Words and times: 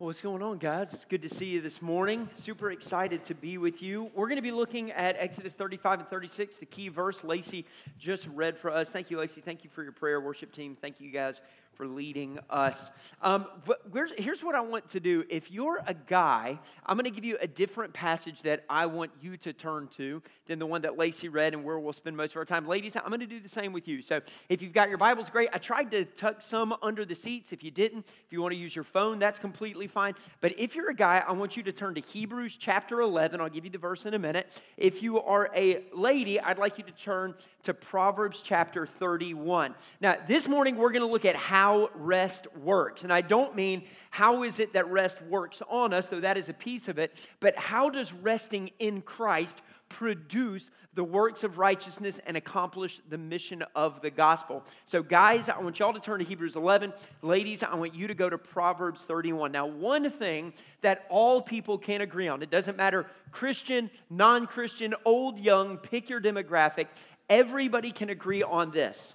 Well, 0.00 0.06
what's 0.06 0.20
going 0.20 0.42
on, 0.44 0.58
guys? 0.58 0.94
It's 0.94 1.04
good 1.04 1.22
to 1.22 1.28
see 1.28 1.46
you 1.46 1.60
this 1.60 1.82
morning. 1.82 2.30
Super 2.36 2.70
excited 2.70 3.24
to 3.24 3.34
be 3.34 3.58
with 3.58 3.82
you. 3.82 4.12
We're 4.14 4.28
going 4.28 4.36
to 4.36 4.42
be 4.42 4.52
looking 4.52 4.92
at 4.92 5.16
Exodus 5.18 5.54
35 5.56 5.98
and 5.98 6.08
36, 6.08 6.58
the 6.58 6.66
key 6.66 6.88
verse 6.88 7.24
Lacey 7.24 7.66
just 7.98 8.28
read 8.28 8.56
for 8.56 8.70
us. 8.70 8.90
Thank 8.90 9.10
you, 9.10 9.18
Lacey. 9.18 9.40
Thank 9.40 9.64
you 9.64 9.70
for 9.70 9.82
your 9.82 9.90
prayer, 9.90 10.20
worship 10.20 10.52
team. 10.52 10.76
Thank 10.80 11.00
you, 11.00 11.10
guys, 11.10 11.40
for 11.78 11.86
leading 11.86 12.40
us. 12.50 12.90
Um, 13.22 13.46
but 13.64 13.80
here's 14.18 14.42
what 14.42 14.56
I 14.56 14.60
want 14.60 14.90
to 14.90 15.00
do. 15.00 15.24
If 15.30 15.48
you're 15.48 15.80
a 15.86 15.94
guy, 15.94 16.58
I'm 16.84 16.96
going 16.96 17.04
to 17.04 17.10
give 17.12 17.24
you 17.24 17.38
a 17.40 17.46
different 17.46 17.92
passage 17.92 18.42
that 18.42 18.64
I 18.68 18.86
want 18.86 19.12
you 19.22 19.36
to 19.36 19.52
turn 19.52 19.86
to 19.96 20.20
than 20.48 20.58
the 20.58 20.66
one 20.66 20.82
that 20.82 20.98
Lacey 20.98 21.28
read 21.28 21.54
and 21.54 21.62
where 21.62 21.78
we'll 21.78 21.92
spend 21.92 22.16
most 22.16 22.32
of 22.32 22.38
our 22.38 22.44
time. 22.44 22.66
Ladies, 22.66 22.96
I'm 22.96 23.06
going 23.06 23.20
to 23.20 23.26
do 23.26 23.38
the 23.38 23.48
same 23.48 23.72
with 23.72 23.86
you. 23.86 24.02
So 24.02 24.20
if 24.48 24.60
you've 24.60 24.72
got 24.72 24.88
your 24.88 24.98
Bibles, 24.98 25.30
great. 25.30 25.50
I 25.52 25.58
tried 25.58 25.92
to 25.92 26.04
tuck 26.04 26.42
some 26.42 26.74
under 26.82 27.04
the 27.04 27.14
seats. 27.14 27.52
If 27.52 27.62
you 27.62 27.70
didn't, 27.70 28.04
if 28.26 28.32
you 28.32 28.42
want 28.42 28.52
to 28.52 28.58
use 28.58 28.74
your 28.74 28.84
phone, 28.84 29.20
that's 29.20 29.38
completely 29.38 29.86
fine. 29.86 30.14
But 30.40 30.58
if 30.58 30.74
you're 30.74 30.90
a 30.90 30.94
guy, 30.94 31.22
I 31.26 31.30
want 31.30 31.56
you 31.56 31.62
to 31.62 31.72
turn 31.72 31.94
to 31.94 32.00
Hebrews 32.00 32.56
chapter 32.56 33.02
11. 33.02 33.40
I'll 33.40 33.48
give 33.48 33.64
you 33.64 33.70
the 33.70 33.78
verse 33.78 34.04
in 34.04 34.14
a 34.14 34.18
minute. 34.18 34.50
If 34.76 35.00
you 35.00 35.20
are 35.20 35.48
a 35.54 35.84
lady, 35.94 36.40
I'd 36.40 36.58
like 36.58 36.76
you 36.76 36.84
to 36.84 36.92
turn 36.92 37.36
to 37.64 37.74
Proverbs 37.74 38.40
chapter 38.42 38.86
31. 38.86 39.74
Now, 40.00 40.16
this 40.26 40.48
morning 40.48 40.76
we're 40.76 40.90
going 40.90 41.06
to 41.06 41.12
look 41.12 41.24
at 41.24 41.36
how 41.36 41.67
rest 41.94 42.46
works. 42.56 43.02
And 43.04 43.12
I 43.12 43.20
don't 43.20 43.54
mean 43.54 43.84
how 44.10 44.42
is 44.42 44.58
it 44.58 44.72
that 44.72 44.88
rest 44.90 45.20
works 45.22 45.62
on 45.68 45.92
us, 45.92 46.08
though 46.08 46.20
that 46.20 46.36
is 46.36 46.48
a 46.48 46.54
piece 46.54 46.88
of 46.88 46.98
it, 46.98 47.14
but 47.40 47.56
how 47.56 47.88
does 47.90 48.12
resting 48.12 48.70
in 48.78 49.02
Christ 49.02 49.60
produce 49.88 50.70
the 50.94 51.04
works 51.04 51.44
of 51.44 51.58
righteousness 51.58 52.20
and 52.26 52.36
accomplish 52.36 53.00
the 53.08 53.18
mission 53.18 53.62
of 53.74 54.00
the 54.02 54.10
gospel. 54.10 54.64
So, 54.84 55.02
guys, 55.02 55.48
I 55.48 55.58
want 55.60 55.78
y'all 55.78 55.92
to 55.92 56.00
turn 56.00 56.18
to 56.18 56.24
Hebrews 56.24 56.56
11. 56.56 56.92
Ladies, 57.22 57.62
I 57.62 57.74
want 57.76 57.94
you 57.94 58.08
to 58.08 58.14
go 58.14 58.28
to 58.28 58.38
Proverbs 58.38 59.04
31. 59.04 59.52
Now, 59.52 59.66
one 59.66 60.10
thing 60.10 60.52
that 60.80 61.06
all 61.08 61.40
people 61.40 61.78
can 61.78 62.00
agree 62.00 62.28
on, 62.28 62.42
it 62.42 62.50
doesn't 62.50 62.76
matter 62.76 63.06
Christian, 63.30 63.90
non 64.10 64.46
Christian, 64.46 64.94
old, 65.04 65.38
young, 65.38 65.78
pick 65.78 66.08
your 66.08 66.20
demographic, 66.20 66.86
everybody 67.28 67.92
can 67.92 68.10
agree 68.10 68.42
on 68.42 68.70
this. 68.70 69.14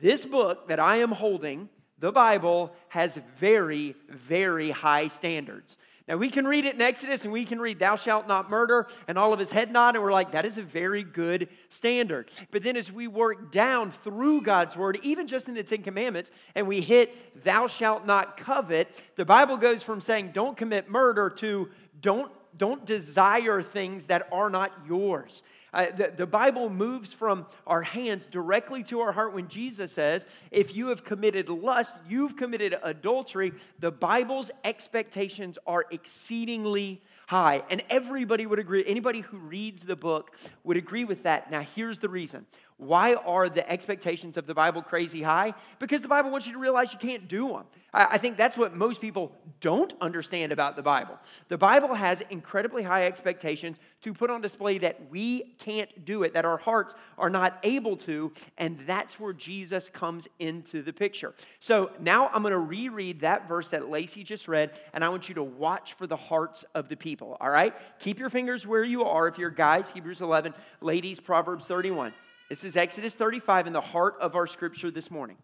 This 0.00 0.24
book 0.24 0.68
that 0.68 0.80
I 0.80 0.96
am 0.96 1.12
holding, 1.12 1.68
the 2.02 2.10
Bible, 2.10 2.72
has 2.88 3.16
very, 3.38 3.94
very 4.08 4.72
high 4.72 5.06
standards. 5.06 5.76
Now, 6.08 6.16
we 6.16 6.30
can 6.30 6.48
read 6.48 6.64
it 6.64 6.74
in 6.74 6.82
Exodus 6.82 7.22
and 7.22 7.32
we 7.32 7.44
can 7.44 7.60
read, 7.60 7.78
Thou 7.78 7.94
shalt 7.94 8.26
not 8.26 8.50
murder, 8.50 8.88
and 9.06 9.16
all 9.16 9.32
of 9.32 9.38
his 9.38 9.52
head 9.52 9.70
nod, 9.70 9.94
and 9.94 10.02
we're 10.02 10.10
like, 10.10 10.32
That 10.32 10.44
is 10.44 10.58
a 10.58 10.62
very 10.62 11.04
good 11.04 11.48
standard. 11.68 12.28
But 12.50 12.64
then 12.64 12.76
as 12.76 12.90
we 12.90 13.06
work 13.06 13.52
down 13.52 13.92
through 13.92 14.40
God's 14.42 14.76
word, 14.76 14.98
even 15.04 15.28
just 15.28 15.46
in 15.46 15.54
the 15.54 15.62
Ten 15.62 15.84
Commandments, 15.84 16.32
and 16.56 16.66
we 16.66 16.80
hit, 16.80 17.44
Thou 17.44 17.68
shalt 17.68 18.04
not 18.04 18.36
covet, 18.36 18.88
the 19.14 19.24
Bible 19.24 19.56
goes 19.56 19.84
from 19.84 20.00
saying, 20.00 20.32
Don't 20.34 20.56
commit 20.56 20.90
murder 20.90 21.30
to 21.36 21.68
don't, 22.00 22.32
don't 22.58 22.84
desire 22.84 23.62
things 23.62 24.06
that 24.06 24.26
are 24.32 24.50
not 24.50 24.72
yours. 24.88 25.44
The, 25.72 26.12
the 26.14 26.26
Bible 26.26 26.68
moves 26.68 27.12
from 27.12 27.46
our 27.66 27.82
hands 27.82 28.26
directly 28.26 28.82
to 28.84 29.00
our 29.00 29.12
heart 29.12 29.32
when 29.32 29.48
Jesus 29.48 29.92
says, 29.92 30.26
If 30.50 30.74
you 30.74 30.88
have 30.88 31.02
committed 31.02 31.48
lust, 31.48 31.94
you've 32.08 32.36
committed 32.36 32.76
adultery. 32.82 33.52
The 33.80 33.90
Bible's 33.90 34.50
expectations 34.64 35.58
are 35.66 35.86
exceedingly 35.90 37.00
high. 37.26 37.62
And 37.70 37.82
everybody 37.88 38.44
would 38.44 38.58
agree, 38.58 38.84
anybody 38.86 39.20
who 39.20 39.38
reads 39.38 39.84
the 39.84 39.96
book 39.96 40.36
would 40.64 40.76
agree 40.76 41.04
with 41.04 41.22
that. 41.22 41.50
Now, 41.50 41.62
here's 41.62 41.98
the 41.98 42.10
reason 42.10 42.44
why 42.82 43.14
are 43.14 43.48
the 43.48 43.68
expectations 43.70 44.36
of 44.36 44.46
the 44.46 44.54
Bible 44.54 44.82
crazy 44.82 45.22
high? 45.22 45.54
Because 45.78 46.02
the 46.02 46.08
Bible 46.08 46.30
wants 46.30 46.46
you 46.46 46.52
to 46.52 46.58
realize 46.58 46.92
you 46.92 46.98
can't 46.98 47.28
do 47.28 47.48
them. 47.48 47.64
I 47.94 48.16
think 48.16 48.38
that's 48.38 48.56
what 48.56 48.74
most 48.74 49.02
people 49.02 49.32
don't 49.60 49.92
understand 50.00 50.50
about 50.50 50.76
the 50.76 50.82
Bible. 50.82 51.18
The 51.48 51.58
Bible 51.58 51.92
has 51.92 52.22
incredibly 52.30 52.82
high 52.82 53.04
expectations 53.04 53.76
to 54.00 54.14
put 54.14 54.30
on 54.30 54.40
display 54.40 54.78
that 54.78 55.10
we 55.10 55.54
can't 55.58 56.06
do 56.06 56.22
it, 56.22 56.32
that 56.32 56.46
our 56.46 56.56
hearts 56.56 56.94
are 57.18 57.28
not 57.28 57.58
able 57.62 57.98
to, 57.98 58.32
and 58.56 58.80
that's 58.86 59.20
where 59.20 59.34
Jesus 59.34 59.90
comes 59.90 60.26
into 60.38 60.80
the 60.80 60.92
picture. 60.92 61.34
So 61.60 61.90
now 62.00 62.28
I'm 62.28 62.40
going 62.40 62.52
to 62.52 62.58
reread 62.58 63.20
that 63.20 63.46
verse 63.46 63.68
that 63.68 63.90
Lacey 63.90 64.24
just 64.24 64.48
read, 64.48 64.70
and 64.94 65.04
I 65.04 65.10
want 65.10 65.28
you 65.28 65.34
to 65.34 65.42
watch 65.42 65.92
for 65.92 66.06
the 66.06 66.16
hearts 66.16 66.64
of 66.74 66.88
the 66.88 66.96
people, 66.96 67.36
all 67.42 67.50
right? 67.50 67.74
Keep 67.98 68.18
your 68.18 68.30
fingers 68.30 68.66
where 68.66 68.84
you 68.84 69.04
are 69.04 69.28
if 69.28 69.36
you're 69.36 69.50
guys, 69.50 69.90
Hebrews 69.90 70.22
11, 70.22 70.54
ladies, 70.80 71.20
Proverbs 71.20 71.66
31. 71.66 72.14
This 72.52 72.64
is 72.64 72.76
Exodus 72.76 73.14
35 73.14 73.68
in 73.68 73.72
the 73.72 73.80
heart 73.80 74.16
of 74.20 74.36
our 74.36 74.46
scripture 74.46 74.90
this 74.90 75.10
morning. 75.10 75.38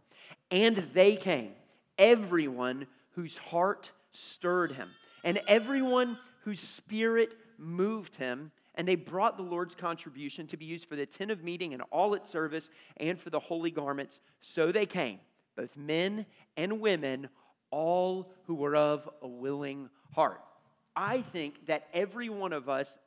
And 0.50 0.76
they 0.92 1.16
came, 1.16 1.52
everyone 1.96 2.86
whose 3.12 3.38
heart 3.38 3.90
stirred 4.12 4.72
him, 4.72 4.90
and 5.24 5.40
everyone 5.48 6.18
whose 6.42 6.60
spirit 6.60 7.34
moved 7.56 8.16
him. 8.16 8.52
And 8.74 8.86
they 8.86 8.94
brought 8.94 9.38
the 9.38 9.42
Lord's 9.42 9.74
contribution 9.74 10.46
to 10.48 10.58
be 10.58 10.66
used 10.66 10.86
for 10.86 10.96
the 10.96 11.06
tent 11.06 11.30
of 11.30 11.42
meeting 11.42 11.72
and 11.72 11.82
all 11.90 12.12
its 12.12 12.28
service 12.28 12.68
and 12.98 13.18
for 13.18 13.30
the 13.30 13.40
holy 13.40 13.70
garments. 13.70 14.20
So 14.42 14.70
they 14.70 14.84
came, 14.84 15.18
both 15.56 15.74
men 15.78 16.26
and 16.58 16.78
women, 16.78 17.30
all 17.70 18.30
who 18.46 18.54
were 18.54 18.76
of 18.76 19.08
a 19.22 19.28
willing 19.28 19.88
heart. 20.14 20.42
I 20.94 21.22
think 21.22 21.68
that 21.68 21.88
every 21.94 22.28
one 22.28 22.52
of 22.52 22.68
us, 22.68 22.98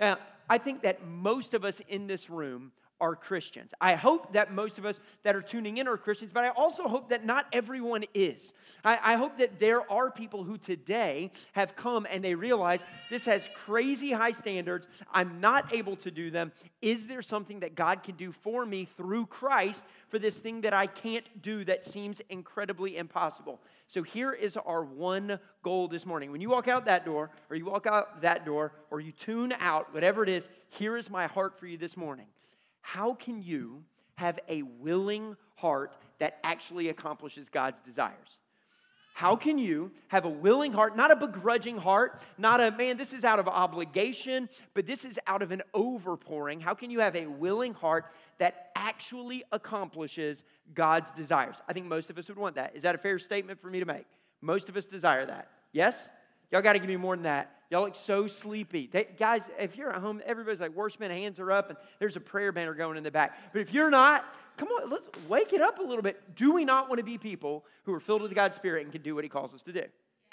uh, 0.00 0.16
I 0.48 0.56
think 0.56 0.80
that 0.80 1.06
most 1.06 1.52
of 1.52 1.66
us 1.66 1.82
in 1.90 2.06
this 2.06 2.30
room 2.30 2.72
are 3.00 3.16
Christians. 3.16 3.72
I 3.80 3.94
hope 3.94 4.32
that 4.34 4.52
most 4.52 4.78
of 4.78 4.84
us 4.84 5.00
that 5.22 5.34
are 5.34 5.42
tuning 5.42 5.78
in 5.78 5.88
are 5.88 5.96
Christians, 5.96 6.32
but 6.32 6.44
I 6.44 6.50
also 6.50 6.88
hope 6.88 7.08
that 7.10 7.24
not 7.24 7.46
everyone 7.52 8.04
is. 8.14 8.52
I, 8.84 8.98
I, 9.02 9.14
hope 9.14 9.38
that 9.38 9.58
there 9.58 9.90
are 9.90 10.10
people 10.10 10.44
who 10.44 10.58
today 10.58 11.32
have 11.52 11.76
come 11.76 12.06
and 12.10 12.22
they 12.22 12.34
realize 12.34 12.84
this 13.08 13.24
has 13.26 13.48
crazy 13.54 14.12
high 14.12 14.32
standards. 14.32 14.86
I'm 15.12 15.40
not 15.40 15.74
able 15.74 15.96
to 15.96 16.10
do 16.10 16.30
them. 16.30 16.52
Is 16.80 17.06
there 17.06 17.22
something 17.22 17.60
that 17.60 17.74
God 17.74 18.02
can 18.02 18.16
do 18.16 18.32
for 18.32 18.64
me 18.64 18.88
through 18.96 19.26
Christ 19.26 19.84
for 20.08 20.18
this 20.18 20.38
thing 20.38 20.62
that 20.62 20.72
I 20.72 20.86
can't 20.86 21.26
do 21.42 21.64
that 21.64 21.86
seems 21.86 22.20
incredibly 22.28 22.96
impossible? 22.96 23.60
So 23.86 24.02
here 24.02 24.32
is 24.32 24.56
our 24.56 24.84
one 24.84 25.40
goal 25.62 25.88
this 25.88 26.06
morning. 26.06 26.30
When 26.30 26.40
you 26.40 26.48
walk 26.48 26.68
out 26.68 26.84
that 26.84 27.04
door, 27.04 27.30
or 27.50 27.56
you 27.56 27.64
walk 27.64 27.86
out 27.86 28.22
that 28.22 28.44
door, 28.44 28.72
or 28.90 29.00
you 29.00 29.10
tune 29.12 29.52
out, 29.58 29.92
whatever 29.92 30.22
it 30.22 30.28
is, 30.28 30.48
here 30.68 30.96
is 30.96 31.10
my 31.10 31.26
heart 31.26 31.58
for 31.58 31.66
you 31.66 31.76
this 31.76 31.96
morning 31.96 32.26
how 32.80 33.14
can 33.14 33.42
you 33.42 33.84
have 34.14 34.38
a 34.48 34.62
willing 34.62 35.36
heart 35.56 35.96
that 36.18 36.38
actually 36.44 36.88
accomplishes 36.88 37.48
God's 37.48 37.80
desires? 37.84 38.38
How 39.14 39.36
can 39.36 39.58
you 39.58 39.90
have 40.08 40.24
a 40.24 40.30
willing 40.30 40.72
heart, 40.72 40.96
not 40.96 41.10
a 41.10 41.16
begrudging 41.16 41.76
heart, 41.76 42.22
not 42.38 42.60
a 42.60 42.70
man, 42.70 42.96
this 42.96 43.12
is 43.12 43.24
out 43.24 43.38
of 43.38 43.48
obligation, 43.48 44.48
but 44.72 44.86
this 44.86 45.04
is 45.04 45.18
out 45.26 45.42
of 45.42 45.52
an 45.52 45.62
overpouring? 45.74 46.60
How 46.62 46.72
can 46.72 46.90
you 46.90 47.00
have 47.00 47.14
a 47.14 47.26
willing 47.26 47.74
heart 47.74 48.06
that 48.38 48.70
actually 48.74 49.44
accomplishes 49.52 50.44
God's 50.72 51.10
desires? 51.10 51.56
I 51.68 51.74
think 51.74 51.86
most 51.86 52.08
of 52.08 52.16
us 52.16 52.28
would 52.28 52.38
want 52.38 52.54
that. 52.54 52.74
Is 52.74 52.82
that 52.84 52.94
a 52.94 52.98
fair 52.98 53.18
statement 53.18 53.60
for 53.60 53.68
me 53.68 53.80
to 53.80 53.86
make? 53.86 54.06
Most 54.40 54.70
of 54.70 54.76
us 54.78 54.86
desire 54.86 55.26
that. 55.26 55.50
Yes? 55.72 56.08
Y'all 56.50 56.62
got 56.62 56.72
to 56.72 56.78
give 56.78 56.88
me 56.88 56.96
more 56.96 57.14
than 57.14 57.24
that. 57.24 57.59
Y'all 57.70 57.82
look 57.82 57.94
so 57.94 58.26
sleepy. 58.26 58.88
They, 58.90 59.06
guys, 59.16 59.48
if 59.58 59.76
you're 59.76 59.92
at 59.92 60.00
home, 60.00 60.20
everybody's 60.26 60.60
like, 60.60 60.74
worshiping, 60.74 61.08
hands 61.10 61.38
are 61.38 61.52
up, 61.52 61.70
and 61.70 61.78
there's 62.00 62.16
a 62.16 62.20
prayer 62.20 62.50
banner 62.50 62.74
going 62.74 62.96
in 62.96 63.04
the 63.04 63.12
back. 63.12 63.52
But 63.52 63.60
if 63.60 63.72
you're 63.72 63.90
not, 63.90 64.24
come 64.56 64.68
on, 64.68 64.90
let's 64.90 65.08
wake 65.28 65.52
it 65.52 65.62
up 65.62 65.78
a 65.78 65.82
little 65.82 66.02
bit. 66.02 66.34
Do 66.34 66.52
we 66.52 66.64
not 66.64 66.88
want 66.88 66.98
to 66.98 67.04
be 67.04 67.16
people 67.16 67.64
who 67.84 67.94
are 67.94 68.00
filled 68.00 68.22
with 68.22 68.34
God's 68.34 68.56
Spirit 68.56 68.82
and 68.82 68.92
can 68.92 69.02
do 69.02 69.14
what 69.14 69.22
He 69.22 69.30
calls 69.30 69.54
us 69.54 69.62
to 69.62 69.72
do? 69.72 69.84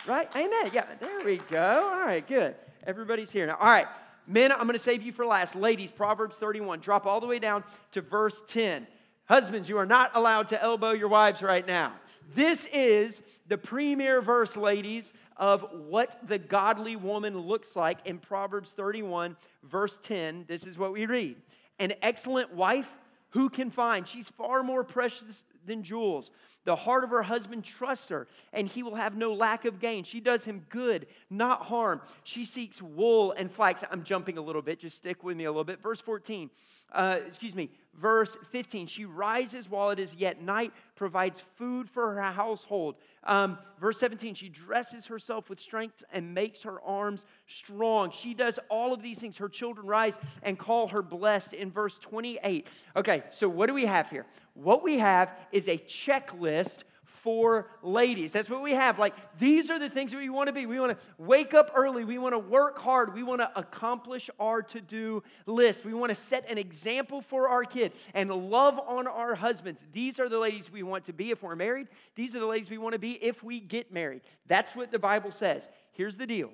Right? 0.08 0.28
Amen. 0.36 0.72
Yeah, 0.74 0.86
there 1.00 1.24
we 1.24 1.38
go. 1.38 1.92
All 1.94 2.06
right, 2.06 2.26
good. 2.26 2.56
Everybody's 2.88 3.30
here 3.30 3.46
now. 3.46 3.58
All 3.60 3.70
right, 3.70 3.88
men, 4.26 4.52
I'm 4.52 4.60
going 4.60 4.74
to 4.74 4.80
save 4.80 5.04
you 5.04 5.12
for 5.12 5.26
last. 5.26 5.56
Ladies, 5.56 5.92
Proverbs 5.92 6.40
31. 6.40 6.80
Drop 6.80 7.06
all 7.06 7.20
the 7.20 7.28
way 7.28 7.38
down 7.38 7.64
to 7.92 8.02
verse 8.02 8.42
10. 8.48 8.88
Husbands, 9.26 9.70
you 9.70 9.78
are 9.78 9.86
not 9.86 10.12
allowed 10.16 10.48
to 10.48 10.62
elbow 10.62 10.92
your 10.92 11.10
wives 11.10 11.44
right 11.44 11.68
now. 11.68 11.94
This 12.34 12.66
is 12.74 13.22
the 13.48 13.58
premier 13.58 14.22
verse, 14.22 14.58
ladies, 14.58 15.14
of 15.38 15.66
what 15.88 16.18
the 16.28 16.38
godly 16.38 16.96
woman 16.96 17.38
looks 17.38 17.76
like 17.76 18.00
in 18.06 18.18
Proverbs 18.18 18.72
31, 18.72 19.38
verse 19.64 19.98
10. 20.04 20.46
This 20.48 20.66
is 20.66 20.78
what 20.78 20.92
we 20.92 21.06
read 21.06 21.38
An 21.80 21.94
excellent 22.02 22.54
wife, 22.54 22.90
who 23.32 23.50
can 23.50 23.70
find? 23.70 24.08
She's 24.08 24.30
far 24.30 24.64
more 24.64 24.84
precious 24.84 25.44
than 25.66 25.84
jewels. 25.84 26.32
The 26.64 26.76
heart 26.76 27.04
of 27.04 27.12
her 27.12 27.24
husband 27.24 27.64
trusts 27.64 28.10
her, 28.10 28.28
and 28.52 28.68
he 28.68 28.84
will 28.84 28.96
have 28.96 29.16
no 29.16 29.34
lack 29.34 29.64
of 29.64 29.80
gain. 29.80 30.04
She 30.04 30.20
does 30.20 30.44
him 30.44 30.66
good, 30.70 31.08
not 31.30 31.62
harm. 31.64 32.02
She 32.24 32.44
seeks 32.44 32.82
wool 32.82 33.32
and 33.32 33.50
flax. 33.50 33.84
I'm 33.90 34.04
jumping 34.04 34.38
a 34.38 34.42
little 34.42 34.62
bit, 34.62 34.80
just 34.80 34.98
stick 34.98 35.24
with 35.24 35.38
me 35.38 35.46
a 35.46 35.52
little 35.52 35.64
bit. 35.64 35.82
Verse 35.82 36.02
14, 36.02 36.50
uh, 36.92 37.20
excuse 37.26 37.56
me, 37.56 37.70
verse 37.98 38.38
15. 38.52 38.88
She 38.88 39.06
rises 39.06 39.70
while 39.70 39.92
it 39.92 40.00
is 40.00 40.16
yet 40.16 40.42
night, 40.42 40.74
provides 40.96 41.42
food 41.56 41.90
for 41.90 42.16
her 42.16 42.22
household. 42.22 42.96
Um, 43.28 43.58
verse 43.80 44.00
17, 44.00 44.34
she 44.36 44.50
dresses 44.50 45.06
herself 45.06 45.50
with 45.50 45.60
strength 45.60 46.04
and 46.12 46.34
makes 46.34 46.64
her 46.64 46.82
arms 46.82 47.26
strong. 47.46 48.10
She 48.12 48.34
does 48.34 48.58
all 48.70 48.94
of 48.94 49.04
these 49.04 49.20
things. 49.20 49.38
Her 49.38 49.50
children 49.50 49.86
rise 49.86 50.18
and 50.42 50.58
call 50.58 50.88
her 50.88 51.02
blessed 51.02 51.54
in 51.54 51.70
verse 51.70 52.00
28. 52.00 52.66
Okay, 52.96 53.24
so 53.32 53.50
what 53.50 53.68
do 53.68 53.74
we 53.74 53.86
have 53.86 54.10
here? 54.10 54.26
What 54.54 54.82
we 54.82 54.98
have 54.98 55.30
is 55.52 55.68
a 55.68 55.78
checklist 55.78 56.80
for 57.28 57.68
ladies. 57.84 58.32
That's 58.32 58.50
what 58.50 58.62
we 58.62 58.72
have. 58.72 58.98
Like, 58.98 59.14
these 59.38 59.70
are 59.70 59.78
the 59.78 59.90
things 59.90 60.14
that 60.14 60.18
we 60.18 60.30
want 60.30 60.48
to 60.48 60.54
be. 60.54 60.66
We 60.66 60.80
want 60.80 60.98
to 60.98 61.06
wake 61.18 61.54
up 61.54 61.72
early. 61.76 62.06
We 62.06 62.18
want 62.18 62.32
to 62.32 62.40
work 62.40 62.80
hard. 62.80 63.14
We 63.14 63.22
want 63.22 63.42
to 63.42 63.52
accomplish 63.60 64.30
our 64.40 64.62
to 64.62 64.80
do 64.80 65.24
list. 65.46 65.84
We 65.84 65.94
want 65.94 66.10
to 66.12 66.16
set 66.16 66.50
an 66.50 66.58
example 66.58 67.20
for 67.20 67.50
our 67.50 67.66
kid 67.66 67.92
and 68.14 68.32
love 68.32 68.80
on 68.80 69.08
our 69.08 69.36
husbands. 69.36 69.84
These 69.92 70.22
are 70.22 70.30
the 70.30 70.40
ladies 70.40 70.72
we 70.72 70.84
want 70.84 71.04
to 71.04 71.12
be 71.12 71.32
if 71.32 71.44
we're 71.44 71.58
married. 71.58 71.90
These 72.16 72.34
are 72.34 72.40
the 72.40 72.46
ladies 72.46 72.70
we 72.70 72.78
want 72.78 72.94
to 72.94 73.00
be 73.00 73.22
if 73.22 73.44
we 73.44 73.60
get 73.60 73.92
married. 73.92 74.22
That's 74.46 74.74
what 74.74 74.90
the 74.90 75.00
Bible 75.00 75.32
says. 75.32 75.68
Here's 75.92 76.16
the 76.16 76.28
deal 76.28 76.52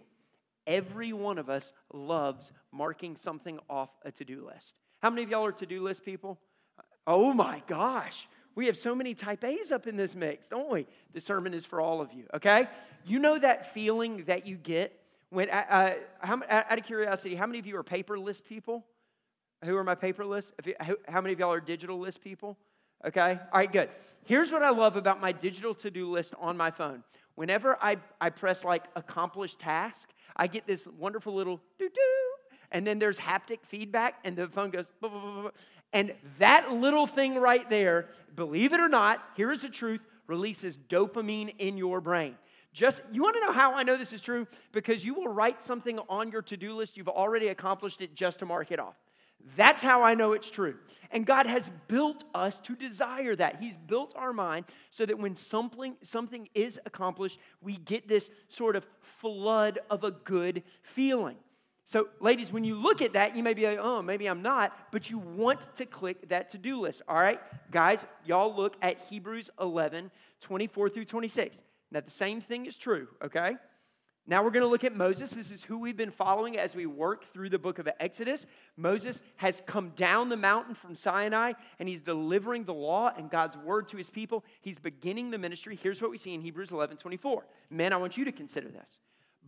every 0.65 1.13
one 1.13 1.37
of 1.37 1.51
us 1.51 1.71
loves 1.93 2.51
marking 2.71 3.15
something 3.15 3.59
off 3.69 3.91
a 4.03 4.11
to 4.13 4.25
do 4.25 4.49
list. 4.51 4.73
How 5.03 5.11
many 5.11 5.21
of 5.21 5.29
y'all 5.29 5.45
are 5.45 5.51
to 5.51 5.67
do 5.67 5.83
list 5.83 6.03
people? 6.03 6.39
Oh 7.05 7.31
my 7.31 7.61
gosh. 7.67 8.27
We 8.55 8.67
have 8.67 8.77
so 8.77 8.94
many 8.94 9.15
type 9.15 9.44
A's 9.44 9.71
up 9.71 9.88
in 9.88 9.97
this 9.97 10.13
mix, 10.13 10.47
don't 10.47 10.71
we? 10.71 10.85
The 11.13 11.21
sermon 11.21 11.53
is 11.53 11.65
for 11.65 11.81
all 11.81 12.01
of 12.01 12.13
you, 12.13 12.25
okay? 12.35 12.67
You 13.05 13.19
know 13.19 13.38
that 13.39 13.73
feeling 13.73 14.25
that 14.25 14.45
you 14.45 14.55
get 14.57 15.00
when, 15.29 15.50
uh, 15.50 15.63
uh 15.67 15.94
how, 16.19 16.41
out 16.47 16.77
of 16.77 16.85
curiosity, 16.85 17.33
how 17.33 17.47
many 17.47 17.57
of 17.57 17.65
you 17.65 17.75
are 17.77 17.83
paper 17.83 18.19
list 18.19 18.45
people? 18.45 18.85
Who 19.63 19.75
are 19.75 19.83
my 19.83 19.95
paper 19.95 20.25
list? 20.25 20.53
How 21.07 21.21
many 21.21 21.33
of 21.33 21.39
y'all 21.39 21.51
are 21.51 21.59
digital 21.59 21.97
list 21.97 22.21
people? 22.21 22.57
Okay, 23.05 23.39
all 23.51 23.59
right, 23.59 23.71
good. 23.71 23.89
Here's 24.25 24.51
what 24.51 24.61
I 24.61 24.69
love 24.69 24.95
about 24.95 25.19
my 25.19 25.31
digital 25.31 25.73
to 25.75 25.89
do 25.89 26.09
list 26.09 26.33
on 26.39 26.56
my 26.56 26.71
phone. 26.71 27.03
Whenever 27.35 27.77
I, 27.81 27.97
I 28.21 28.29
press 28.29 28.63
like 28.63 28.83
accomplish 28.95 29.56
task, 29.56 30.09
I 30.35 30.47
get 30.47 30.67
this 30.67 30.88
wonderful 30.88 31.33
little 31.33 31.59
doo 31.79 31.89
doo, 31.89 32.31
and 32.71 32.85
then 32.85 32.99
there's 32.99 33.19
haptic 33.19 33.59
feedback, 33.63 34.19
and 34.23 34.35
the 34.35 34.47
phone 34.47 34.69
goes, 34.69 34.85
and 35.94 36.13
that 36.40 36.74
little 36.74 37.07
thing 37.07 37.36
right 37.36 37.69
there, 37.69 38.07
believe 38.36 38.74
it 38.74 38.80
or 38.80 38.90
not, 38.90 39.24
here 39.38 39.51
is 39.51 39.62
the 39.62 39.69
truth, 39.69 40.01
releases 40.28 40.78
dopamine 40.78 41.54
in 41.60 41.78
your 41.78 42.01
brain. 42.01 42.36
Just, 42.74 43.04
you 43.12 43.22
want 43.22 43.36
to 43.36 43.42
know 43.42 43.51
how 43.51 43.75
I 43.75 43.84
know 43.84 43.95
this 43.95 44.13
is 44.13 44.22
true? 44.22 44.48
Because 44.72 45.06
you 45.06 45.13
will 45.13 45.28
write 45.28 45.62
something 45.62 46.00
on 46.10 46.31
your 46.31 46.42
to 46.44 46.57
do 46.57 46.74
list, 46.75 46.98
you've 46.98 47.07
already 47.07 47.50
accomplished 47.50 48.01
it 48.01 48.16
just 48.16 48.40
to 48.40 48.45
mark 48.48 48.72
it 48.72 48.80
off. 48.80 48.95
That's 49.56 49.84
how 49.84 50.01
I 50.01 50.16
know 50.16 50.34
it's 50.34 50.50
true. 50.50 50.75
And 51.12 51.25
God 51.25 51.45
has 51.45 51.69
built 51.88 52.24
us 52.34 52.60
to 52.62 52.75
desire 52.75 53.36
that. 53.36 53.57
He's 53.60 53.78
built 53.78 54.13
our 54.16 54.34
mind 54.34 54.66
so 54.90 55.06
that 55.06 55.19
when 55.19 55.36
something, 55.36 55.95
something 56.01 56.50
is 56.56 56.80
accomplished, 56.86 57.40
we 57.62 57.78
get 57.78 58.07
this 58.07 58.31
sort 58.50 58.75
of 58.75 58.88
flood 59.19 59.80
of 59.92 60.04
a 60.04 60.12
good 60.12 60.63
feeling. 60.81 61.38
So, 61.85 62.07
ladies, 62.19 62.51
when 62.51 62.63
you 62.63 62.75
look 62.75 63.01
at 63.01 63.13
that, 63.13 63.35
you 63.35 63.44
may 63.44 63.53
be 63.53 63.65
like, 63.65 63.80
oh, 63.81 64.01
maybe 64.01 64.27
I'm 64.27 64.41
not, 64.41 64.75
but 64.91 65.09
you 65.09 65.18
want 65.18 65.75
to 65.75 65.85
click 65.85 66.30
that 66.30 66.51
to 66.51 66.57
do 66.57 66.80
list. 66.80 67.01
All 67.07 67.19
right, 67.19 67.39
guys, 67.71 68.06
y'all 68.25 68.56
look 68.56 68.75
at 68.81 69.00
Hebrews 69.01 69.50
11, 69.59 70.09
24 70.41 70.89
through 70.89 71.06
26. 71.06 71.57
Now, 71.91 72.00
the 72.00 72.09
same 72.09 72.41
thing 72.41 72.65
is 72.65 72.77
true, 72.77 73.07
okay? 73.24 73.57
Now 74.25 74.41
we're 74.41 74.51
going 74.51 74.63
to 74.63 74.69
look 74.69 74.85
at 74.85 74.95
Moses. 74.95 75.31
This 75.31 75.51
is 75.51 75.65
who 75.65 75.77
we've 75.77 75.97
been 75.97 76.09
following 76.09 76.57
as 76.57 76.75
we 76.75 76.85
work 76.85 77.33
through 77.33 77.50
the 77.50 77.59
book 77.59 77.77
of 77.77 77.89
Exodus. 78.00 78.45
Moses 78.77 79.21
has 79.35 79.62
come 79.65 79.89
down 79.97 80.30
the 80.30 80.38
mountain 80.38 80.75
from 80.75 80.95
Sinai 80.95 81.53
and 81.77 81.89
he's 81.89 82.01
delivering 82.01 82.63
the 82.63 82.74
law 82.74 83.12
and 83.18 83.30
God's 83.30 83.57
word 83.57 83.89
to 83.89 83.97
his 83.97 84.09
people. 84.09 84.45
He's 84.62 84.80
beginning 84.80 85.31
the 85.31 85.38
ministry. 85.38 85.77
Here's 85.81 86.01
what 86.01 86.09
we 86.09 86.18
see 86.18 86.33
in 86.33 86.39
Hebrews 86.39 86.71
11 86.71 86.97
24. 86.97 87.45
Men, 87.69 87.91
I 87.91 87.97
want 87.97 88.15
you 88.15 88.24
to 88.24 88.31
consider 88.31 88.69
this. 88.69 88.97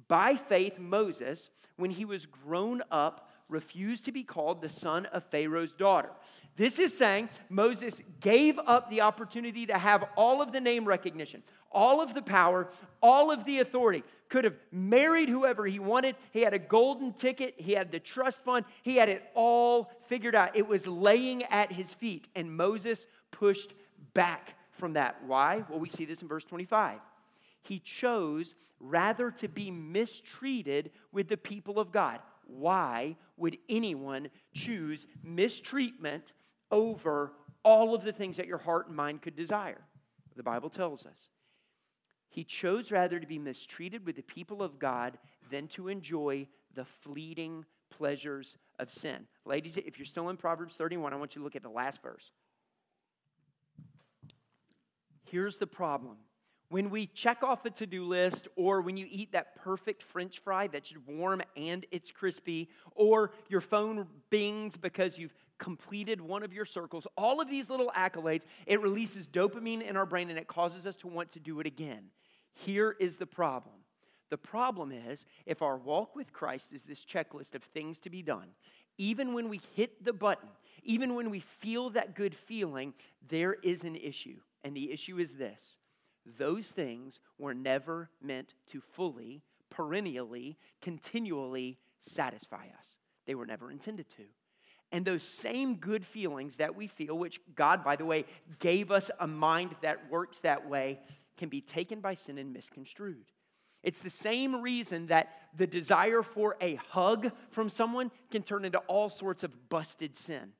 By 0.07 0.35
faith, 0.35 0.79
Moses, 0.79 1.49
when 1.77 1.91
he 1.91 2.05
was 2.05 2.25
grown 2.25 2.81
up, 2.91 3.29
refused 3.49 4.05
to 4.05 4.11
be 4.11 4.23
called 4.23 4.61
the 4.61 4.69
son 4.69 5.05
of 5.07 5.23
Pharaoh's 5.25 5.73
daughter. 5.73 6.09
This 6.55 6.79
is 6.79 6.97
saying 6.97 7.29
Moses 7.49 8.01
gave 8.21 8.57
up 8.59 8.89
the 8.89 9.01
opportunity 9.01 9.65
to 9.65 9.77
have 9.77 10.05
all 10.15 10.41
of 10.41 10.51
the 10.51 10.61
name 10.61 10.85
recognition, 10.85 11.43
all 11.71 12.01
of 12.01 12.13
the 12.13 12.21
power, 12.21 12.69
all 13.01 13.29
of 13.31 13.45
the 13.45 13.59
authority. 13.59 14.03
Could 14.29 14.45
have 14.45 14.55
married 14.71 15.29
whoever 15.29 15.65
he 15.65 15.79
wanted. 15.79 16.15
He 16.31 16.41
had 16.41 16.53
a 16.53 16.59
golden 16.59 17.13
ticket, 17.13 17.55
he 17.57 17.73
had 17.73 17.91
the 17.91 17.99
trust 17.99 18.43
fund, 18.43 18.65
he 18.83 18.95
had 18.95 19.09
it 19.09 19.23
all 19.35 19.91
figured 20.07 20.33
out. 20.33 20.55
It 20.55 20.67
was 20.67 20.87
laying 20.87 21.43
at 21.43 21.71
his 21.71 21.93
feet, 21.93 22.27
and 22.35 22.55
Moses 22.55 23.05
pushed 23.31 23.73
back 24.13 24.55
from 24.71 24.93
that. 24.93 25.23
Why? 25.25 25.63
Well, 25.69 25.79
we 25.79 25.89
see 25.89 26.05
this 26.05 26.21
in 26.21 26.27
verse 26.27 26.45
25 26.45 26.99
he 27.67 27.79
chose 27.79 28.55
rather 28.79 29.31
to 29.31 29.47
be 29.47 29.71
mistreated 29.71 30.91
with 31.11 31.27
the 31.27 31.37
people 31.37 31.79
of 31.79 31.91
God. 31.91 32.19
Why 32.45 33.15
would 33.37 33.57
anyone 33.69 34.29
choose 34.53 35.07
mistreatment 35.23 36.33
over 36.71 37.33
all 37.63 37.95
of 37.95 38.03
the 38.03 38.11
things 38.11 38.37
that 38.37 38.47
your 38.47 38.57
heart 38.57 38.87
and 38.87 38.95
mind 38.95 39.21
could 39.21 39.35
desire? 39.35 39.81
The 40.35 40.43
Bible 40.43 40.69
tells 40.69 41.05
us. 41.05 41.29
He 42.29 42.43
chose 42.43 42.91
rather 42.91 43.19
to 43.19 43.27
be 43.27 43.39
mistreated 43.39 44.05
with 44.05 44.17
the 44.17 44.21
people 44.21 44.61
of 44.61 44.77
God 44.77 45.17
than 45.49 45.67
to 45.69 45.87
enjoy 45.87 46.47
the 46.73 46.85
fleeting 46.85 47.65
pleasures 47.89 48.57
of 48.77 48.91
sin. 48.91 49.25
Ladies, 49.45 49.77
if 49.77 49.97
you're 49.97 50.05
still 50.05 50.29
in 50.29 50.37
Proverbs 50.37 50.75
31, 50.75 51.13
I 51.13 51.15
want 51.15 51.35
you 51.35 51.39
to 51.39 51.43
look 51.43 51.55
at 51.55 51.63
the 51.63 51.69
last 51.69 52.01
verse. 52.01 52.31
Here's 55.23 55.57
the 55.57 55.67
problem 55.67 56.17
when 56.69 56.89
we 56.89 57.07
check 57.07 57.43
off 57.43 57.65
a 57.65 57.69
to 57.71 57.85
do 57.85 58.05
list, 58.05 58.47
or 58.55 58.81
when 58.81 58.97
you 58.97 59.07
eat 59.09 59.31
that 59.33 59.55
perfect 59.55 60.03
french 60.03 60.39
fry 60.39 60.67
that's 60.67 60.93
warm 61.07 61.41
and 61.55 61.85
it's 61.91 62.11
crispy, 62.11 62.69
or 62.95 63.31
your 63.49 63.61
phone 63.61 64.07
bings 64.29 64.75
because 64.75 65.17
you've 65.17 65.35
completed 65.57 66.19
one 66.19 66.43
of 66.43 66.53
your 66.53 66.65
circles, 66.65 67.07
all 67.17 67.39
of 67.39 67.49
these 67.49 67.69
little 67.69 67.91
accolades, 67.95 68.45
it 68.65 68.81
releases 68.81 69.27
dopamine 69.27 69.81
in 69.81 69.95
our 69.95 70.05
brain 70.05 70.29
and 70.29 70.39
it 70.39 70.47
causes 70.47 70.85
us 70.85 70.95
to 70.97 71.07
want 71.07 71.31
to 71.31 71.39
do 71.39 71.59
it 71.59 71.67
again. 71.67 72.05
Here 72.53 72.95
is 72.99 73.17
the 73.17 73.25
problem. 73.25 73.75
The 74.29 74.37
problem 74.37 74.91
is 74.91 75.25
if 75.45 75.61
our 75.61 75.77
walk 75.77 76.15
with 76.15 76.33
Christ 76.33 76.73
is 76.73 76.83
this 76.83 77.05
checklist 77.05 77.53
of 77.53 77.63
things 77.63 77.99
to 77.99 78.09
be 78.09 78.21
done, 78.21 78.47
even 78.97 79.33
when 79.33 79.49
we 79.49 79.61
hit 79.75 80.03
the 80.03 80.13
button, 80.13 80.49
even 80.83 81.15
when 81.15 81.29
we 81.29 81.39
feel 81.39 81.91
that 81.91 82.15
good 82.15 82.35
feeling, 82.35 82.93
there 83.27 83.53
is 83.53 83.83
an 83.83 83.95
issue. 83.95 84.37
And 84.63 84.75
the 84.75 84.91
issue 84.91 85.19
is 85.19 85.35
this 85.35 85.77
those 86.37 86.69
things 86.69 87.19
were 87.37 87.53
never 87.53 88.09
meant 88.21 88.53
to 88.71 88.81
fully, 88.81 89.43
perennially, 89.69 90.57
continually 90.81 91.77
satisfy 91.99 92.65
us. 92.77 92.97
They 93.25 93.35
were 93.35 93.45
never 93.45 93.71
intended 93.71 94.09
to. 94.11 94.23
And 94.91 95.03
those 95.03 95.23
same 95.23 95.75
good 95.75 96.05
feelings 96.05 96.57
that 96.57 96.75
we 96.75 96.87
feel, 96.87 97.17
which 97.17 97.39
God, 97.55 97.83
by 97.83 97.95
the 97.95 98.05
way, 98.05 98.25
gave 98.59 98.91
us 98.91 99.09
a 99.19 99.27
mind 99.27 99.75
that 99.81 100.09
works 100.09 100.41
that 100.41 100.69
way, 100.69 100.99
can 101.37 101.49
be 101.49 101.61
taken 101.61 101.99
by 101.99 102.13
sin 102.13 102.37
and 102.37 102.53
misconstrued. 102.53 103.25
It's 103.83 103.99
the 103.99 104.09
same 104.09 104.61
reason 104.61 105.07
that 105.07 105.29
the 105.55 105.67
desire 105.67 106.23
for 106.23 106.55
a 106.61 106.75
hug 106.75 107.31
from 107.51 107.69
someone 107.69 108.11
can 108.31 108.41
turn 108.41 108.65
into 108.65 108.79
all 108.79 109.09
sorts 109.09 109.43
of 109.43 109.69
busted 109.69 110.15
sin 110.15 110.53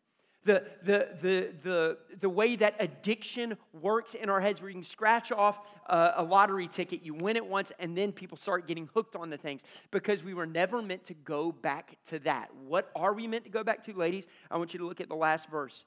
the, 0.46 0.64
the, 0.84 1.10
the, 1.22 1.54
the, 1.64 1.98
the 2.22 2.30
way 2.30 2.56
that 2.56 2.76
addiction 2.80 3.58
works 3.74 4.14
in 4.14 4.30
our 4.30 4.40
heads, 4.40 4.62
where 4.62 4.70
you 4.70 4.76
can 4.76 4.84
scratch 4.84 5.32
off 5.32 5.60
a, 5.88 6.14
a, 6.18 6.24
lottery 6.24 6.68
ticket, 6.68 7.02
you 7.02 7.16
win 7.16 7.36
it 7.36 7.46
once, 7.46 7.72
and 7.80 7.98
then 7.98 8.12
people 8.12 8.38
start 8.38 8.68
getting 8.68 8.88
hooked 8.94 9.16
on 9.16 9.32
the 9.32 9.38
things 9.38 9.62
because 9.90 10.24
we 10.24 10.36
were 10.36 10.46
never 10.46 10.84
meant 10.84 11.06
to 11.08 11.16
go 11.16 11.52
back 11.52 11.98
to 12.08 12.20
that. 12.20 12.50
What 12.68 12.92
are 12.96 13.14
we 13.14 13.28
meant 13.28 13.44
to 13.46 13.50
go 13.50 13.64
back 13.64 13.84
to, 13.86 13.94
ladies? 13.94 14.28
I 14.52 14.58
want 14.58 14.74
you 14.74 14.80
to 14.80 14.88
look 14.88 15.02
at 15.02 15.10
the 15.10 15.16
last 15.16 15.50
verse. 15.50 15.84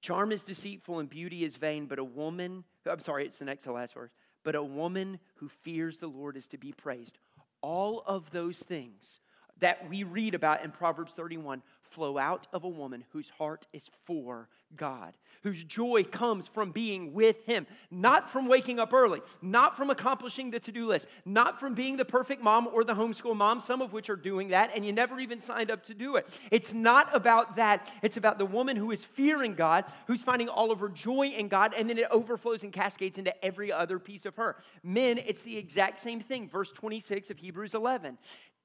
Charm 0.00 0.30
is 0.30 0.44
deceitful 0.44 1.00
and 1.00 1.10
beauty 1.10 1.44
is 1.44 1.56
vain, 1.56 1.86
but 1.86 1.98
a 1.98 2.04
woman, 2.04 2.62
I'm 2.88 3.00
sorry, 3.00 3.26
it's 3.26 3.38
the 3.38 3.44
next 3.44 3.64
to 3.64 3.72
last 3.72 3.94
verse, 3.94 4.12
but 4.44 4.54
a 4.54 4.62
woman 4.62 5.18
who 5.34 5.48
fears 5.48 5.98
the 5.98 6.06
Lord 6.06 6.36
is 6.36 6.46
to 6.48 6.58
be 6.58 6.70
praised. 6.70 7.18
All 7.60 8.04
of 8.06 8.30
those 8.30 8.60
things 8.60 9.18
that 9.60 9.88
we 9.88 10.04
read 10.04 10.34
about 10.34 10.64
in 10.64 10.70
Proverbs 10.70 11.12
31 11.16 11.62
flow 11.90 12.18
out 12.18 12.46
of 12.52 12.64
a 12.64 12.68
woman 12.68 13.04
whose 13.12 13.30
heart 13.30 13.66
is 13.72 13.90
for 14.04 14.48
God, 14.76 15.14
whose 15.42 15.64
joy 15.64 16.04
comes 16.04 16.46
from 16.46 16.72
being 16.72 17.14
with 17.14 17.44
Him, 17.46 17.66
not 17.90 18.30
from 18.30 18.48
waking 18.48 18.78
up 18.78 18.92
early, 18.92 19.20
not 19.40 19.76
from 19.76 19.88
accomplishing 19.90 20.50
the 20.50 20.60
to 20.60 20.72
do 20.72 20.86
list, 20.86 21.08
not 21.24 21.58
from 21.58 21.74
being 21.74 21.96
the 21.96 22.04
perfect 22.04 22.42
mom 22.42 22.68
or 22.72 22.84
the 22.84 22.94
homeschool 22.94 23.36
mom, 23.36 23.60
some 23.60 23.80
of 23.80 23.92
which 23.92 24.10
are 24.10 24.16
doing 24.16 24.48
that, 24.48 24.70
and 24.74 24.84
you 24.84 24.92
never 24.92 25.18
even 25.18 25.40
signed 25.40 25.70
up 25.70 25.84
to 25.86 25.94
do 25.94 26.16
it. 26.16 26.26
It's 26.50 26.74
not 26.74 27.14
about 27.14 27.56
that. 27.56 27.88
It's 28.02 28.16
about 28.16 28.38
the 28.38 28.46
woman 28.46 28.76
who 28.76 28.90
is 28.90 29.04
fearing 29.04 29.54
God, 29.54 29.84
who's 30.06 30.22
finding 30.22 30.48
all 30.48 30.70
of 30.70 30.80
her 30.80 30.88
joy 30.88 31.28
in 31.28 31.48
God, 31.48 31.72
and 31.74 31.88
then 31.88 31.98
it 31.98 32.08
overflows 32.10 32.62
and 32.62 32.72
cascades 32.72 33.18
into 33.18 33.44
every 33.44 33.72
other 33.72 33.98
piece 33.98 34.26
of 34.26 34.36
her. 34.36 34.56
Men, 34.82 35.18
it's 35.18 35.42
the 35.42 35.56
exact 35.56 36.00
same 36.00 36.20
thing. 36.20 36.48
Verse 36.48 36.72
26 36.72 37.30
of 37.30 37.38
Hebrews 37.38 37.74
11. 37.74 38.18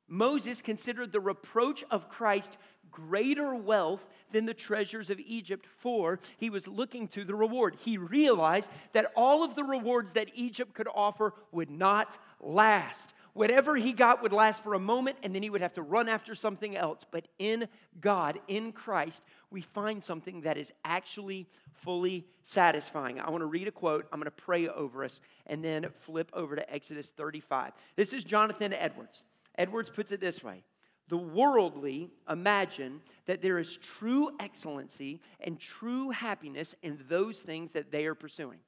Moses 0.07 0.61
considered 0.61 1.11
the 1.11 1.19
reproach 1.19 1.83
of 1.89 2.09
Christ 2.09 2.57
greater 2.93 3.53
wealth 3.53 4.05
than 4.31 4.45
the 4.45 4.53
treasures 4.53 5.09
of 5.09 5.19
Egypt, 5.19 5.65
for 5.79 6.19
he 6.37 6.49
was 6.49 6.67
looking 6.67 7.07
to 7.09 7.23
the 7.25 7.35
reward. 7.35 7.75
He 7.83 7.97
realized 7.97 8.69
that 8.93 9.11
all 9.15 9.43
of 9.43 9.55
the 9.55 9.63
rewards 9.63 10.13
that 10.13 10.31
Egypt 10.33 10.73
could 10.73 10.87
offer 10.93 11.33
would 11.51 11.69
not 11.69 12.17
last. 12.39 13.13
Whatever 13.33 13.75
he 13.75 13.93
got 13.93 14.21
would 14.21 14.31
last 14.31 14.61
for 14.63 14.75
a 14.75 14.79
moment 14.79 15.17
and 15.23 15.33
then 15.33 15.41
he 15.41 15.49
would 15.49 15.61
have 15.61 15.73
to 15.73 15.81
run 15.81 16.07
after 16.07 16.35
something 16.35 16.77
else. 16.77 17.03
But 17.09 17.27
in 17.39 17.67
God, 17.99 18.39
in 18.47 18.71
Christ, 18.71 19.23
we 19.49 19.61
find 19.61 20.03
something 20.03 20.41
that 20.41 20.57
is 20.57 20.71
actually 20.85 21.47
fully 21.81 22.25
satisfying. 22.43 23.19
I 23.19 23.29
want 23.31 23.41
to 23.41 23.47
read 23.47 23.67
a 23.67 23.71
quote, 23.71 24.07
I'm 24.11 24.19
going 24.19 24.25
to 24.25 24.31
pray 24.31 24.67
over 24.67 25.03
us, 25.03 25.19
and 25.47 25.63
then 25.63 25.87
flip 26.01 26.29
over 26.33 26.55
to 26.55 26.73
Exodus 26.73 27.09
35. 27.09 27.73
This 27.95 28.13
is 28.13 28.23
Jonathan 28.23 28.71
Edwards. 28.71 29.23
Edwards 29.57 29.89
puts 29.89 30.11
it 30.11 30.19
this 30.19 30.43
way 30.43 30.63
The 31.09 31.17
worldly 31.17 32.09
imagine 32.29 33.01
that 33.25 33.41
there 33.41 33.59
is 33.59 33.77
true 33.77 34.31
excellency 34.39 35.21
and 35.39 35.59
true 35.59 36.09
happiness 36.09 36.75
in 36.81 36.99
those 37.09 37.41
things 37.41 37.73
that 37.73 37.91
they 37.91 38.05
are 38.05 38.15
pursuing. 38.15 38.59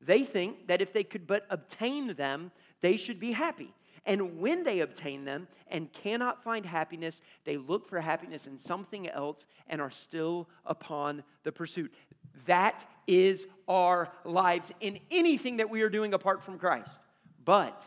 They 0.00 0.24
think 0.24 0.68
that 0.68 0.82
if 0.82 0.92
they 0.92 1.04
could 1.04 1.26
but 1.26 1.46
obtain 1.50 2.14
them, 2.14 2.52
they 2.80 2.96
should 2.96 3.20
be 3.20 3.32
happy. 3.32 3.72
And 4.06 4.38
when 4.38 4.64
they 4.64 4.80
obtain 4.80 5.24
them 5.24 5.46
and 5.68 5.92
cannot 5.92 6.42
find 6.42 6.64
happiness, 6.64 7.20
they 7.44 7.58
look 7.58 7.88
for 7.88 8.00
happiness 8.00 8.46
in 8.46 8.58
something 8.58 9.08
else 9.08 9.44
and 9.66 9.80
are 9.80 9.90
still 9.90 10.48
upon 10.64 11.22
the 11.42 11.52
pursuit. 11.52 11.92
That 12.46 12.86
is 13.06 13.46
our 13.68 14.10
lives 14.24 14.72
in 14.80 15.00
anything 15.10 15.58
that 15.58 15.68
we 15.68 15.82
are 15.82 15.90
doing 15.90 16.14
apart 16.14 16.42
from 16.42 16.58
Christ. 16.58 16.98
But 17.44 17.84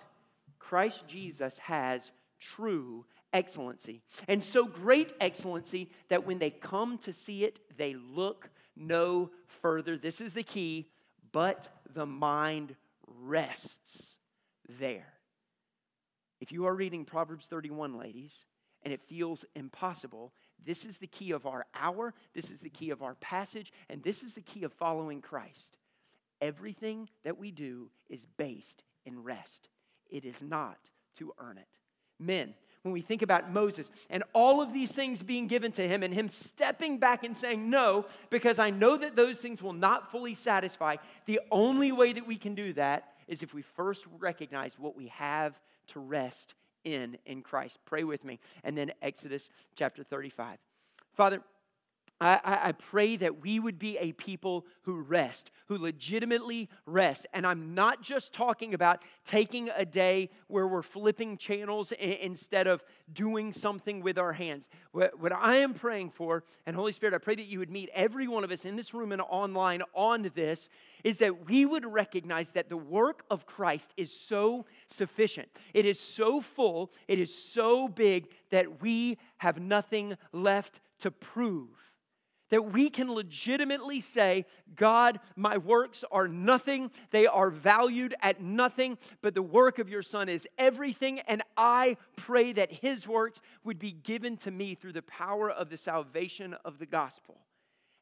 Christ 0.60 1.08
Jesus 1.08 1.58
has 1.58 2.12
true 2.40 3.06
excellency. 3.34 4.02
And 4.28 4.44
so 4.44 4.66
great 4.66 5.14
excellency 5.20 5.90
that 6.10 6.26
when 6.26 6.40
they 6.40 6.52
come 6.52 6.98
to 7.00 7.12
see 7.12 7.44
it, 7.44 7.60
they 7.78 7.96
look 7.96 8.50
no 8.76 9.32
further. 9.62 9.98
This 9.98 10.22
is 10.22 10.34
the 10.34 10.44
key, 10.44 10.88
but 11.32 11.68
the 11.94 12.06
mind 12.06 12.76
rests 13.08 14.18
there. 14.80 15.14
If 16.40 16.52
you 16.52 16.66
are 16.66 16.76
reading 16.76 17.06
Proverbs 17.06 17.48
31, 17.48 17.98
ladies, 17.98 18.46
and 18.84 18.94
it 18.94 19.02
feels 19.08 19.46
impossible, 19.56 20.34
this 20.66 20.86
is 20.86 20.98
the 20.98 21.08
key 21.08 21.32
of 21.32 21.46
our 21.46 21.66
hour, 21.74 22.14
this 22.34 22.52
is 22.52 22.60
the 22.60 22.70
key 22.70 22.90
of 22.90 23.02
our 23.02 23.16
passage, 23.16 23.72
and 23.90 24.04
this 24.04 24.24
is 24.24 24.34
the 24.34 24.42
key 24.42 24.64
of 24.64 24.74
following 24.74 25.22
Christ. 25.22 25.78
Everything 26.42 27.10
that 27.24 27.38
we 27.38 27.52
do 27.52 27.90
is 28.10 28.26
based 28.38 28.84
in 29.06 29.24
rest, 29.24 29.70
it 30.10 30.26
is 30.26 30.44
not 30.44 30.78
to 31.18 31.34
earn 31.38 31.58
it. 31.58 31.68
Men, 32.20 32.54
when 32.84 32.94
we 32.94 33.02
think 33.02 33.22
about 33.22 33.52
Moses 33.52 33.90
and 34.10 34.24
all 34.34 34.62
of 34.62 34.74
these 34.74 34.92
things 34.92 35.24
being 35.24 35.48
given 35.48 35.72
to 35.74 35.88
him 35.88 36.04
and 36.04 36.14
him 36.14 36.30
stepping 36.30 36.98
back 36.98 37.24
and 37.24 37.36
saying, 37.36 37.70
No, 37.70 38.06
because 38.30 38.60
I 38.60 38.70
know 38.70 38.96
that 38.98 39.16
those 39.16 39.40
things 39.40 39.62
will 39.62 39.74
not 39.74 40.12
fully 40.12 40.36
satisfy, 40.36 40.98
the 41.26 41.40
only 41.52 41.92
way 41.92 42.14
that 42.14 42.28
we 42.28 42.38
can 42.38 42.56
do 42.56 42.74
that 42.74 43.14
is 43.28 43.42
if 43.42 43.54
we 43.54 43.62
first 43.62 44.06
recognize 44.20 44.78
what 44.78 44.96
we 44.96 45.08
have 45.08 45.60
to 45.88 46.00
rest 46.00 46.54
in 46.84 47.18
in 47.26 47.42
Christ. 47.42 47.80
Pray 47.86 48.04
with 48.04 48.26
me. 48.26 48.40
And 48.64 48.78
then 48.78 48.92
Exodus 49.02 49.50
chapter 49.76 50.04
35. 50.04 50.58
Father, 51.14 51.42
I, 52.22 52.40
I, 52.46 52.72
pray 52.72 53.18
that 53.18 53.42
we 53.42 53.60
would 53.60 53.78
be 53.78 53.98
a 53.98 54.14
people 54.14 54.66
who 54.84 55.02
rest, 55.02 55.52
who 55.68 55.78
legitimately 55.78 56.70
rest. 56.86 57.28
And 57.34 57.46
I'm 57.46 57.74
not 57.74 58.02
just 58.02 58.32
talking 58.32 58.74
about 58.74 59.02
taking 59.26 59.70
a 59.76 59.84
day 59.84 60.30
where 60.48 60.68
we're 60.68 60.84
flipping 60.84 61.38
channels 61.38 61.92
instead 61.92 62.68
of 62.68 62.82
doing 63.12 63.52
something 63.52 64.02
with 64.02 64.18
our 64.18 64.32
hands. 64.32 64.66
What, 64.92 65.20
what 65.20 65.34
I 65.34 65.58
am 65.58 65.74
praying 65.74 66.12
for, 66.12 66.44
and 66.66 66.76
Holy 66.76 66.94
Spirit, 66.94 67.14
I 67.14 67.18
pray 67.18 67.36
that 67.36 67.48
you 67.48 67.60
would 67.60 67.72
meet 67.72 67.90
every 67.94 68.28
one 68.28 68.44
of 68.44 68.52
us 68.52 68.64
in 68.64 68.76
this 68.76 68.94
room 68.94 69.12
and 69.12 69.22
online 69.22 69.82
on 69.94 70.32
this, 70.34 70.70
is 71.04 71.18
that 71.18 71.50
we 71.50 71.66
would 71.66 71.86
recognize 71.86 72.52
that 72.52 72.70
the 72.70 72.78
work 72.78 73.26
of 73.30 73.46
Christ 73.46 73.94
is 73.98 74.18
so 74.18 74.66
sufficient. 74.88 75.50
It 75.74 75.86
is 75.86 76.00
so 76.00 76.40
full, 76.40 76.92
it 77.08 77.20
is 77.20 77.34
so 77.36 77.90
big 77.90 78.28
that 78.52 78.82
we 78.82 79.18
have 79.40 79.60
nothing 79.60 80.16
left 80.32 80.80
to 81.00 81.12
prove 81.12 81.83
that 82.50 82.72
we 82.72 82.90
can 82.90 83.12
legitimately 83.12 84.02
say, 84.02 84.46
God, 84.76 85.20
my 85.36 85.58
works 85.58 86.04
are 86.12 86.28
nothing. 86.28 86.92
They 87.12 87.26
are 87.26 87.50
valued 87.50 88.16
at 88.22 88.42
nothing, 88.42 88.98
but 89.22 89.34
the 89.34 89.42
work 89.42 89.80
of 89.80 89.90
your 89.90 90.04
Son 90.04 90.30
is 90.30 90.48
everything. 90.58 91.20
And 91.22 91.42
I 91.58 91.98
pray 92.16 92.54
that 92.54 92.72
his 92.72 93.08
works 93.08 93.42
would 93.64 93.80
be 93.80 93.92
given 93.92 94.38
to 94.38 94.52
me 94.52 94.76
through 94.76 94.94
the 94.94 95.02
power 95.02 95.50
of 95.50 95.70
the 95.70 95.78
salvation 95.78 96.56
of 96.66 96.80
the 96.80 96.86
gospel. 96.86 97.40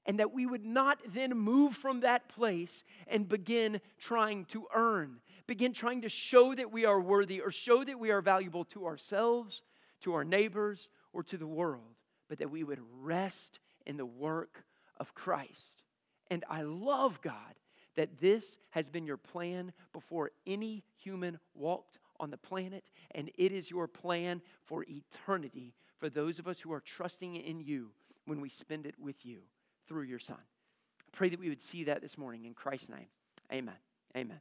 And 0.05 0.19
that 0.19 0.33
we 0.33 0.47
would 0.47 0.65
not 0.65 0.99
then 1.13 1.37
move 1.37 1.75
from 1.75 1.99
that 1.99 2.27
place 2.27 2.83
and 3.07 3.29
begin 3.29 3.79
trying 3.99 4.45
to 4.45 4.65
earn, 4.73 5.17
begin 5.45 5.73
trying 5.73 6.01
to 6.01 6.09
show 6.09 6.55
that 6.55 6.71
we 6.71 6.85
are 6.85 6.99
worthy 6.99 7.39
or 7.39 7.51
show 7.51 7.83
that 7.83 7.99
we 7.99 8.09
are 8.09 8.21
valuable 8.21 8.65
to 8.65 8.87
ourselves, 8.87 9.61
to 10.01 10.13
our 10.13 10.23
neighbors, 10.23 10.89
or 11.13 11.21
to 11.23 11.37
the 11.37 11.45
world, 11.45 11.99
but 12.27 12.39
that 12.39 12.49
we 12.49 12.63
would 12.63 12.79
rest 13.01 13.59
in 13.85 13.97
the 13.97 14.05
work 14.05 14.63
of 14.97 15.13
Christ. 15.13 15.83
And 16.29 16.43
I 16.49 16.61
love, 16.61 17.21
God, 17.21 17.55
that 17.95 18.19
this 18.19 18.57
has 18.71 18.89
been 18.89 19.05
your 19.05 19.17
plan 19.17 19.73
before 19.91 20.31
any 20.47 20.83
human 20.95 21.39
walked 21.53 21.99
on 22.19 22.31
the 22.31 22.37
planet, 22.37 22.83
and 23.11 23.29
it 23.37 23.51
is 23.51 23.69
your 23.69 23.87
plan 23.87 24.41
for 24.63 24.85
eternity 24.87 25.73
for 25.97 26.09
those 26.09 26.39
of 26.39 26.47
us 26.47 26.59
who 26.59 26.71
are 26.71 26.79
trusting 26.79 27.35
in 27.35 27.59
you 27.59 27.91
when 28.25 28.39
we 28.39 28.49
spend 28.49 28.85
it 28.85 28.95
with 28.99 29.25
you 29.25 29.39
through 29.87 30.03
your 30.03 30.19
Son. 30.19 30.37
I 30.37 31.09
pray 31.11 31.29
that 31.29 31.39
we 31.39 31.49
would 31.49 31.61
see 31.61 31.83
that 31.85 32.01
this 32.01 32.17
morning 32.17 32.45
in 32.45 32.53
Christ's 32.53 32.89
name. 32.89 33.07
Amen. 33.51 33.75
Amen. 34.15 34.39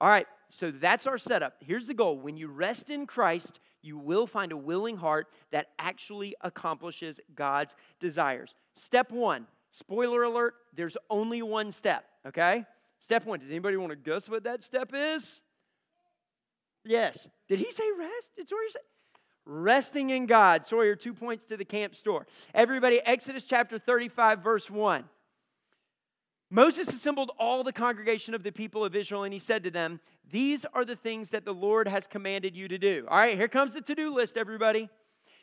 All 0.00 0.08
right, 0.08 0.26
so 0.50 0.70
that's 0.70 1.06
our 1.06 1.18
setup. 1.18 1.56
Here's 1.60 1.86
the 1.86 1.94
goal 1.94 2.18
when 2.18 2.36
you 2.36 2.48
rest 2.48 2.88
in 2.88 3.06
Christ, 3.06 3.58
you 3.88 3.98
will 3.98 4.26
find 4.26 4.52
a 4.52 4.56
willing 4.56 4.96
heart 4.96 5.28
that 5.50 5.68
actually 5.78 6.36
accomplishes 6.42 7.20
God's 7.34 7.74
desires. 7.98 8.54
Step 8.76 9.10
one, 9.10 9.46
spoiler 9.72 10.22
alert, 10.22 10.54
there's 10.74 10.96
only 11.10 11.42
one 11.42 11.72
step, 11.72 12.04
okay? 12.26 12.64
Step 13.00 13.26
one, 13.26 13.40
does 13.40 13.48
anybody 13.48 13.76
want 13.76 13.90
to 13.90 13.96
guess 13.96 14.28
what 14.28 14.44
that 14.44 14.62
step 14.62 14.92
is? 14.94 15.40
Yes. 16.84 17.26
Did 17.48 17.58
he 17.58 17.70
say 17.72 17.84
rest? 17.98 18.36
Did 18.36 18.48
Sawyer 18.48 18.60
say? 18.70 18.80
Resting 19.44 20.10
in 20.10 20.26
God. 20.26 20.66
Sawyer, 20.66 20.94
two 20.94 21.14
points 21.14 21.44
to 21.46 21.56
the 21.56 21.64
camp 21.64 21.96
store. 21.96 22.26
Everybody, 22.54 23.00
Exodus 23.00 23.46
chapter 23.46 23.78
35, 23.78 24.40
verse 24.40 24.70
1. 24.70 25.04
Moses 26.50 26.88
assembled 26.88 27.30
all 27.38 27.62
the 27.62 27.72
congregation 27.72 28.34
of 28.34 28.42
the 28.42 28.52
people 28.52 28.84
of 28.84 28.96
Israel 28.96 29.24
and 29.24 29.32
he 29.32 29.38
said 29.38 29.62
to 29.64 29.70
them, 29.70 30.00
These 30.30 30.64
are 30.72 30.84
the 30.84 30.96
things 30.96 31.30
that 31.30 31.44
the 31.44 31.52
Lord 31.52 31.86
has 31.88 32.06
commanded 32.06 32.56
you 32.56 32.68
to 32.68 32.78
do. 32.78 33.06
All 33.08 33.18
right, 33.18 33.36
here 33.36 33.48
comes 33.48 33.74
the 33.74 33.82
to 33.82 33.94
do 33.94 34.14
list, 34.14 34.36
everybody. 34.36 34.88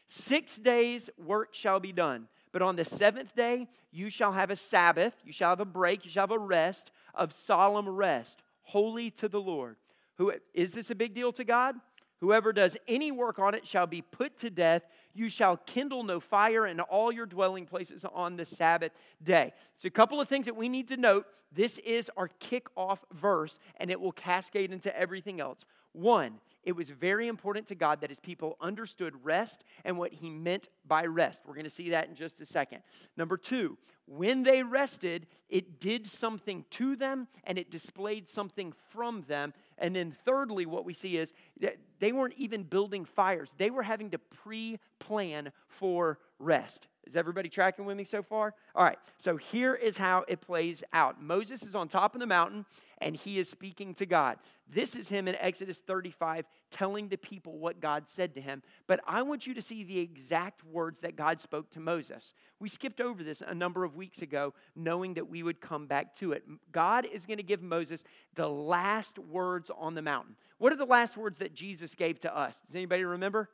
Six 0.07 0.57
days 0.57 1.09
work 1.23 1.53
shall 1.53 1.79
be 1.79 1.91
done, 1.91 2.27
but 2.51 2.61
on 2.61 2.75
the 2.75 2.85
seventh 2.85 3.35
day 3.35 3.67
you 3.91 4.09
shall 4.09 4.31
have 4.31 4.49
a 4.49 4.55
Sabbath, 4.55 5.13
you 5.23 5.31
shall 5.31 5.49
have 5.49 5.59
a 5.59 5.65
break, 5.65 6.05
you 6.05 6.11
shall 6.11 6.23
have 6.23 6.31
a 6.31 6.39
rest 6.39 6.91
of 7.13 7.33
solemn 7.33 7.87
rest, 7.87 8.41
holy 8.63 9.11
to 9.11 9.29
the 9.29 9.41
Lord. 9.41 9.77
Who 10.17 10.33
is 10.53 10.71
this 10.71 10.89
a 10.89 10.95
big 10.95 11.13
deal 11.13 11.31
to 11.33 11.43
God? 11.43 11.75
Whoever 12.21 12.53
does 12.53 12.77
any 12.87 13.11
work 13.11 13.39
on 13.39 13.53
it 13.53 13.67
shall 13.67 13.87
be 13.87 14.01
put 14.01 14.37
to 14.39 14.49
death. 14.49 14.83
You 15.15 15.29
shall 15.29 15.57
kindle 15.57 16.03
no 16.03 16.19
fire 16.19 16.67
in 16.67 16.79
all 16.81 17.11
your 17.11 17.25
dwelling 17.25 17.65
places 17.65 18.05
on 18.13 18.35
the 18.35 18.45
Sabbath 18.45 18.91
day. 19.23 19.53
So, 19.77 19.87
a 19.87 19.89
couple 19.89 20.19
of 20.19 20.27
things 20.27 20.45
that 20.45 20.55
we 20.55 20.69
need 20.69 20.89
to 20.89 20.97
note. 20.97 21.25
This 21.53 21.77
is 21.79 22.11
our 22.17 22.29
kickoff 22.41 22.99
verse, 23.13 23.57
and 23.77 23.89
it 23.89 23.99
will 23.99 24.11
cascade 24.11 24.73
into 24.73 24.95
everything 24.95 25.39
else. 25.39 25.65
One, 25.93 26.41
it 26.65 26.75
was 26.75 26.89
very 26.89 27.27
important 27.27 27.67
to 27.67 27.75
God 27.75 28.01
that 28.01 28.09
his 28.09 28.19
people 28.19 28.57
understood 28.59 29.13
rest 29.23 29.63
and 29.85 29.97
what 29.97 30.11
he 30.11 30.29
meant 30.29 30.67
by 30.87 31.05
rest. 31.05 31.41
We're 31.45 31.53
going 31.53 31.65
to 31.65 31.69
see 31.69 31.91
that 31.91 32.09
in 32.09 32.15
just 32.15 32.41
a 32.41 32.45
second. 32.45 32.79
Number 33.15 33.37
two, 33.37 33.77
when 34.07 34.43
they 34.43 34.63
rested, 34.63 35.27
it 35.47 35.79
did 35.79 36.07
something 36.07 36.65
to 36.71 36.95
them 36.95 37.27
and 37.43 37.59
it 37.59 37.69
displayed 37.69 38.27
something 38.27 38.73
from 38.89 39.23
them. 39.27 39.53
And 39.77 39.95
then, 39.95 40.15
thirdly, 40.25 40.65
what 40.65 40.85
we 40.85 40.93
see 40.93 41.17
is 41.17 41.33
that 41.59 41.77
they 41.99 42.11
weren't 42.11 42.33
even 42.37 42.63
building 42.63 43.05
fires, 43.05 43.53
they 43.57 43.69
were 43.69 43.83
having 43.83 44.09
to 44.11 44.17
pre 44.17 44.79
plan 44.99 45.51
for 45.67 46.19
rest. 46.39 46.87
Is 47.07 47.15
everybody 47.15 47.49
tracking 47.49 47.85
with 47.85 47.97
me 47.97 48.03
so 48.03 48.23
far? 48.23 48.55
All 48.73 48.83
right, 48.83 48.97
so 49.19 49.37
here 49.37 49.75
is 49.75 49.95
how 49.97 50.25
it 50.27 50.41
plays 50.41 50.83
out 50.91 51.21
Moses 51.21 51.63
is 51.63 51.75
on 51.75 51.87
top 51.87 52.15
of 52.15 52.19
the 52.19 52.27
mountain 52.27 52.65
and 52.99 53.15
he 53.15 53.37
is 53.37 53.49
speaking 53.49 53.93
to 53.95 54.05
God. 54.05 54.37
This 54.67 54.95
is 54.95 55.09
him 55.09 55.27
in 55.27 55.35
Exodus 55.35 55.79
35 55.79 56.45
telling 56.71 57.09
the 57.09 57.17
people 57.17 57.59
what 57.59 57.79
God 57.79 58.07
said 58.07 58.33
to 58.35 58.41
him. 58.41 58.63
But 58.87 59.01
I 59.05 59.21
want 59.21 59.45
you 59.45 59.53
to 59.53 59.61
see 59.61 59.83
the 59.83 59.99
exact 59.99 60.63
words 60.65 61.01
that 61.01 61.15
God 61.15 61.39
spoke 61.39 61.69
to 61.71 61.79
Moses. 61.79 62.33
We 62.59 62.69
skipped 62.69 62.99
over 62.99 63.23
this 63.23 63.43
a 63.45 63.53
number 63.53 63.83
of 63.83 63.95
weeks 63.95 64.21
ago, 64.21 64.53
knowing 64.75 65.13
that 65.15 65.29
we 65.29 65.43
would 65.43 65.61
come 65.61 65.85
back 65.85 66.15
to 66.15 66.31
it. 66.31 66.43
God 66.71 67.05
is 67.05 67.25
going 67.25 67.37
to 67.37 67.43
give 67.43 67.61
Moses 67.61 68.03
the 68.33 68.49
last 68.49 69.19
words 69.19 69.69
on 69.77 69.93
the 69.93 70.01
mountain. 70.01 70.35
What 70.57 70.73
are 70.73 70.77
the 70.77 70.85
last 70.85 71.17
words 71.17 71.37
that 71.39 71.53
Jesus 71.53 71.93
gave 71.93 72.19
to 72.21 72.35
us? 72.35 72.59
Does 72.65 72.75
anybody 72.75 73.03
remember? 73.03 73.49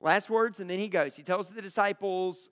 Last 0.00 0.30
words, 0.30 0.60
and 0.60 0.68
then 0.70 0.78
he 0.78 0.88
goes. 0.88 1.16
He 1.16 1.22
tells 1.22 1.50
the 1.50 1.62
disciples, 1.62 2.50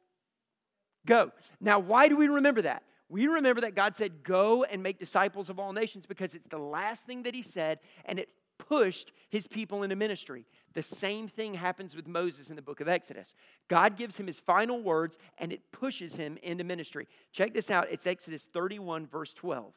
Go. 1.07 1.31
Now, 1.61 1.79
why 1.79 2.09
do 2.09 2.17
we 2.17 2.29
remember 2.29 2.63
that? 2.63 2.83
we 3.09 3.29
remember 3.29 3.61
that 3.61 3.77
God 3.77 3.97
said, 3.97 4.25
Go 4.25 4.65
and 4.65 4.83
make 4.83 4.99
disciples 4.99 5.49
of 5.49 5.59
all 5.59 5.73
nations 5.73 6.07
because 6.07 6.35
it's 6.35 6.49
the 6.49 6.59
last 6.59 7.07
thing 7.07 7.23
that 7.23 7.35
He 7.35 7.43
said, 7.43 7.79
and 8.05 8.19
it 8.19 8.29
pushed 8.59 9.13
his 9.29 9.47
people 9.47 9.83
into 9.83 9.97
ministry. 9.97 10.47
The 10.75 10.83
same 10.83 11.29
thing 11.29 11.55
happens 11.55 11.95
with 11.95 12.07
Moses 12.07 12.51
in 12.51 12.57
the 12.57 12.63
book 12.63 12.81
of 12.81 12.89
Exodus. 12.89 13.35
God 13.69 13.97
gives 13.97 14.17
him 14.17 14.27
his 14.27 14.41
final 14.41 14.83
words 14.83 15.19
and 15.39 15.53
it 15.53 15.73
pushes 15.73 16.17
him 16.17 16.39
into 16.43 16.65
ministry. 16.65 17.07
Check 17.33 17.55
this 17.55 17.71
out. 17.71 17.89
It's 17.91 18.07
Exodus 18.07 18.47
31, 18.47 19.07
verse 19.07 19.35
12. 19.35 19.75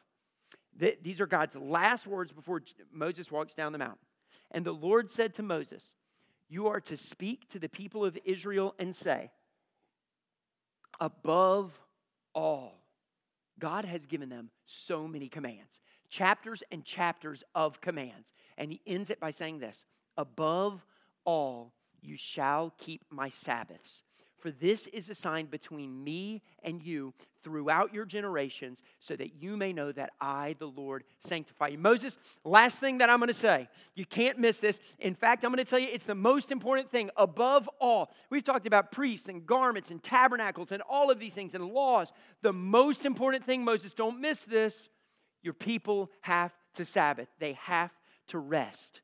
These 1.01 1.19
are 1.19 1.27
God's 1.27 1.55
last 1.57 2.07
words 2.07 2.31
before 2.31 2.61
Moses 2.91 3.31
walks 3.31 3.53
down 3.53 3.73
the 3.73 3.77
mountain. 3.77 3.99
And 4.51 4.65
the 4.65 4.71
Lord 4.71 5.11
said 5.11 5.33
to 5.35 5.43
Moses, 5.43 5.93
You 6.49 6.67
are 6.67 6.81
to 6.81 6.97
speak 6.97 7.47
to 7.49 7.59
the 7.59 7.69
people 7.69 8.03
of 8.03 8.17
Israel 8.25 8.73
and 8.79 8.95
say, 8.95 9.31
Above 10.99 11.79
all, 12.33 12.79
God 13.59 13.85
has 13.85 14.05
given 14.05 14.29
them 14.29 14.49
so 14.65 15.07
many 15.07 15.29
commands, 15.29 15.79
chapters 16.09 16.63
and 16.71 16.83
chapters 16.83 17.43
of 17.53 17.79
commands. 17.81 18.33
And 18.57 18.71
he 18.71 18.81
ends 18.87 19.09
it 19.09 19.19
by 19.19 19.31
saying 19.31 19.59
this 19.59 19.85
Above 20.17 20.83
all, 21.23 21.73
you 22.01 22.17
shall 22.17 22.73
keep 22.77 23.05
my 23.09 23.29
Sabbaths. 23.29 24.03
For 24.39 24.51
this 24.51 24.87
is 24.87 25.09
a 25.09 25.15
sign 25.15 25.47
between 25.47 26.03
me 26.03 26.41
and 26.63 26.81
you 26.81 27.13
throughout 27.41 27.93
your 27.93 28.05
generations, 28.05 28.83
so 28.99 29.15
that 29.15 29.41
you 29.41 29.55
may 29.55 29.71
know 29.71 29.91
that 29.93 30.11
I, 30.19 30.55
the 30.59 30.67
Lord, 30.67 31.05
sanctify 31.19 31.69
you. 31.69 31.77
Moses, 31.77 32.17
last 32.43 32.79
thing 32.79 32.97
that 32.97 33.09
I'm 33.09 33.19
going 33.19 33.27
to 33.27 33.33
say. 33.33 33.69
You 33.95 34.05
can't 34.05 34.39
miss 34.39 34.59
this. 34.59 34.81
In 34.99 35.15
fact, 35.15 35.45
I'm 35.45 35.51
going 35.51 35.63
to 35.63 35.69
tell 35.69 35.79
you 35.79 35.87
it's 35.91 36.05
the 36.05 36.15
most 36.15 36.51
important 36.51 36.91
thing 36.91 37.09
above 37.15 37.69
all. 37.79 38.11
We've 38.29 38.43
talked 38.43 38.67
about 38.67 38.91
priests 38.91 39.29
and 39.29 39.45
garments 39.45 39.89
and 39.89 40.03
tabernacles 40.03 40.71
and 40.71 40.81
all 40.89 41.09
of 41.09 41.19
these 41.19 41.33
things 41.33 41.55
and 41.55 41.63
laws. 41.63 42.11
The 42.41 42.53
most 42.53 43.05
important 43.05 43.45
thing, 43.45 43.63
Moses, 43.63 43.93
don't 43.93 44.19
miss 44.19 44.43
this. 44.43 44.89
Your 45.41 45.53
people 45.53 46.11
have 46.21 46.51
to 46.75 46.85
Sabbath, 46.85 47.27
they 47.39 47.53
have 47.53 47.91
to 48.27 48.37
rest. 48.37 49.01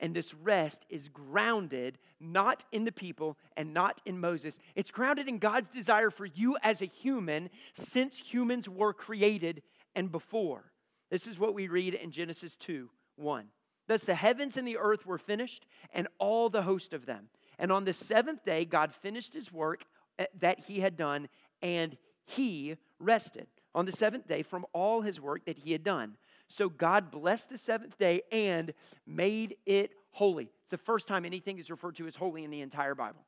And 0.00 0.14
this 0.14 0.34
rest 0.34 0.84
is 0.88 1.08
grounded 1.08 1.98
not 2.18 2.64
in 2.72 2.84
the 2.84 2.92
people 2.92 3.38
and 3.56 3.72
not 3.72 4.00
in 4.04 4.18
Moses. 4.18 4.58
It's 4.74 4.90
grounded 4.90 5.28
in 5.28 5.38
God's 5.38 5.68
desire 5.68 6.10
for 6.10 6.26
you 6.26 6.56
as 6.62 6.82
a 6.82 6.86
human 6.86 7.50
since 7.74 8.18
humans 8.18 8.68
were 8.68 8.92
created 8.92 9.62
and 9.94 10.10
before. 10.10 10.72
This 11.10 11.26
is 11.26 11.38
what 11.38 11.54
we 11.54 11.68
read 11.68 11.94
in 11.94 12.10
Genesis 12.10 12.56
2 12.56 12.88
1. 13.16 13.46
Thus 13.86 14.04
the 14.04 14.14
heavens 14.14 14.56
and 14.56 14.66
the 14.66 14.78
earth 14.78 15.04
were 15.04 15.18
finished, 15.18 15.66
and 15.92 16.08
all 16.18 16.48
the 16.48 16.62
host 16.62 16.92
of 16.92 17.06
them. 17.06 17.28
And 17.58 17.70
on 17.70 17.84
the 17.84 17.92
seventh 17.92 18.44
day, 18.44 18.64
God 18.64 18.94
finished 18.94 19.34
his 19.34 19.52
work 19.52 19.84
eh, 20.18 20.26
that 20.40 20.60
he 20.60 20.80
had 20.80 20.96
done, 20.96 21.28
and 21.60 21.96
he 22.24 22.76
rested 22.98 23.48
on 23.74 23.84
the 23.84 23.92
seventh 23.92 24.26
day 24.26 24.42
from 24.42 24.64
all 24.72 25.02
his 25.02 25.20
work 25.20 25.44
that 25.46 25.58
he 25.58 25.72
had 25.72 25.84
done. 25.84 26.16
So 26.52 26.68
God 26.68 27.10
blessed 27.10 27.48
the 27.48 27.56
seventh 27.56 27.96
day 27.96 28.22
and 28.30 28.74
made 29.06 29.56
it 29.64 29.92
holy. 30.10 30.50
It's 30.60 30.70
the 30.70 30.76
first 30.76 31.08
time 31.08 31.24
anything 31.24 31.58
is 31.58 31.70
referred 31.70 31.96
to 31.96 32.06
as 32.06 32.14
holy 32.14 32.44
in 32.44 32.50
the 32.50 32.60
entire 32.60 32.94
Bible. 32.94 33.24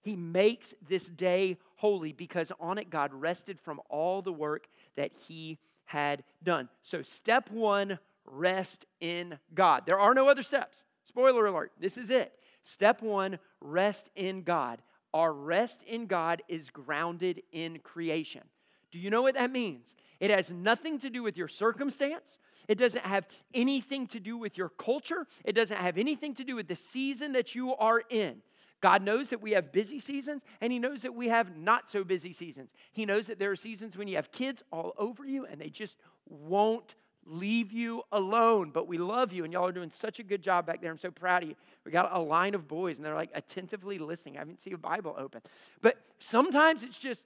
He 0.00 0.16
makes 0.16 0.72
this 0.88 1.06
day 1.06 1.58
holy 1.76 2.12
because 2.12 2.50
on 2.58 2.78
it 2.78 2.88
God 2.88 3.12
rested 3.12 3.60
from 3.60 3.78
all 3.90 4.22
the 4.22 4.32
work 4.32 4.68
that 4.96 5.12
he 5.12 5.58
had 5.84 6.24
done. 6.42 6.70
So, 6.80 7.02
step 7.02 7.50
one, 7.50 7.98
rest 8.24 8.86
in 9.00 9.38
God. 9.52 9.82
There 9.84 10.00
are 10.00 10.14
no 10.14 10.28
other 10.28 10.42
steps. 10.42 10.82
Spoiler 11.04 11.44
alert, 11.44 11.72
this 11.78 11.98
is 11.98 12.08
it. 12.08 12.32
Step 12.64 13.02
one, 13.02 13.38
rest 13.60 14.08
in 14.16 14.44
God. 14.44 14.80
Our 15.12 15.34
rest 15.34 15.82
in 15.82 16.06
God 16.06 16.42
is 16.48 16.70
grounded 16.70 17.42
in 17.52 17.80
creation. 17.80 18.42
Do 18.92 18.98
you 18.98 19.10
know 19.10 19.22
what 19.22 19.34
that 19.34 19.50
means? 19.50 19.94
It 20.20 20.30
has 20.30 20.52
nothing 20.52 21.00
to 21.00 21.10
do 21.10 21.22
with 21.22 21.36
your 21.36 21.48
circumstance. 21.48 22.38
It 22.68 22.76
doesn't 22.78 23.04
have 23.04 23.26
anything 23.52 24.06
to 24.08 24.20
do 24.20 24.36
with 24.36 24.56
your 24.56 24.68
culture. 24.68 25.26
It 25.44 25.54
doesn't 25.54 25.76
have 25.76 25.98
anything 25.98 26.34
to 26.36 26.44
do 26.44 26.54
with 26.54 26.68
the 26.68 26.76
season 26.76 27.32
that 27.32 27.56
you 27.56 27.74
are 27.74 28.02
in. 28.08 28.42
God 28.80 29.02
knows 29.02 29.30
that 29.30 29.40
we 29.40 29.52
have 29.52 29.72
busy 29.72 29.98
seasons, 29.98 30.42
and 30.60 30.72
He 30.72 30.78
knows 30.78 31.02
that 31.02 31.14
we 31.14 31.28
have 31.28 31.56
not 31.56 31.90
so 31.90 32.04
busy 32.04 32.32
seasons. 32.32 32.70
He 32.92 33.06
knows 33.06 33.28
that 33.28 33.38
there 33.38 33.50
are 33.50 33.56
seasons 33.56 33.96
when 33.96 34.08
you 34.08 34.16
have 34.16 34.30
kids 34.30 34.62
all 34.70 34.92
over 34.98 35.24
you 35.24 35.46
and 35.46 35.60
they 35.60 35.70
just 35.70 35.96
won't 36.28 36.94
leave 37.24 37.72
you 37.72 38.02
alone. 38.12 38.70
But 38.70 38.88
we 38.88 38.98
love 38.98 39.32
you, 39.32 39.44
and 39.44 39.52
y'all 39.52 39.66
are 39.66 39.72
doing 39.72 39.90
such 39.90 40.18
a 40.18 40.22
good 40.22 40.42
job 40.42 40.66
back 40.66 40.80
there. 40.82 40.90
I'm 40.90 40.98
so 40.98 41.10
proud 41.10 41.44
of 41.44 41.48
you. 41.48 41.54
We 41.84 41.92
got 41.92 42.10
a 42.12 42.18
line 42.20 42.54
of 42.54 42.68
boys, 42.68 42.96
and 42.96 43.06
they're 43.06 43.14
like 43.14 43.30
attentively 43.34 43.98
listening. 43.98 44.36
I 44.36 44.40
haven't 44.40 44.62
seen 44.62 44.74
a 44.74 44.78
Bible 44.78 45.14
open. 45.16 45.42
But 45.80 45.96
sometimes 46.18 46.82
it's 46.82 46.98
just, 46.98 47.24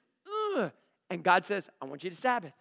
ugh. 0.57 0.73
And 1.11 1.23
God 1.23 1.45
says, 1.45 1.69
I 1.81 1.85
want 1.87 2.05
you 2.05 2.11
to 2.11 2.17
Sabbath. 2.17 2.53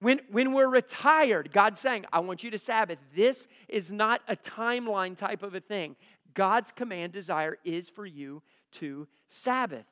When, 0.00 0.20
when 0.30 0.52
we're 0.52 0.68
retired, 0.68 1.52
God's 1.52 1.80
saying, 1.80 2.06
I 2.12 2.20
want 2.20 2.42
you 2.42 2.50
to 2.50 2.58
Sabbath. 2.58 2.98
This 3.14 3.46
is 3.68 3.90
not 3.90 4.20
a 4.28 4.36
timeline 4.36 5.16
type 5.16 5.42
of 5.42 5.54
a 5.54 5.60
thing. 5.60 5.96
God's 6.34 6.70
command 6.72 7.12
desire 7.12 7.58
is 7.64 7.88
for 7.88 8.04
you 8.04 8.42
to 8.72 9.06
Sabbath. 9.28 9.86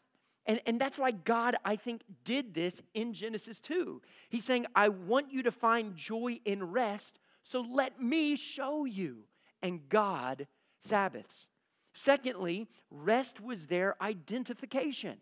And, 0.44 0.60
and 0.66 0.80
that's 0.80 0.98
why 0.98 1.12
God, 1.12 1.56
I 1.64 1.76
think, 1.76 2.02
did 2.24 2.52
this 2.52 2.82
in 2.94 3.14
Genesis 3.14 3.60
2. 3.60 4.02
He's 4.28 4.44
saying, 4.44 4.66
I 4.74 4.88
want 4.88 5.32
you 5.32 5.44
to 5.44 5.52
find 5.52 5.96
joy 5.96 6.40
in 6.44 6.64
rest, 6.64 7.20
so 7.44 7.60
let 7.60 8.02
me 8.02 8.36
show 8.36 8.84
you. 8.84 9.24
And 9.62 9.88
God 9.88 10.48
Sabbaths. 10.80 11.46
Secondly, 11.94 12.68
rest 12.90 13.40
was 13.40 13.66
their 13.66 13.94
identification. 14.02 15.18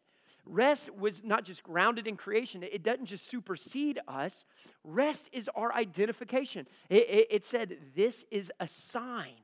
Rest 0.47 0.95
was 0.95 1.23
not 1.23 1.45
just 1.45 1.63
grounded 1.63 2.07
in 2.07 2.17
creation, 2.17 2.63
it 2.63 2.83
doesn't 2.83 3.07
just 3.07 3.29
supersede 3.29 4.01
us. 4.09 4.45
Rest 4.85 5.29
is 5.33 5.49
our 5.55 5.73
identification. 5.75 6.67
It, 6.89 7.09
it, 7.09 7.27
it 7.31 7.47
said, 7.47 7.77
This 7.95 8.25
is 8.31 8.51
a 8.61 8.67
sign 8.67 9.35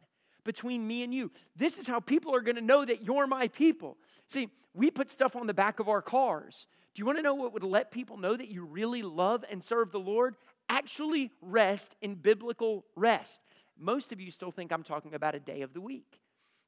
between 0.45 0.87
me 0.87 1.03
and 1.03 1.13
you. 1.13 1.31
This 1.57 1.79
is 1.79 1.87
how 1.87 2.01
people 2.01 2.35
are 2.35 2.41
going 2.41 2.57
to 2.57 2.63
know 2.63 2.85
that 2.85 3.03
you're 3.03 3.27
my 3.27 3.49
people. 3.49 3.97
See, 4.29 4.49
we 4.75 4.91
put 4.91 5.11
stuff 5.11 5.37
on 5.37 5.47
the 5.47 5.55
back 5.55 5.81
of 5.81 5.89
our 5.89 6.03
cars. 6.03 6.67
Do 6.95 7.01
you 7.01 7.07
want 7.07 7.19
to 7.19 7.23
know 7.23 7.35
what 7.35 7.53
would 7.53 7.63
let 7.63 7.91
people 7.91 8.17
know 8.17 8.37
that 8.37 8.49
you 8.49 8.65
really 8.65 9.03
love 9.03 9.45
and 9.51 9.63
serve 9.63 9.93
the 9.93 10.01
Lord? 10.01 10.37
Actually, 10.69 11.31
rest 11.43 11.95
in 12.01 12.15
biblical 12.15 12.85
rest. 12.95 13.41
Most 13.79 14.13
of 14.13 14.21
you 14.21 14.31
still 14.31 14.51
think 14.51 14.73
I'm 14.73 14.83
talking 14.83 15.15
about 15.15 15.35
a 15.35 15.41
day 15.41 15.63
of 15.63 15.75
the 15.75 15.81
week. 15.81 16.21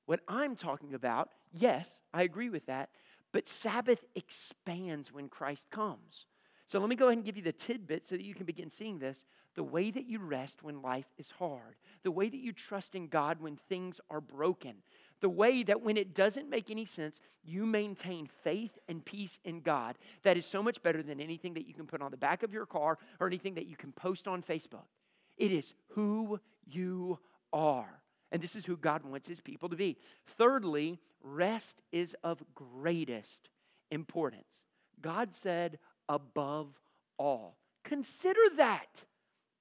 What 0.07 0.21
I'm 0.29 0.57
talking 0.57 0.95
about, 0.95 1.31
yes, 1.53 2.01
I 2.12 2.23
agree 2.23 2.51
with 2.51 2.67
that, 2.67 2.91
but 3.33 3.49
Sabbath 3.49 4.05
expands 4.14 5.12
when 5.12 5.29
Christ 5.29 5.71
comes. 5.71 6.27
So 6.67 6.79
let 6.79 6.88
me 6.88 6.97
go 6.97 7.07
ahead 7.07 7.19
and 7.19 7.25
give 7.25 7.37
you 7.37 7.43
the 7.43 7.53
tidbit 7.53 8.07
so 8.07 8.17
that 8.17 8.25
you 8.25 8.35
can 8.35 8.45
begin 8.45 8.71
seeing 8.71 8.99
this. 8.99 9.25
The 9.55 9.64
way 9.64 9.91
that 9.91 10.07
you 10.07 10.19
rest 10.19 10.62
when 10.62 10.83
life 10.83 11.07
is 11.17 11.31
hard, 11.31 11.77
the 12.03 12.11
way 12.11 12.29
that 12.29 12.41
you 12.41 12.53
trust 12.53 12.95
in 12.95 13.09
God 13.09 13.41
when 13.41 13.57
things 13.57 14.01
are 14.11 14.21
broken, 14.21 14.75
the 15.21 15.29
way 15.29 15.62
that 15.64 15.83
when 15.83 15.97
it 15.97 16.14
doesn't 16.14 16.49
make 16.49 16.71
any 16.71 16.85
sense, 16.85 17.21
you 17.43 17.67
maintain 17.67 18.29
faith 18.45 18.79
and 18.88 19.05
peace 19.05 19.41
in 19.45 19.62
God. 19.62 19.97
That 20.23 20.37
is 20.37 20.47
so 20.47 20.62
much 20.62 20.83
better 20.83 21.03
than 21.03 21.21
anything 21.21 21.55
that 21.55 21.67
you 21.67 21.75
can 21.75 21.87
put 21.87 22.03
on 22.03 22.11
the 22.11 22.17
back 22.17 22.43
of 22.43 22.53
your 22.53 22.67
car 22.67 22.99
or 23.19 23.27
anything 23.27 23.55
that 23.55 23.67
you 23.67 23.77
can 23.77 23.93
post 23.93 24.29
on 24.29 24.43
Facebook. 24.43 24.87
It 25.37 25.51
is 25.51 25.73
who 25.88 26.38
you 26.67 27.19
are. 27.53 28.03
And 28.31 28.43
this 28.43 28.57
is 28.57 28.67
who 28.67 28.77
God 28.77 29.05
wants 29.05 29.29
his 29.29 29.41
people 29.41 29.69
to 29.69 29.77
be. 29.77 29.97
Thirdly, 30.37 30.99
rest 31.23 31.83
is 31.93 32.14
of 32.23 32.43
greatest 32.55 33.49
importance. 33.91 34.64
God 35.01 35.35
said, 35.35 35.79
above 36.09 36.69
all. 37.19 37.57
Consider 37.85 38.41
that 38.57 39.05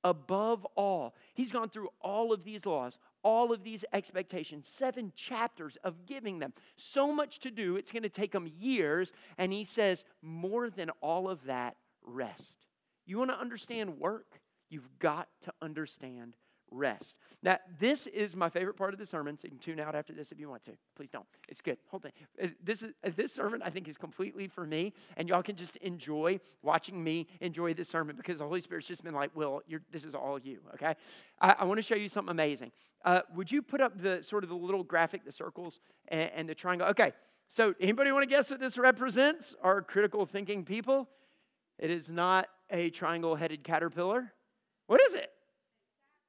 above 0.03 0.65
all. 0.75 1.15
He's 1.33 1.51
gone 1.51 1.69
through 1.69 1.89
all 2.01 2.31
of 2.31 2.43
these 2.43 2.65
laws, 2.65 2.97
all 3.23 3.51
of 3.51 3.63
these 3.63 3.83
expectations, 3.93 4.67
seven 4.67 5.11
chapters 5.15 5.77
of 5.83 6.05
giving 6.05 6.39
them. 6.39 6.53
So 6.75 7.13
much 7.13 7.39
to 7.39 7.51
do, 7.51 7.75
it's 7.75 7.91
going 7.91 8.03
to 8.03 8.09
take 8.09 8.31
them 8.31 8.49
years. 8.59 9.11
And 9.37 9.51
he 9.51 9.63
says, 9.63 10.05
more 10.21 10.69
than 10.69 10.91
all 11.01 11.29
of 11.29 11.45
that, 11.45 11.75
rest. 12.03 12.57
You 13.05 13.17
want 13.17 13.31
to 13.31 13.39
understand 13.39 13.99
work? 13.99 14.39
You've 14.69 14.99
got 14.99 15.27
to 15.43 15.53
understand 15.61 16.35
rest. 16.71 17.15
Now, 17.43 17.57
this 17.79 18.07
is 18.07 18.35
my 18.35 18.49
favorite 18.49 18.75
part 18.75 18.93
of 18.93 18.99
the 18.99 19.05
sermon, 19.05 19.37
so 19.37 19.45
you 19.45 19.51
can 19.51 19.59
tune 19.59 19.79
out 19.79 19.95
after 19.95 20.13
this 20.13 20.31
if 20.31 20.39
you 20.39 20.49
want 20.49 20.63
to. 20.63 20.71
Please 20.95 21.09
don't. 21.11 21.25
It's 21.47 21.61
good. 21.61 21.77
Whole 21.89 21.99
thing. 21.99 22.11
Uh, 22.41 22.47
this, 22.63 22.83
is, 22.83 22.93
uh, 23.03 23.11
this 23.15 23.33
sermon, 23.33 23.61
I 23.63 23.69
think, 23.69 23.87
is 23.87 23.97
completely 23.97 24.47
for 24.47 24.65
me, 24.65 24.93
and 25.15 25.29
y'all 25.29 25.43
can 25.43 25.55
just 25.55 25.77
enjoy 25.77 26.39
watching 26.61 27.03
me 27.03 27.27
enjoy 27.41 27.73
this 27.73 27.89
sermon 27.89 28.15
because 28.15 28.39
the 28.39 28.45
Holy 28.45 28.61
Spirit's 28.61 28.87
just 28.87 29.03
been 29.03 29.13
like, 29.13 29.35
Will, 29.35 29.61
this 29.91 30.03
is 30.03 30.15
all 30.15 30.39
you, 30.39 30.59
okay? 30.73 30.95
I, 31.39 31.55
I 31.59 31.63
want 31.65 31.77
to 31.77 31.83
show 31.83 31.95
you 31.95 32.09
something 32.09 32.31
amazing. 32.31 32.71
Uh, 33.05 33.21
would 33.35 33.51
you 33.51 33.61
put 33.61 33.81
up 33.81 34.01
the 34.01 34.21
sort 34.23 34.43
of 34.43 34.49
the 34.49 34.55
little 34.55 34.83
graphic, 34.83 35.23
the 35.23 35.31
circles, 35.31 35.79
and, 36.07 36.31
and 36.35 36.49
the 36.49 36.55
triangle? 36.55 36.87
Okay, 36.87 37.13
so 37.47 37.73
anybody 37.79 38.11
want 38.11 38.23
to 38.23 38.29
guess 38.29 38.49
what 38.49 38.59
this 38.59 38.77
represents? 38.77 39.55
Our 39.61 39.81
critical 39.81 40.25
thinking 40.25 40.65
people? 40.65 41.07
It 41.79 41.91
is 41.91 42.09
not 42.09 42.47
a 42.69 42.89
triangle 42.89 43.35
headed 43.35 43.63
caterpillar. 43.63 44.33
What 44.87 45.01
is 45.01 45.13
it? 45.13 45.26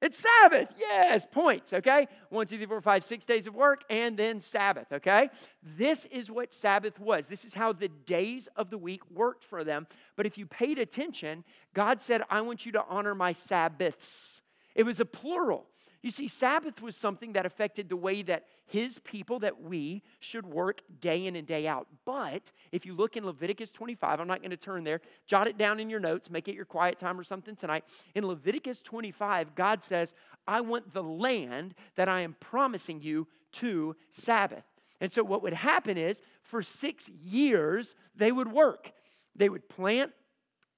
It's 0.09 0.27
Sabbath. 0.41 0.71
Yes, 0.79 1.27
points, 1.31 1.75
okay? 1.75 2.09
One, 2.31 2.47
two, 2.47 2.57
three, 2.57 2.65
four, 2.65 2.81
five, 2.81 3.05
six 3.05 3.27
days 3.27 3.47
of 3.47 3.55
work, 3.55 3.85
and 3.91 4.17
then 4.17 4.41
Sabbath, 4.41 4.91
okay? 4.91 5.29
This 5.63 6.07
is 6.07 6.31
what 6.31 6.55
Sabbath 6.55 6.99
was. 6.99 7.27
This 7.27 7.45
is 7.45 7.53
how 7.53 7.75
the 7.75 7.89
days 7.89 8.49
of 8.57 8.71
the 8.71 8.79
week 8.79 9.03
worked 9.11 9.45
for 9.45 9.65
them. 9.65 9.87
But 10.17 10.25
if 10.25 10.39
you 10.39 10.47
paid 10.47 10.79
attention, 10.79 11.45
God 11.75 12.01
said, 12.01 12.23
I 12.31 12.41
want 12.41 12.65
you 12.65 12.73
to 12.73 12.85
honor 12.89 13.15
my 13.15 13.35
Sabbaths. 13.35 14.41
It 14.75 14.85
was 14.85 14.99
a 14.99 15.05
plural. 15.05 15.67
You 16.01 16.13
see, 16.13 16.29
Sabbath 16.29 16.81
was 16.81 16.97
something 16.97 17.33
that 17.33 17.45
affected 17.45 17.89
the 17.89 17.97
way 17.97 18.23
that 18.23 18.45
his 18.67 19.01
people, 19.01 19.41
that 19.41 19.61
we, 19.61 20.03
should 20.21 20.47
work 20.47 20.83
day 21.01 21.27
in 21.27 21.35
and 21.35 21.47
day 21.47 21.67
out. 21.67 21.89
But 22.05 22.53
if 22.71 22.87
you 22.87 22.95
look 22.95 23.17
in 23.17 23.27
Leviticus 23.27 23.73
25, 23.73 24.21
I'm 24.21 24.29
not 24.29 24.41
going 24.41 24.51
to 24.51 24.57
turn 24.57 24.85
there, 24.85 25.01
jot 25.27 25.49
it 25.49 25.59
down 25.59 25.81
in 25.81 25.91
your 25.91 25.99
notes, 25.99 26.31
make 26.31 26.47
it 26.47 26.55
your 26.55 26.65
quiet 26.65 26.99
time 26.99 27.19
or 27.19 27.25
something 27.25 27.57
tonight. 27.57 27.85
In 28.15 28.27
Leviticus 28.27 28.81
25, 28.83 29.57
God 29.57 29.83
says, 29.83 30.15
I 30.47 30.61
want 30.61 30.93
the 30.93 31.03
land 31.03 31.75
that 31.97 32.09
I 32.09 32.21
am 32.21 32.37
promising 32.39 33.03
you 33.03 33.27
to 33.53 33.97
Sabbath. 34.13 34.65
And 35.01 35.13
so 35.13 35.25
what 35.25 35.43
would 35.43 35.53
happen 35.53 35.97
is, 35.97 36.23
for 36.43 36.63
six 36.63 37.09
years, 37.09 37.95
they 38.15 38.33
would 38.33 38.53
work. 38.53 38.93
They 39.35 39.49
would 39.49 39.69
plant, 39.69 40.13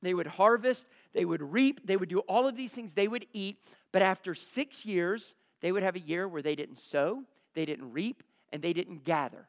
they 0.03 0.15
would 0.15 0.27
harvest, 0.27 0.87
they 1.13 1.25
would 1.25 1.43
reap, 1.43 1.87
they 1.87 1.97
would 1.97 2.09
do 2.09 2.21
all 2.21 2.47
of 2.47 2.57
these 2.57 2.73
things, 2.73 2.95
they 2.95 3.09
would 3.09 3.27
eat. 3.33 3.59
But 3.93 4.03
after 4.03 4.35
six 4.35 4.85
years, 4.85 5.35
they 5.61 5.73
would 5.73 5.83
have 5.83 5.97
a 5.97 6.01
year 6.01 6.29
where 6.29 6.43
they 6.43 6.55
didn't 6.55 6.81
sow, 6.81 7.25
they 7.55 7.65
didn't 7.65 7.93
reap, 7.93 8.23
and 8.53 8.63
they 8.63 8.73
didn't 8.73 9.05
gather. 9.05 9.49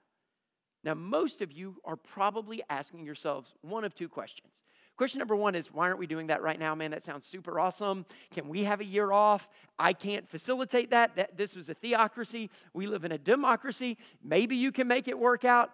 Now, 0.84 0.96
most 0.96 1.42
of 1.42 1.52
you 1.52 1.76
are 1.86 1.96
probably 1.96 2.62
asking 2.70 3.06
yourselves 3.06 3.54
one 3.62 3.84
of 3.84 3.94
two 3.94 4.10
questions. 4.10 4.54
Question 4.98 5.20
number 5.20 5.36
one 5.36 5.56
is 5.56 5.72
why 5.72 5.88
aren't 5.88 6.00
we 6.00 6.08
doing 6.08 6.28
that 6.28 6.42
right 6.42 6.60
now? 6.60 6.76
Man, 6.76 6.92
that 6.92 7.04
sounds 7.04 7.26
super 7.26 7.60
awesome. 7.60 8.06
Can 8.32 8.48
we 8.48 8.66
have 8.66 8.82
a 8.82 8.86
year 8.86 9.12
off? 9.12 9.48
I 9.80 9.94
can't 9.94 10.30
facilitate 10.30 10.92
that. 10.92 11.16
that 11.16 11.38
this 11.38 11.56
was 11.56 11.70
a 11.70 11.74
theocracy. 11.74 12.50
We 12.74 12.88
live 12.88 13.04
in 13.04 13.12
a 13.12 13.18
democracy. 13.18 13.98
Maybe 14.24 14.56
you 14.56 14.72
can 14.72 14.88
make 14.88 15.08
it 15.08 15.18
work 15.18 15.46
out 15.46 15.72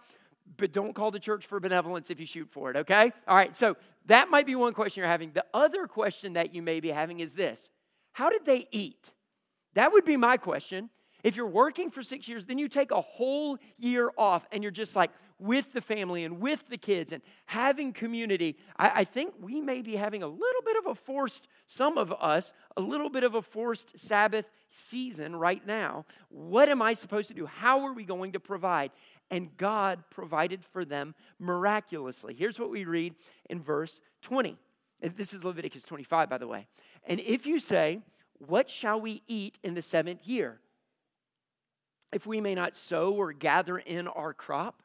but 0.58 0.72
don't 0.72 0.94
call 0.94 1.12
the 1.12 1.20
church 1.20 1.46
for 1.46 1.60
benevolence 1.60 2.10
if 2.10 2.20
you 2.20 2.26
shoot 2.26 2.50
for 2.52 2.70
it, 2.72 2.78
okay? 2.78 3.12
All 3.28 3.36
right, 3.36 3.56
so 3.56 3.78
that 4.08 4.30
might 4.30 4.46
be 4.46 4.56
one 4.56 4.74
question 4.74 5.02
you're 5.02 5.10
having. 5.10 5.32
The 5.32 5.46
other 5.54 5.88
question 5.88 6.34
that 6.34 6.54
you 6.54 6.62
may 6.62 6.80
be 6.80 6.90
having 6.90 7.20
is 7.20 7.34
this 7.34 7.70
How 8.14 8.30
did 8.30 8.46
they 8.46 8.68
eat? 8.72 9.12
That 9.74 9.92
would 9.94 10.06
be 10.06 10.18
my 10.18 10.38
question. 10.38 10.90
If 11.24 11.36
you're 11.36 11.48
working 11.48 11.92
for 11.92 12.04
six 12.04 12.28
years, 12.28 12.46
then 12.46 12.58
you 12.58 12.68
take 12.68 12.92
a 12.92 13.02
whole 13.02 13.58
year 13.78 14.12
off 14.18 14.46
and 14.52 14.64
you're 14.64 14.72
just 14.72 14.96
like 14.96 15.12
with 15.40 15.74
the 15.74 15.82
family 15.82 16.24
and 16.24 16.40
with 16.40 16.68
the 16.70 16.78
kids 16.78 17.14
and 17.14 17.22
having 17.46 17.94
community. 17.94 18.58
I, 18.78 18.92
I 18.96 19.04
think 19.04 19.34
we 19.40 19.62
may 19.62 19.82
be 19.82 19.96
having 19.96 20.24
a 20.24 20.28
little 20.28 20.62
bit 20.66 20.78
of 20.78 20.88
a 20.88 20.96
forced, 20.96 21.48
some 21.68 21.98
of 21.98 22.12
us, 22.14 22.54
a 22.76 22.82
little 22.82 23.10
bit 23.10 23.24
of 23.24 23.36
a 23.36 23.42
forced 23.42 23.98
Sabbath 24.00 24.46
season 24.74 25.36
right 25.36 25.66
now. 25.66 26.06
What 26.30 26.70
am 26.70 26.82
I 26.82 26.94
supposed 26.94 27.28
to 27.30 27.34
do? 27.34 27.46
How 27.46 27.86
are 27.86 27.94
we 27.94 28.04
going 28.04 28.34
to 28.34 28.40
provide? 28.40 28.92
And 29.30 29.56
God 29.58 30.04
provided 30.10 30.64
for 30.64 30.86
them 30.86 31.16
miraculously. 31.40 32.34
Here's 32.34 32.60
what 32.60 32.70
we 32.70 32.86
read 32.86 33.16
in 33.50 33.62
verse 33.62 34.00
20. 34.24 34.58
This 35.02 35.34
is 35.34 35.44
Leviticus 35.44 35.84
25, 35.84 36.30
by 36.30 36.38
the 36.38 36.48
way. 36.48 36.68
And 37.06 37.20
if 37.20 37.46
you 37.46 37.60
say, 37.60 38.02
What 38.40 38.70
shall 38.70 39.00
we 39.00 39.24
eat 39.28 39.60
in 39.64 39.74
the 39.74 39.82
seventh 39.82 40.26
year? 40.26 40.60
If 42.12 42.26
we 42.26 42.40
may 42.40 42.56
not 42.56 42.76
sow 42.76 43.12
or 43.12 43.34
gather 43.34 43.78
in 43.78 44.08
our 44.08 44.34
crop, 44.34 44.82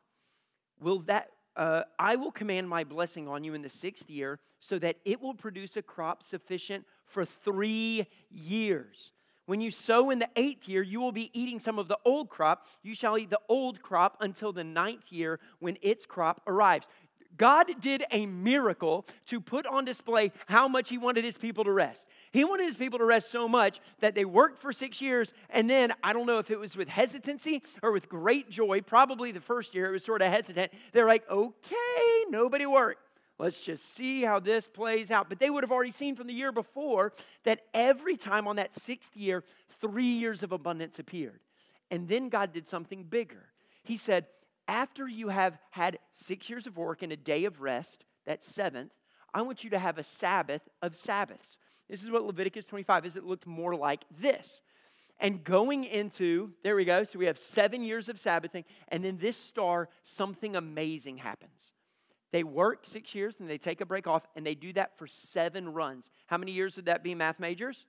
will 0.80 1.00
that 1.00 1.28
uh, 1.56 1.82
I 1.98 2.16
will 2.16 2.32
command 2.32 2.68
my 2.68 2.84
blessing 2.84 3.28
on 3.28 3.44
you 3.44 3.54
in 3.54 3.62
the 3.62 3.70
sixth 3.70 4.08
year, 4.08 4.40
so 4.58 4.78
that 4.78 4.96
it 5.04 5.20
will 5.20 5.34
produce 5.34 5.76
a 5.76 5.82
crop 5.82 6.22
sufficient 6.22 6.84
for 7.04 7.24
three 7.24 8.06
years. 8.30 9.12
When 9.46 9.60
you 9.60 9.70
sow 9.70 10.10
in 10.10 10.18
the 10.18 10.28
eighth 10.36 10.68
year, 10.68 10.82
you 10.82 11.00
will 11.00 11.12
be 11.12 11.30
eating 11.38 11.58
some 11.58 11.78
of 11.78 11.88
the 11.88 11.98
old 12.04 12.28
crop. 12.28 12.66
You 12.82 12.94
shall 12.94 13.18
eat 13.18 13.30
the 13.30 13.40
old 13.48 13.82
crop 13.82 14.16
until 14.20 14.52
the 14.52 14.64
ninth 14.64 15.10
year 15.10 15.40
when 15.58 15.78
its 15.82 16.06
crop 16.06 16.42
arrives. 16.46 16.86
God 17.36 17.80
did 17.80 18.04
a 18.10 18.26
miracle 18.26 19.06
to 19.26 19.40
put 19.40 19.66
on 19.66 19.84
display 19.84 20.32
how 20.46 20.68
much 20.68 20.90
He 20.90 20.98
wanted 20.98 21.24
His 21.24 21.36
people 21.36 21.64
to 21.64 21.72
rest. 21.72 22.06
He 22.30 22.44
wanted 22.44 22.66
His 22.66 22.76
people 22.76 22.98
to 22.98 23.04
rest 23.04 23.30
so 23.30 23.48
much 23.48 23.80
that 24.00 24.14
they 24.14 24.24
worked 24.24 24.58
for 24.58 24.72
six 24.72 25.00
years, 25.00 25.32
and 25.50 25.68
then 25.68 25.92
I 26.04 26.12
don't 26.12 26.26
know 26.26 26.38
if 26.38 26.50
it 26.50 26.58
was 26.58 26.76
with 26.76 26.88
hesitancy 26.88 27.62
or 27.82 27.90
with 27.90 28.08
great 28.08 28.50
joy. 28.50 28.82
Probably 28.82 29.32
the 29.32 29.40
first 29.40 29.74
year 29.74 29.86
it 29.86 29.92
was 29.92 30.04
sort 30.04 30.22
of 30.22 30.28
hesitant. 30.28 30.72
They're 30.92 31.08
like, 31.08 31.28
okay, 31.30 32.24
nobody 32.28 32.66
worked. 32.66 33.00
Let's 33.38 33.60
just 33.60 33.94
see 33.94 34.22
how 34.22 34.40
this 34.40 34.68
plays 34.68 35.10
out. 35.10 35.28
But 35.28 35.40
they 35.40 35.50
would 35.50 35.64
have 35.64 35.72
already 35.72 35.90
seen 35.90 36.14
from 36.14 36.26
the 36.26 36.34
year 36.34 36.52
before 36.52 37.12
that 37.44 37.60
every 37.74 38.16
time 38.16 38.46
on 38.46 38.56
that 38.56 38.74
sixth 38.74 39.16
year, 39.16 39.42
three 39.80 40.04
years 40.04 40.42
of 40.42 40.52
abundance 40.52 40.98
appeared. 40.98 41.40
And 41.90 42.08
then 42.08 42.28
God 42.28 42.52
did 42.52 42.68
something 42.68 43.04
bigger. 43.04 43.48
He 43.82 43.96
said, 43.96 44.26
After 44.68 45.08
you 45.08 45.28
have 45.28 45.58
had 45.70 45.98
six 46.12 46.48
years 46.48 46.66
of 46.66 46.76
work 46.76 47.02
and 47.02 47.12
a 47.12 47.16
day 47.16 47.44
of 47.44 47.60
rest, 47.60 48.04
that 48.26 48.44
seventh, 48.44 48.92
I 49.34 49.42
want 49.42 49.64
you 49.64 49.70
to 49.70 49.78
have 49.78 49.98
a 49.98 50.04
Sabbath 50.04 50.62
of 50.80 50.96
Sabbaths. 50.96 51.56
This 51.88 52.02
is 52.02 52.10
what 52.10 52.24
Leviticus 52.24 52.64
25 52.64 53.06
is. 53.06 53.16
It 53.16 53.24
looked 53.24 53.46
more 53.46 53.74
like 53.74 54.04
this. 54.20 54.62
And 55.20 55.44
going 55.44 55.84
into, 55.84 56.52
there 56.62 56.74
we 56.74 56.84
go. 56.84 57.04
So 57.04 57.18
we 57.18 57.26
have 57.26 57.38
seven 57.38 57.84
years 57.84 58.08
of 58.08 58.18
Sabbathing. 58.18 58.64
And 58.88 59.04
then 59.04 59.18
this 59.18 59.36
star, 59.36 59.88
something 60.04 60.56
amazing 60.56 61.18
happens. 61.18 61.72
They 62.32 62.42
work 62.42 62.80
six 62.82 63.14
years 63.14 63.38
and 63.38 63.48
they 63.48 63.58
take 63.58 63.80
a 63.80 63.86
break 63.86 64.06
off, 64.06 64.26
and 64.34 64.44
they 64.44 64.54
do 64.54 64.72
that 64.72 64.98
for 64.98 65.06
seven 65.06 65.72
runs. 65.72 66.10
How 66.26 66.38
many 66.38 66.52
years 66.52 66.76
would 66.76 66.86
that 66.86 67.04
be, 67.04 67.14
math 67.14 67.38
majors? 67.38 67.86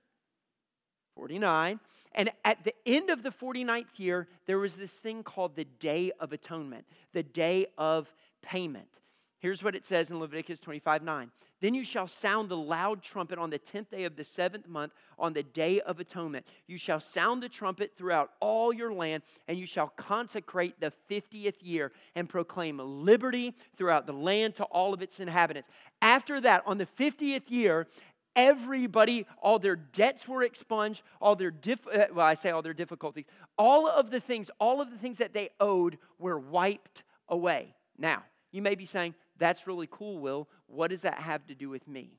49. 1.16 1.80
And 2.12 2.30
at 2.44 2.62
the 2.64 2.74
end 2.86 3.10
of 3.10 3.22
the 3.22 3.30
49th 3.30 3.98
year, 3.98 4.28
there 4.46 4.58
was 4.58 4.76
this 4.76 4.92
thing 4.94 5.22
called 5.22 5.56
the 5.56 5.64
Day 5.64 6.12
of 6.20 6.32
Atonement, 6.32 6.86
the 7.12 7.22
Day 7.22 7.66
of 7.78 8.12
Payment. 8.42 9.00
Here's 9.44 9.62
what 9.62 9.74
it 9.74 9.84
says 9.84 10.10
in 10.10 10.18
Leviticus 10.20 10.58
25 10.58 11.02
9. 11.02 11.30
Then 11.60 11.74
you 11.74 11.84
shall 11.84 12.08
sound 12.08 12.48
the 12.48 12.56
loud 12.56 13.02
trumpet 13.02 13.38
on 13.38 13.50
the 13.50 13.58
10th 13.58 13.90
day 13.90 14.04
of 14.04 14.16
the 14.16 14.24
seventh 14.24 14.66
month, 14.66 14.94
on 15.18 15.34
the 15.34 15.42
day 15.42 15.82
of 15.82 16.00
atonement. 16.00 16.46
You 16.66 16.78
shall 16.78 16.98
sound 16.98 17.42
the 17.42 17.50
trumpet 17.50 17.92
throughout 17.94 18.30
all 18.40 18.72
your 18.72 18.90
land, 18.90 19.22
and 19.46 19.58
you 19.58 19.66
shall 19.66 19.88
consecrate 19.98 20.80
the 20.80 20.94
50th 21.10 21.56
year 21.60 21.92
and 22.14 22.26
proclaim 22.26 22.78
liberty 22.78 23.54
throughout 23.76 24.06
the 24.06 24.14
land 24.14 24.54
to 24.54 24.64
all 24.64 24.94
of 24.94 25.02
its 25.02 25.20
inhabitants. 25.20 25.68
After 26.00 26.40
that, 26.40 26.62
on 26.64 26.78
the 26.78 26.86
50th 26.86 27.50
year, 27.50 27.86
everybody, 28.34 29.26
all 29.42 29.58
their 29.58 29.76
debts 29.76 30.26
were 30.26 30.42
expunged, 30.42 31.02
all 31.20 31.36
their, 31.36 31.50
dif- 31.50 31.86
uh, 31.92 32.06
well, 32.14 32.24
I 32.24 32.32
say 32.32 32.48
all 32.48 32.62
their 32.62 32.72
difficulties, 32.72 33.26
all 33.58 33.86
of 33.88 34.10
the 34.10 34.20
things, 34.20 34.50
all 34.58 34.80
of 34.80 34.90
the 34.90 34.96
things 34.96 35.18
that 35.18 35.34
they 35.34 35.50
owed 35.60 35.98
were 36.18 36.38
wiped 36.38 37.02
away. 37.28 37.74
Now, 37.98 38.22
you 38.50 38.62
may 38.62 38.76
be 38.76 38.86
saying, 38.86 39.14
that's 39.38 39.66
really 39.66 39.88
cool, 39.90 40.18
Will. 40.18 40.48
What 40.66 40.90
does 40.90 41.02
that 41.02 41.18
have 41.20 41.46
to 41.46 41.54
do 41.54 41.68
with 41.68 41.86
me? 41.88 42.18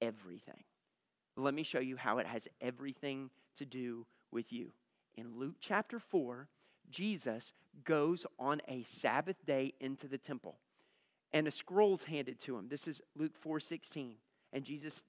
Everything. 0.00 0.64
Let 1.36 1.54
me 1.54 1.62
show 1.62 1.80
you 1.80 1.96
how 1.96 2.18
it 2.18 2.26
has 2.26 2.48
everything 2.60 3.30
to 3.56 3.64
do 3.64 4.06
with 4.30 4.52
you. 4.52 4.72
In 5.14 5.38
Luke 5.38 5.56
chapter 5.60 5.98
4, 5.98 6.48
Jesus 6.90 7.52
goes 7.84 8.26
on 8.38 8.60
a 8.68 8.82
Sabbath 8.84 9.44
day 9.46 9.72
into 9.80 10.08
the 10.08 10.18
temple, 10.18 10.58
and 11.32 11.46
a 11.46 11.50
scroll's 11.50 12.04
handed 12.04 12.38
to 12.40 12.56
him. 12.56 12.68
This 12.68 12.86
is 12.86 13.00
Luke 13.16 13.36
4:16. 13.36 14.16
And 14.52 14.64
Jesus 14.64 15.02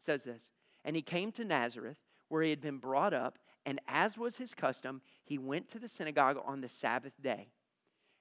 says 0.00 0.24
this, 0.24 0.52
and 0.84 0.94
he 0.94 1.02
came 1.02 1.32
to 1.32 1.44
Nazareth, 1.44 1.96
where 2.28 2.42
he 2.42 2.50
had 2.50 2.60
been 2.60 2.78
brought 2.78 3.12
up, 3.12 3.38
and 3.66 3.80
as 3.88 4.16
was 4.16 4.36
his 4.36 4.54
custom, 4.54 5.02
he 5.24 5.38
went 5.38 5.68
to 5.70 5.78
the 5.78 5.88
synagogue 5.88 6.38
on 6.44 6.60
the 6.60 6.68
Sabbath 6.68 7.20
day 7.20 7.48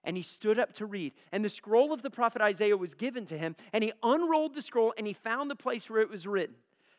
and 0.03 0.17
he 0.17 0.23
stood 0.23 0.59
up 0.59 0.73
to 0.73 0.85
read. 0.85 1.13
And 1.31 1.43
the 1.43 1.49
scroll 1.49 1.93
of 1.93 2.01
the 2.01 2.09
prophet 2.09 2.41
Isaiah 2.41 2.77
was 2.77 2.93
given 2.93 3.25
to 3.27 3.37
him, 3.37 3.55
and 3.71 3.83
he 3.83 3.93
unrolled 4.01 4.55
the 4.55 4.61
scroll 4.61 4.93
and 4.97 5.07
he 5.07 5.13
found 5.13 5.49
the 5.49 5.55
place 5.55 5.89
where 5.89 6.01
it 6.01 6.09
was 6.09 6.27
written. 6.27 6.55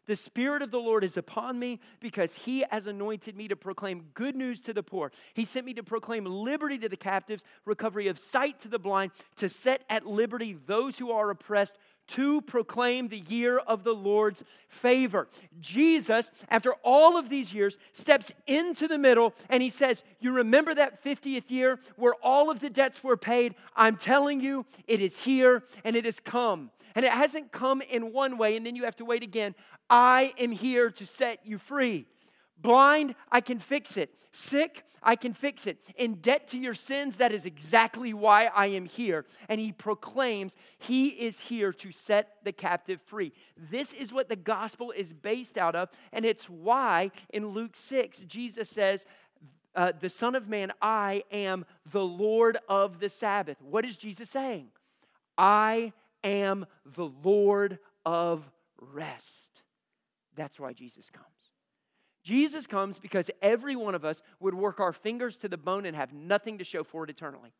The 0.07 0.17
Spirit 0.17 0.61
of 0.61 0.71
the 0.71 0.79
Lord 0.79 1.03
is 1.03 1.17
upon 1.17 1.59
me 1.59 1.81
because 2.01 2.35
He 2.35 2.64
has 2.71 2.87
anointed 2.87 3.37
me 3.37 3.49
to 3.49 3.57
proclaim 3.57 4.07
good 4.14 4.37
news 4.37 4.61
to 4.61 4.75
the 4.75 4.83
poor. 4.83 5.11
He 5.33 5.45
sent 5.45 5.64
me 5.64 5.75
to 5.75 5.83
proclaim 5.83 6.27
liberty 6.27 6.79
to 6.79 6.88
the 6.88 6.97
captives, 6.97 7.45
recovery 7.64 8.09
of 8.09 8.19
sight 8.19 8.61
to 8.61 8.69
the 8.69 8.79
blind, 8.79 9.12
to 9.37 9.49
set 9.49 9.83
at 9.88 10.07
liberty 10.07 10.59
those 10.67 10.99
who 10.99 11.11
are 11.11 11.31
oppressed, 11.31 11.79
to 12.09 12.40
proclaim 12.43 13.09
the 13.09 13.19
year 13.19 13.59
of 13.59 13.85
the 13.85 13.95
Lord's 13.95 14.45
favor. 14.69 15.29
Jesus, 15.61 16.31
after 16.49 16.75
all 16.83 17.17
of 17.17 17.29
these 17.29 17.55
years, 17.55 17.79
steps 17.93 18.33
into 18.47 18.88
the 18.88 18.99
middle 18.99 19.35
and 19.49 19.62
he 19.62 19.71
says, 19.71 20.03
You 20.21 20.33
remember 20.33 20.75
that 20.75 21.03
50th 21.03 21.51
year 21.51 21.79
where 21.97 22.14
all 22.23 22.51
of 22.51 22.61
the 22.61 22.71
debts 22.71 23.03
were 23.03 23.17
paid? 23.17 23.55
I'm 23.75 23.97
telling 23.97 24.40
you, 24.40 24.67
it 24.87 25.01
is 25.01 25.21
here 25.21 25.64
and 25.85 25.97
it 25.97 26.05
has 26.05 26.21
come. 26.21 26.71
And 26.95 27.05
it 27.05 27.12
hasn't 27.12 27.51
come 27.51 27.83
in 27.83 28.12
one 28.12 28.38
way, 28.38 28.57
and 28.57 28.64
then 28.64 28.77
you 28.77 28.85
have 28.85 28.95
to 28.97 29.05
wait 29.05 29.25
again. 29.25 29.57
I 29.90 30.33
am 30.38 30.53
here 30.53 30.90
to 30.93 31.05
set 31.05 31.45
you 31.45 31.59
free. 31.59 32.07
Blind, 32.57 33.14
I 33.31 33.40
can 33.40 33.59
fix 33.59 33.97
it. 33.97 34.14
Sick, 34.33 34.85
I 35.03 35.17
can 35.17 35.35
fix 35.35 35.67
it. 35.67 35.79
In 35.97 36.14
debt 36.14 36.49
to 36.49 36.59
your 36.59 36.75
sins, 36.75 37.17
that 37.17 37.33
is 37.33 37.47
exactly 37.47 38.14
why 38.14 38.47
I 38.47 38.67
am 38.69 38.87
here. 38.87 39.27
And 39.49 39.61
he 39.61 39.73
proclaims 39.73 40.57
he 40.79 41.09
is 41.09 41.40
here 41.40 41.73
to 41.75 41.93
set 41.93 42.37
the 42.43 42.53
captive 42.53 43.01
free. 43.03 43.33
This 43.71 43.93
is 43.93 44.12
what 44.12 44.29
the 44.29 44.37
gospel 44.37 44.93
is 44.93 45.12
based 45.12 45.59
out 45.59 45.77
of. 45.77 45.90
And 46.12 46.25
it's 46.25 46.49
why 46.49 47.11
in 47.31 47.49
Luke 47.49 47.77
6, 47.77 48.21
Jesus 48.21 48.71
says, 48.71 49.05
uh, 49.75 49.93
The 50.01 50.11
Son 50.11 50.35
of 50.35 50.49
Man, 50.49 50.73
I 50.81 51.25
am 51.31 51.64
the 51.90 52.05
Lord 52.05 52.59
of 52.69 53.01
the 53.01 53.11
Sabbath. 53.11 53.61
What 53.61 53.85
is 53.85 53.97
Jesus 53.97 54.31
saying? 54.31 54.69
I 55.37 55.93
am 56.23 56.67
the 56.97 57.11
Lord 57.23 57.79
of 58.07 58.51
rest. 58.81 59.51
That's 60.37 60.59
why 60.59 60.73
Jesus 60.73 61.11
comes. 61.11 61.34
Jesus 62.25 62.67
comes 62.67 62.99
because 62.99 63.31
every 63.43 63.77
one 63.77 63.95
of 63.95 64.05
us 64.05 64.23
would 64.41 64.55
work 64.55 64.81
our 64.81 64.93
fingers 64.93 65.37
to 65.39 65.49
the 65.49 65.59
bone 65.59 65.85
and 65.85 65.95
have 65.95 66.13
nothing 66.13 66.59
to 66.59 66.65
show 66.65 66.83
for 66.83 67.05
it 67.05 67.11
eternally. 67.11 67.53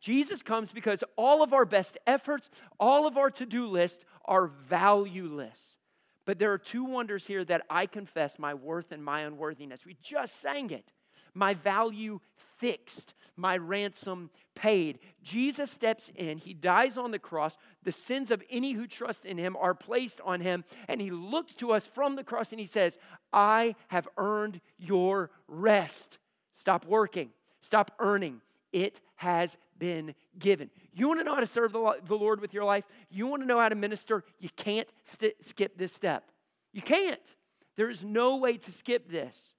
Jesus 0.00 0.42
comes 0.42 0.72
because 0.72 1.04
all 1.16 1.42
of 1.42 1.52
our 1.52 1.64
best 1.64 1.98
efforts, 2.06 2.50
all 2.80 3.06
of 3.06 3.16
our 3.16 3.30
to 3.30 3.46
do 3.46 3.66
list 3.66 4.04
are 4.24 4.46
valueless. 4.46 5.76
But 6.24 6.38
there 6.38 6.52
are 6.52 6.58
two 6.58 6.84
wonders 6.84 7.26
here 7.26 7.44
that 7.44 7.62
I 7.70 7.86
confess 7.86 8.38
my 8.38 8.54
worth 8.54 8.90
and 8.90 9.04
my 9.04 9.20
unworthiness. 9.20 9.86
We 9.86 9.96
just 10.02 10.40
sang 10.40 10.70
it. 10.70 10.92
My 11.36 11.52
value 11.52 12.20
fixed, 12.56 13.12
my 13.36 13.58
ransom 13.58 14.30
paid. 14.54 14.98
Jesus 15.22 15.70
steps 15.70 16.10
in, 16.16 16.38
he 16.38 16.54
dies 16.54 16.96
on 16.96 17.10
the 17.10 17.18
cross. 17.18 17.58
The 17.82 17.92
sins 17.92 18.30
of 18.30 18.42
any 18.48 18.72
who 18.72 18.86
trust 18.86 19.26
in 19.26 19.36
him 19.36 19.54
are 19.56 19.74
placed 19.74 20.20
on 20.24 20.40
him, 20.40 20.64
and 20.88 20.98
he 20.98 21.10
looks 21.10 21.54
to 21.56 21.72
us 21.72 21.86
from 21.86 22.16
the 22.16 22.24
cross 22.24 22.52
and 22.52 22.60
he 22.60 22.66
says, 22.66 22.98
I 23.34 23.74
have 23.88 24.08
earned 24.16 24.62
your 24.78 25.30
rest. 25.46 26.18
Stop 26.54 26.86
working, 26.86 27.30
stop 27.60 27.92
earning. 27.98 28.40
It 28.72 29.00
has 29.16 29.58
been 29.78 30.14
given. 30.38 30.70
You 30.92 31.08
want 31.08 31.20
to 31.20 31.24
know 31.24 31.34
how 31.34 31.40
to 31.40 31.46
serve 31.46 31.72
the, 31.72 31.78
Lord 32.10 32.40
with 32.40 32.54
your 32.54 32.64
life? 32.64 32.84
You 33.10 33.26
want 33.26 33.42
to 33.42 33.46
know 33.46 33.60
how 33.60 33.68
to 33.68 33.74
minister? 33.74 34.24
You 34.40 34.48
can't 34.56 34.90
st- 35.04 35.44
skip 35.44 35.76
this 35.76 35.92
step. 35.92 36.30
You 36.72 36.82
can't. 36.82 37.34
There 37.76 37.90
is 37.90 38.02
no 38.02 38.36
way 38.36 38.56
to 38.56 38.72
skip 38.72 39.10
this. 39.10 39.55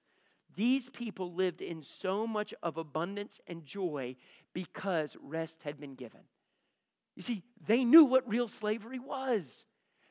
These 0.58 0.88
people 0.88 1.32
lived 1.34 1.62
in 1.62 1.84
so 1.84 2.26
much 2.26 2.52
of 2.64 2.78
abundance 2.78 3.40
and 3.46 3.64
joy 3.64 4.16
because 4.52 5.16
rest 5.22 5.62
had 5.62 5.78
been 5.78 5.94
given. 5.94 6.22
You 7.14 7.22
see, 7.22 7.44
they 7.64 7.84
knew 7.84 8.04
what 8.04 8.28
real 8.28 8.48
slavery 8.48 8.98
was. 8.98 9.66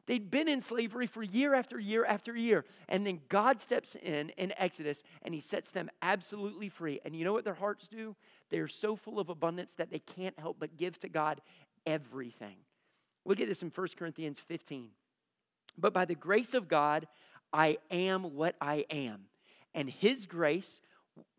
They'd 0.05 0.31
been 0.31 0.47
in 0.47 0.61
slavery 0.61 1.05
for 1.05 1.21
year 1.21 1.53
after 1.53 1.77
year 1.77 2.05
after 2.05 2.33
year. 2.33 2.63
And 2.87 3.05
then 3.05 3.19
God 3.27 3.59
steps 3.59 3.97
in 4.01 4.29
in 4.37 4.53
Exodus 4.55 5.03
and 5.21 5.33
he 5.33 5.41
sets 5.41 5.69
them 5.71 5.89
absolutely 6.01 6.69
free. 6.69 7.01
And 7.03 7.13
you 7.13 7.25
know 7.25 7.33
what 7.33 7.43
their 7.43 7.53
hearts 7.53 7.89
do? 7.89 8.15
They're 8.49 8.69
so 8.69 8.95
full 8.95 9.19
of 9.19 9.27
abundance 9.27 9.73
that 9.75 9.91
they 9.91 9.99
can't 9.99 10.39
help 10.39 10.61
but 10.61 10.77
give 10.77 10.97
to 10.99 11.09
God 11.09 11.41
everything. 11.85 12.55
Look 13.25 13.41
at 13.41 13.49
this 13.49 13.63
in 13.63 13.71
1 13.75 13.87
Corinthians 13.99 14.39
15. 14.39 14.91
But 15.77 15.93
by 15.93 16.05
the 16.05 16.15
grace 16.15 16.53
of 16.53 16.69
God, 16.69 17.05
I 17.51 17.79
am 17.91 18.35
what 18.35 18.55
I 18.61 18.85
am. 18.89 19.25
And 19.77 19.91
his 19.91 20.25
grace 20.25 20.81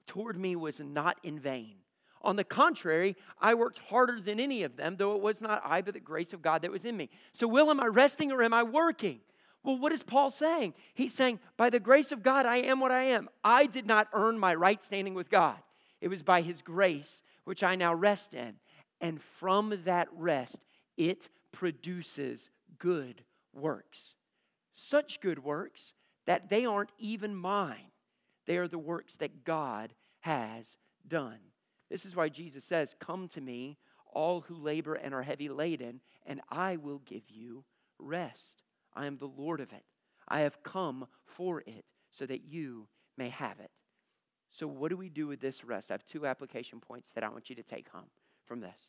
toward 0.06 0.38
me 0.38 0.54
was 0.54 0.78
not 0.78 1.18
in 1.24 1.40
vain. 1.40 1.74
On 2.22 2.36
the 2.36 2.44
contrary, 2.44 3.16
I 3.40 3.54
worked 3.54 3.80
harder 3.80 4.20
than 4.20 4.38
any 4.38 4.62
of 4.62 4.76
them, 4.76 4.94
though 4.96 5.16
it 5.16 5.20
was 5.20 5.42
not 5.42 5.60
I, 5.64 5.82
but 5.82 5.94
the 5.94 6.00
grace 6.00 6.32
of 6.32 6.40
God 6.40 6.62
that 6.62 6.70
was 6.70 6.84
in 6.84 6.96
me. 6.96 7.10
So, 7.32 7.48
Will, 7.48 7.68
am 7.68 7.80
I 7.80 7.86
resting 7.86 8.30
or 8.30 8.44
am 8.44 8.54
I 8.54 8.62
working? 8.62 9.18
Well, 9.64 9.76
what 9.76 9.90
is 9.90 10.04
Paul 10.04 10.30
saying? 10.30 10.74
He's 10.94 11.12
saying, 11.12 11.40
by 11.56 11.68
the 11.68 11.80
grace 11.80 12.12
of 12.12 12.22
God, 12.22 12.46
I 12.46 12.58
am 12.58 12.78
what 12.78 12.92
I 12.92 13.02
am. 13.02 13.28
I 13.42 13.66
did 13.66 13.88
not 13.88 14.06
earn 14.12 14.38
my 14.38 14.54
right 14.54 14.82
standing 14.84 15.14
with 15.14 15.30
God. 15.30 15.56
It 16.00 16.06
was 16.06 16.22
by 16.22 16.42
his 16.42 16.62
grace, 16.62 17.22
which 17.42 17.64
I 17.64 17.74
now 17.74 17.92
rest 17.92 18.34
in. 18.34 18.54
And 19.00 19.20
from 19.20 19.80
that 19.84 20.06
rest, 20.14 20.60
it 20.96 21.28
produces 21.50 22.50
good 22.78 23.24
works. 23.52 24.14
Such 24.74 25.20
good 25.20 25.42
works 25.42 25.92
that 26.26 26.50
they 26.50 26.64
aren't 26.64 26.92
even 27.00 27.34
mine, 27.34 27.90
they 28.48 28.56
are 28.56 28.66
the 28.66 28.78
works 28.78 29.16
that 29.16 29.44
God 29.44 29.92
has 30.20 30.78
done. 31.06 31.38
This 31.90 32.06
is 32.06 32.16
why 32.16 32.30
Jesus 32.30 32.64
says, 32.64 32.96
Come 32.98 33.28
to 33.28 33.42
me, 33.42 33.76
all 34.14 34.40
who 34.40 34.54
labor 34.54 34.94
and 34.94 35.12
are 35.12 35.22
heavy 35.22 35.50
laden, 35.50 36.00
and 36.24 36.40
I 36.50 36.76
will 36.76 37.02
give 37.04 37.24
you 37.28 37.64
rest. 37.98 38.62
I 38.96 39.04
am 39.04 39.18
the 39.18 39.26
Lord 39.26 39.60
of 39.60 39.72
it. 39.72 39.84
I 40.26 40.40
have 40.40 40.62
come 40.62 41.06
for 41.26 41.60
it 41.66 41.84
so 42.10 42.24
that 42.24 42.42
you 42.42 42.88
may 43.18 43.28
have 43.28 43.60
it. 43.60 43.70
So, 44.50 44.66
what 44.66 44.88
do 44.88 44.96
we 44.96 45.10
do 45.10 45.26
with 45.26 45.40
this 45.40 45.62
rest? 45.62 45.90
I 45.90 45.94
have 45.94 46.06
two 46.06 46.26
application 46.26 46.80
points 46.80 47.10
that 47.12 47.24
I 47.24 47.28
want 47.28 47.50
you 47.50 47.56
to 47.56 47.62
take 47.62 47.90
home 47.90 48.08
from 48.46 48.60
this. 48.60 48.88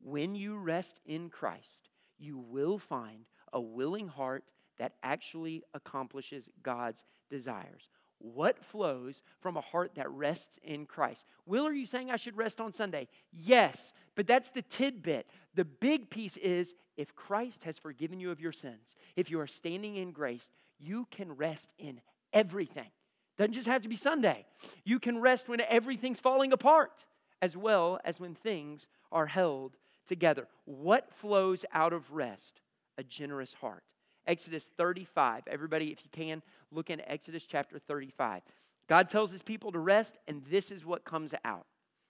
When 0.00 0.34
you 0.34 0.56
rest 0.56 0.98
in 1.04 1.28
Christ, 1.28 1.90
you 2.18 2.38
will 2.38 2.78
find 2.78 3.26
a 3.52 3.60
willing 3.60 4.08
heart 4.08 4.44
that 4.78 4.94
actually 5.02 5.62
accomplishes 5.74 6.48
God's 6.62 7.04
desires 7.28 7.90
what 8.24 8.64
flows 8.64 9.20
from 9.40 9.56
a 9.56 9.60
heart 9.60 9.92
that 9.96 10.10
rests 10.10 10.58
in 10.62 10.86
Christ. 10.86 11.26
Will, 11.44 11.66
are 11.66 11.72
you 11.72 11.86
saying 11.86 12.10
I 12.10 12.16
should 12.16 12.36
rest 12.36 12.60
on 12.60 12.72
Sunday? 12.72 13.08
Yes, 13.32 13.92
but 14.14 14.26
that's 14.26 14.50
the 14.50 14.62
tidbit. 14.62 15.28
The 15.54 15.64
big 15.64 16.08
piece 16.08 16.36
is 16.38 16.74
if 16.96 17.14
Christ 17.14 17.64
has 17.64 17.78
forgiven 17.78 18.20
you 18.20 18.30
of 18.30 18.40
your 18.40 18.52
sins, 18.52 18.96
if 19.14 19.30
you 19.30 19.40
are 19.40 19.46
standing 19.46 19.96
in 19.96 20.12
grace, 20.12 20.50
you 20.78 21.06
can 21.10 21.36
rest 21.36 21.72
in 21.78 22.00
everything. 22.32 22.88
Doesn't 23.36 23.52
just 23.52 23.68
have 23.68 23.82
to 23.82 23.88
be 23.88 23.96
Sunday. 23.96 24.46
You 24.84 24.98
can 24.98 25.20
rest 25.20 25.48
when 25.48 25.60
everything's 25.60 26.20
falling 26.20 26.52
apart, 26.52 27.04
as 27.42 27.56
well 27.56 27.98
as 28.04 28.20
when 28.20 28.34
things 28.34 28.86
are 29.12 29.26
held 29.26 29.76
together. 30.06 30.48
What 30.64 31.12
flows 31.12 31.64
out 31.72 31.92
of 31.92 32.12
rest? 32.12 32.60
A 32.96 33.02
generous 33.02 33.54
heart. 33.54 33.82
Exodus 34.26 34.70
35. 34.76 35.44
Everybody, 35.46 35.92
if 35.92 36.00
you 36.04 36.10
can, 36.10 36.42
look 36.70 36.90
in 36.90 37.00
Exodus 37.06 37.44
chapter 37.46 37.78
35. 37.78 38.42
God 38.88 39.08
tells 39.08 39.32
his 39.32 39.42
people 39.42 39.72
to 39.72 39.78
rest, 39.78 40.16
and 40.28 40.42
this 40.50 40.70
is 40.70 40.84
what 40.84 41.04
comes 41.04 41.34
out. 41.44 41.66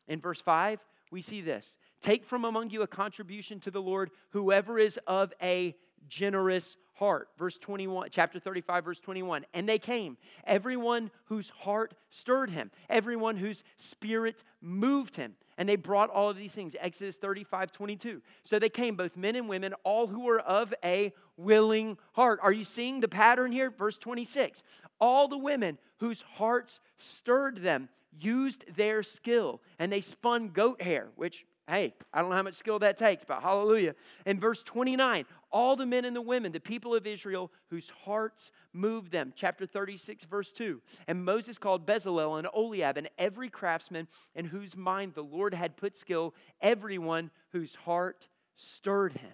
In 0.09 0.21
verse 0.21 0.41
5, 0.41 0.81
we 1.11 1.21
see 1.23 1.41
this 1.41 1.77
Take 2.01 2.25
from 2.25 2.45
among 2.45 2.71
you 2.71 2.83
a 2.83 2.87
contribution 2.87 3.61
to 3.61 3.71
the 3.71 3.83
Lord, 3.83 4.11
whoever 4.31 4.79
is 4.79 4.99
of 5.07 5.33
a 5.43 5.75
generous 6.09 6.77
heart. 6.95 7.29
Verse 7.39 7.59
21, 7.59 8.09
chapter 8.11 8.39
35, 8.39 8.85
verse 8.85 9.01
21. 9.01 9.47
And 9.55 9.69
they 9.69 9.79
came, 9.79 10.17
everyone 10.45 11.11
whose 11.27 11.51
heart 11.51 11.95
stirred 12.11 12.51
him, 12.51 12.71
everyone 12.89 13.37
whose 13.37 13.63
spirit 13.79 14.45
moved 14.61 15.17
him. 15.17 15.35
And 15.59 15.69
they 15.69 15.77
brought 15.77 16.11
all 16.11 16.31
of 16.31 16.37
these 16.37 16.55
things. 16.55 16.75
Exodus 16.81 17.17
35, 17.17 17.73
22. 17.73 18.23
So 18.45 18.59
they 18.59 18.69
came, 18.69 18.97
both 18.97 19.17
men 19.17 19.37
and 19.37 19.49
women, 19.49 19.75
all 19.85 20.07
who 20.07 20.21
were 20.21 20.41
of 20.41 20.75
a 20.85 21.13
willing 21.37 21.99
heart. 22.13 22.41
Are 22.43 22.53
you 22.53 22.65
seeing 22.65 23.01
the 23.01 23.09
pattern 23.09 23.53
here? 23.53 23.71
Verse 23.71 23.99
26. 23.99 24.63
All 25.01 25.29
the 25.29 25.39
women 25.39 25.79
whose 25.99 26.23
hearts 26.37 26.81
stirred 26.99 27.59
them 27.59 27.89
used 28.19 28.65
their 28.77 29.03
skill, 29.03 29.61
and 29.79 29.91
they 29.91 30.01
spun 30.01 30.49
goat 30.49 30.81
hair, 30.81 31.09
which 31.17 31.45
Hey, 31.67 31.95
I 32.13 32.21
don't 32.21 32.29
know 32.29 32.37
how 32.37 32.43
much 32.43 32.57
skill 32.57 32.79
that 32.81 32.99
takes, 32.99 33.25
but 33.25 33.41
hallelujah. 33.43 33.95
In 34.27 34.39
verse 34.39 34.63
29, 34.63 35.25
all 35.55 35.77
the 35.77 35.87
men 35.87 36.05
and 36.05 36.17
the 36.17 36.21
women, 36.21 36.51
the 36.51 36.59
people 36.59 36.95
of 36.97 37.07
Israel, 37.07 37.53
whose 37.71 37.89
hearts 38.05 38.51
moved 38.73 39.13
them. 39.13 39.33
Chapter 39.37 39.67
36, 39.67 40.25
verse 40.25 40.53
2. 40.53 40.83
And 41.07 41.25
Moses 41.25 41.59
called 41.59 41.87
Bezalel 41.87 42.39
and 42.39 42.49
Oholiab 42.49 42.97
and 42.99 43.09
every 43.19 43.49
craftsman 43.49 44.09
in 44.35 44.47
whose 44.47 44.77
mind 44.77 45.15
the 45.15 45.23
Lord 45.23 45.55
had 45.55 45.77
put 45.77 45.97
skill, 45.97 46.35
everyone 46.61 47.31
whose 47.53 47.77
heart 47.77 48.27
stirred 48.57 49.13
him. 49.13 49.31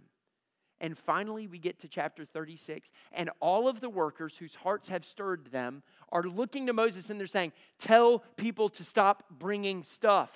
And 0.79 0.97
finally, 0.97 1.47
we 1.47 1.59
get 1.59 1.79
to 1.81 1.89
chapter 1.89 2.25
36, 2.25 2.93
and 3.13 3.31
all 3.41 3.67
of 3.67 3.81
the 3.81 3.91
workers 3.91 4.37
whose 4.37 4.55
hearts 4.55 4.89
have 4.89 5.05
stirred 5.05 5.47
them 5.51 5.83
are 6.11 6.23
looking 6.23 6.67
to 6.67 6.73
Moses 6.75 7.09
and 7.11 7.19
they're 7.19 7.27
saying, 7.27 7.53
Tell 7.79 8.25
people 8.37 8.69
to 8.71 8.85
stop 8.85 9.25
bringing 9.31 9.85
stuff. 9.85 10.31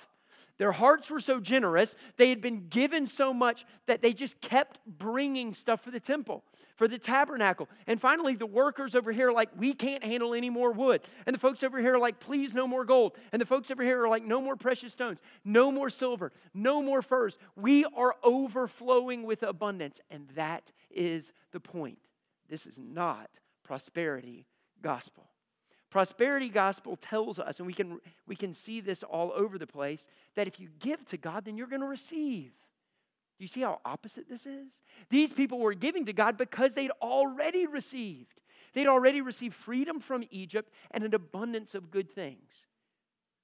Their 0.57 0.71
hearts 0.71 1.09
were 1.09 1.19
so 1.19 1.39
generous, 1.39 1.97
they 2.17 2.29
had 2.29 2.41
been 2.41 2.67
given 2.67 3.07
so 3.07 3.33
much 3.33 3.65
that 3.87 4.01
they 4.01 4.13
just 4.13 4.39
kept 4.39 4.79
bringing 4.85 5.53
stuff 5.53 5.81
for 5.83 5.91
the 5.91 5.99
temple, 5.99 6.43
for 6.77 6.87
the 6.87 6.97
tabernacle. 6.97 7.67
And 7.87 7.99
finally, 7.99 8.35
the 8.35 8.45
workers 8.45 8.95
over 8.95 9.11
here 9.11 9.29
are 9.29 9.33
like, 9.33 9.49
we 9.57 9.73
can't 9.73 10.03
handle 10.03 10.33
any 10.33 10.49
more 10.49 10.71
wood. 10.71 11.01
And 11.25 11.33
the 11.33 11.39
folks 11.39 11.61
over 11.61 11.79
here 11.79 11.95
are 11.95 11.99
like, 11.99 12.21
please, 12.21 12.53
no 12.53 12.67
more 12.67 12.85
gold. 12.85 13.17
And 13.33 13.41
the 13.41 13.45
folks 13.45 13.69
over 13.69 13.83
here 13.83 14.01
are 14.03 14.07
like, 14.07 14.23
no 14.23 14.39
more 14.39 14.55
precious 14.55 14.93
stones, 14.93 15.19
no 15.43 15.71
more 15.71 15.89
silver, 15.89 16.31
no 16.53 16.81
more 16.81 17.01
furs. 17.01 17.37
We 17.57 17.83
are 17.85 18.15
overflowing 18.23 19.23
with 19.23 19.43
abundance. 19.43 19.99
And 20.09 20.29
that 20.35 20.71
is 20.89 21.33
the 21.51 21.59
point. 21.59 21.99
This 22.49 22.65
is 22.65 22.77
not 22.77 23.29
prosperity 23.63 24.45
gospel. 24.81 25.29
Prosperity 25.95 26.49
gospel 26.49 26.97
tells 26.97 27.39
us, 27.39 27.59
and 27.59 27.65
we 27.65 27.71
can, 27.71 28.01
we 28.27 28.35
can 28.35 28.53
see 28.53 28.81
this 28.81 29.01
all 29.01 29.31
over 29.33 29.57
the 29.57 29.65
place, 29.65 30.09
that 30.35 30.45
if 30.45 30.59
you 30.59 30.67
give 30.79 31.05
to 31.05 31.15
God, 31.15 31.45
then 31.45 31.55
you're 31.55 31.67
going 31.67 31.79
to 31.79 31.87
receive. 31.87 32.51
Do 33.37 33.45
you 33.45 33.47
see 33.47 33.61
how 33.61 33.79
opposite 33.85 34.27
this 34.27 34.45
is? 34.45 34.81
These 35.09 35.31
people 35.31 35.57
were 35.57 35.73
giving 35.73 36.05
to 36.07 36.11
God 36.11 36.35
because 36.37 36.75
they'd 36.75 36.91
already 37.01 37.65
received. 37.65 38.41
They'd 38.73 38.87
already 38.87 39.21
received 39.21 39.55
freedom 39.55 40.01
from 40.01 40.25
Egypt 40.31 40.69
and 40.91 41.05
an 41.05 41.13
abundance 41.13 41.75
of 41.75 41.91
good 41.91 42.11
things. 42.11 42.51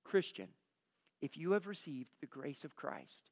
Christian, 0.03 0.49
if 1.21 1.37
you 1.37 1.53
have 1.53 1.67
received 1.67 2.09
the 2.19 2.27
grace 2.27 2.65
of 2.65 2.75
Christ, 2.75 3.29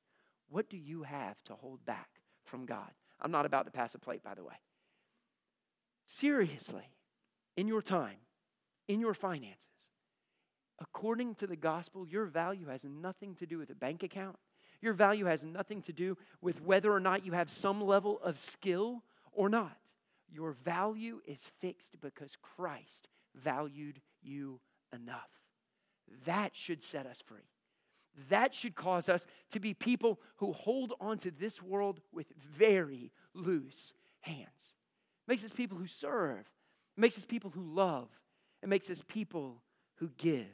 what 0.47 0.69
do 0.69 0.77
you 0.77 1.03
have 1.03 1.43
to 1.43 1.55
hold 1.55 1.86
back 1.86 2.08
from 2.45 2.65
God? 2.65 2.91
I'm 3.19 3.32
not 3.32 3.45
about 3.45 3.65
to 3.65 3.71
pass 3.71 3.93
a 3.95 3.99
plate, 3.99 4.23
by 4.23 4.34
the 4.34 4.45
way. 4.45 4.55
Seriously, 6.05 6.88
in 7.58 7.67
your 7.67 7.82
time, 7.82 8.15
in 8.89 8.99
your 8.99 9.13
finances. 9.13 9.65
According 10.80 11.36
to 11.36 11.47
the 11.47 11.56
gospel, 11.56 12.08
your 12.08 12.25
value 12.25 12.67
has 12.67 12.84
nothing 12.84 13.36
to 13.36 13.45
do 13.45 13.58
with 13.58 13.69
a 13.69 13.75
bank 13.75 14.04
account. 14.04 14.38
Your 14.82 14.93
value 14.93 15.25
has 15.25 15.43
nothing 15.43 15.82
to 15.84 15.93
do 15.93 16.17
with 16.41 16.62
whether 16.62 16.91
or 16.91 16.99
not 16.99 17.25
you 17.25 17.34
have 17.34 17.52
some 17.52 17.82
level 17.82 18.19
of 18.23 18.39
skill 18.39 19.04
or 19.32 19.47
not. 19.47 19.78
Your 20.32 20.52
value 20.52 21.21
is 21.25 21.45
fixed 21.60 22.02
because 22.02 22.38
Christ 22.41 23.10
valued 23.36 24.02
you 24.21 24.60
enough. 24.93 25.30
That 26.25 26.52
should 26.56 26.84
set 26.84 27.06
us 27.06 27.21
free. 27.23 27.49
That 28.30 28.56
should 28.56 28.75
cause 28.75 29.08
us 29.08 29.28
to 29.52 29.60
be 29.60 29.73
people 29.73 30.19
who 30.38 30.54
hold 30.54 30.93
on 30.99 31.19
to 31.19 31.32
this 31.32 31.62
world 31.62 31.99
with 32.12 32.28
very 32.58 33.12
loose 33.34 33.93
hands. 34.21 34.73
Makes 35.28 35.43
us 35.43 35.52
people 35.52 35.78
who 35.78 35.88
serve. 35.88 36.49
Makes 36.97 37.17
us 37.17 37.25
people 37.25 37.52
who 37.52 37.62
love. 37.62 38.10
It 38.62 38.69
makes 38.69 38.89
us 38.89 39.04
people 39.08 39.62
who 39.95 40.10
give. 40.17 40.48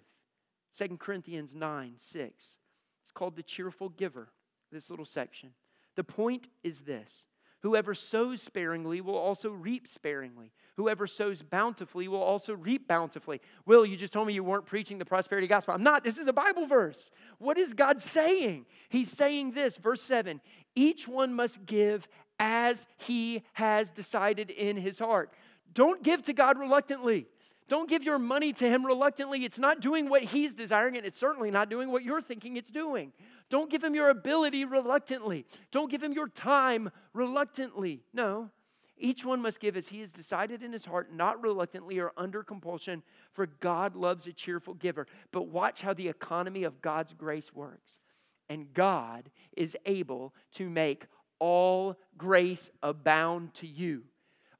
2 0.78 0.98
Corinthians 0.98 1.56
9 1.56 1.94
6. 1.98 2.58
It's 3.04 3.12
called 3.12 3.36
the 3.36 3.44
cheerful 3.44 3.90
giver, 3.90 4.30
this 4.72 4.90
little 4.90 5.06
section. 5.06 5.52
The 5.96 6.04
point 6.04 6.48
is 6.64 6.82
this 6.82 7.26
Whoever 7.66 7.96
sows 7.96 8.44
sparingly 8.44 9.02
will 9.02 9.18
also 9.18 9.50
reap 9.50 9.88
sparingly. 9.88 10.52
Whoever 10.78 11.08
sows 11.08 11.42
bountifully 11.42 12.08
will 12.08 12.22
also 12.22 12.54
reap 12.54 12.88
bountifully. 12.88 13.42
Will, 13.66 13.86
you 13.86 13.98
just 13.98 14.14
told 14.14 14.28
me 14.28 14.34
you 14.34 14.44
weren't 14.44 14.68
preaching 14.68 15.00
the 15.00 15.06
prosperity 15.06 15.48
gospel. 15.48 15.74
I'm 15.74 15.82
not. 15.82 16.04
This 16.04 16.20
is 16.20 16.28
a 16.28 16.34
Bible 16.34 16.68
verse. 16.68 17.10
What 17.40 17.58
is 17.58 17.74
God 17.74 18.02
saying? 18.02 18.68
He's 18.90 19.12
saying 19.12 19.54
this, 19.54 19.78
verse 19.78 20.04
7 20.04 20.42
each 20.76 21.08
one 21.08 21.34
must 21.34 21.66
give 21.66 22.08
as 22.38 22.86
he 22.98 23.44
has 23.54 23.90
decided 23.90 24.52
in 24.52 24.78
his 24.78 25.00
heart. 25.00 25.32
Don't 25.74 26.04
give 26.04 26.22
to 26.24 26.34
God 26.34 26.60
reluctantly. 26.60 27.28
Don't 27.68 27.90
give 27.90 28.04
your 28.04 28.20
money 28.20 28.54
to 28.54 28.70
him 28.70 28.86
reluctantly. 28.86 29.44
It's 29.44 29.58
not 29.58 29.82
doing 29.82 30.08
what 30.08 30.24
he's 30.24 30.54
desiring, 30.54 30.98
and 30.98 31.06
it's 31.06 31.20
certainly 31.20 31.50
not 31.50 31.70
doing 31.70 31.92
what 31.92 32.04
you're 32.04 32.22
thinking 32.22 32.58
it's 32.58 32.70
doing. 32.70 33.12
Don't 33.50 33.72
give 33.72 33.84
him 33.84 33.96
your 33.96 34.10
ability 34.10 34.66
reluctantly. 34.66 35.46
Don't 35.72 35.90
give 35.90 36.04
him 36.04 36.14
your 36.14 36.28
time 36.28 36.92
reluctantly. 37.14 38.04
No. 38.14 38.52
Each 38.98 39.26
one 39.26 39.42
must 39.42 39.60
give 39.60 39.76
as 39.76 39.90
he 39.90 40.00
has 40.02 40.14
decided 40.14 40.64
in 40.64 40.72
his 40.72 40.86
heart, 40.86 41.12
not 41.12 41.42
reluctantly 41.42 42.00
or 42.00 42.12
under 42.16 42.44
compulsion, 42.44 43.04
for 43.34 43.46
God 43.46 43.96
loves 43.96 44.26
a 44.26 44.34
cheerful 44.34 44.74
giver. 44.74 45.08
But 45.32 45.50
watch 45.50 45.82
how 45.82 45.94
the 45.94 46.08
economy 46.08 46.64
of 46.64 46.82
God's 46.82 47.14
grace 47.14 47.54
works. 47.54 48.00
And 48.48 48.74
God 48.74 49.32
is 49.58 49.76
able 49.86 50.34
to 50.54 50.70
make 50.70 51.08
all 51.40 51.98
grace 52.18 52.72
abound 52.82 53.54
to 53.56 53.68
you. 53.68 54.04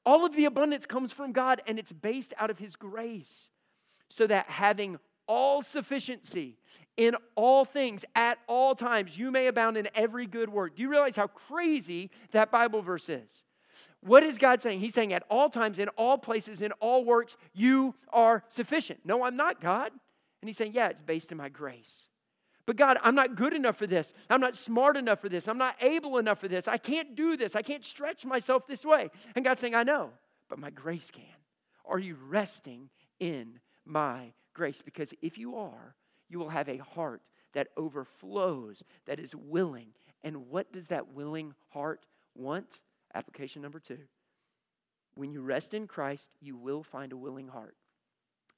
All 0.06 0.24
of 0.24 0.36
the 0.36 0.44
abundance 0.44 0.86
comes 0.86 1.12
from 1.12 1.32
God, 1.32 1.60
and 1.66 1.78
it's 1.78 1.92
based 1.92 2.32
out 2.38 2.48
of 2.48 2.58
his 2.58 2.76
grace, 2.76 3.48
so 4.08 4.26
that 4.28 4.48
having 4.48 4.98
all 5.26 5.62
sufficiency 5.62 6.56
in 6.96 7.16
all 7.34 7.64
things 7.64 8.04
at 8.14 8.38
all 8.46 8.74
times 8.74 9.18
you 9.18 9.30
may 9.30 9.48
abound 9.48 9.76
in 9.76 9.88
every 9.94 10.26
good 10.26 10.48
work. 10.48 10.76
Do 10.76 10.82
you 10.82 10.88
realize 10.88 11.16
how 11.16 11.26
crazy 11.26 12.10
that 12.30 12.50
bible 12.50 12.80
verse 12.80 13.08
is? 13.08 13.42
What 14.00 14.22
is 14.22 14.38
god 14.38 14.62
saying? 14.62 14.80
He's 14.80 14.94
saying 14.94 15.12
at 15.12 15.24
all 15.28 15.50
times 15.50 15.78
in 15.80 15.88
all 15.90 16.16
places 16.16 16.62
in 16.62 16.72
all 16.72 17.04
works 17.04 17.36
you 17.52 17.94
are 18.12 18.44
sufficient. 18.48 19.00
No 19.04 19.24
i'm 19.24 19.36
not 19.36 19.60
god. 19.60 19.90
And 20.40 20.48
he's 20.48 20.56
saying 20.56 20.72
yeah 20.74 20.88
it's 20.88 21.00
based 21.00 21.32
in 21.32 21.38
my 21.38 21.48
grace 21.48 22.06
but 22.66 22.76
god 22.76 22.98
i'm 23.02 23.14
not 23.14 23.36
good 23.36 23.52
enough 23.52 23.76
for 23.76 23.86
this 23.86 24.12
i'm 24.28 24.40
not 24.40 24.56
smart 24.56 24.96
enough 24.96 25.20
for 25.20 25.28
this 25.28 25.48
i'm 25.48 25.58
not 25.58 25.76
able 25.80 26.18
enough 26.18 26.38
for 26.38 26.48
this 26.48 26.68
i 26.68 26.76
can't 26.76 27.14
do 27.16 27.36
this 27.36 27.56
i 27.56 27.62
can't 27.62 27.84
stretch 27.84 28.24
myself 28.24 28.66
this 28.66 28.84
way 28.84 29.08
and 29.34 29.44
god's 29.44 29.60
saying 29.60 29.74
i 29.74 29.82
know 29.82 30.10
but 30.48 30.58
my 30.58 30.70
grace 30.70 31.10
can 31.10 31.24
are 31.86 31.98
you 31.98 32.16
resting 32.28 32.90
in 33.20 33.60
my 33.84 34.32
grace 34.54 34.82
because 34.82 35.14
if 35.22 35.38
you 35.38 35.56
are, 35.56 35.94
you 36.28 36.38
will 36.38 36.48
have 36.48 36.68
a 36.68 36.78
heart 36.78 37.22
that 37.54 37.68
overflows, 37.76 38.82
that 39.06 39.20
is 39.20 39.34
willing. 39.34 39.88
And 40.24 40.48
what 40.48 40.72
does 40.72 40.88
that 40.88 41.14
willing 41.14 41.54
heart 41.70 42.04
want? 42.34 42.80
Application 43.14 43.62
number 43.62 43.78
two. 43.78 43.98
When 45.14 45.30
you 45.30 45.40
rest 45.40 45.72
in 45.72 45.86
Christ, 45.86 46.30
you 46.40 46.56
will 46.56 46.82
find 46.82 47.12
a 47.12 47.16
willing 47.16 47.48
heart. 47.48 47.76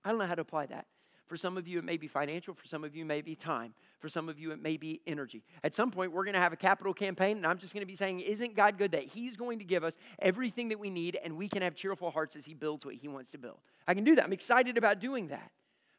I 0.05 0.11
don't 0.11 0.19
know 0.19 0.27
how 0.27 0.35
to 0.35 0.43
apply 0.43 0.67
that. 0.67 0.87
For 1.27 1.37
some 1.37 1.59
of 1.59 1.69
you, 1.69 1.79
it 1.79 1.85
may 1.85 1.99
be 1.99 2.09
financial. 2.09 2.55
For 2.55 2.67
some 2.67 2.85
of 2.85 2.97
you, 2.97 3.03
it 3.03 3.09
may 3.09 3.21
be 3.21 3.37
time. 3.37 3.75
For 3.99 4.09
some 4.09 4.29
of 4.29 4.39
you, 4.39 4.53
it 4.53 4.63
may 4.63 4.77
be 4.77 5.01
energy. 5.07 5.43
At 5.65 5.75
some 5.75 5.91
point, 5.91 6.13
we're 6.13 6.25
going 6.25 6.35
to 6.35 6.41
have 6.41 6.53
a 6.53 6.57
capital 6.57 6.95
campaign, 6.95 7.37
and 7.37 7.47
I'm 7.47 7.59
just 7.59 7.75
going 7.75 7.83
to 7.83 7.87
be 7.87 7.97
saying, 7.97 8.21
Isn't 8.21 8.55
God 8.55 8.79
good 8.79 8.93
that 8.93 9.05
He's 9.05 9.37
going 9.37 9.59
to 9.59 9.65
give 9.65 9.83
us 9.83 9.97
everything 10.21 10.69
that 10.69 10.79
we 10.79 10.89
need, 10.89 11.19
and 11.23 11.37
we 11.37 11.49
can 11.49 11.63
have 11.63 11.75
cheerful 11.75 12.11
hearts 12.11 12.37
as 12.37 12.45
He 12.45 12.55
builds 12.55 12.87
what 12.87 12.95
He 12.95 13.09
wants 13.09 13.33
to 13.33 13.39
build? 13.39 13.59
I 13.87 13.95
can 13.95 14.05
do 14.05 14.15
that. 14.15 14.25
I'm 14.25 14.33
excited 14.33 14.79
about 14.79 15.01
doing 15.01 15.29
that. 15.29 15.51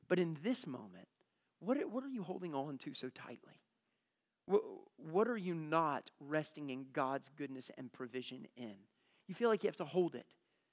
But 0.08 0.18
in 0.18 0.38
this 0.44 0.66
moment, 0.66 1.08
what, 1.60 1.78
what 1.90 2.04
are 2.04 2.10
you 2.10 2.24
holding 2.24 2.56
on 2.56 2.78
to 2.80 2.94
so 2.94 3.10
tightly? 3.10 3.60
What, 4.46 4.62
what 4.98 5.28
are 5.28 5.38
you 5.38 5.54
not 5.54 6.10
resting 6.20 6.70
in 6.70 6.86
God's 6.94 7.30
goodness 7.38 7.70
and 7.78 7.92
provision 7.92 8.48
in? 8.56 8.76
You 9.28 9.36
feel 9.36 9.50
like 9.50 9.64
you 9.64 9.68
have 9.68 9.76
to 9.78 9.86
hold 9.86 10.16
it 10.16 10.26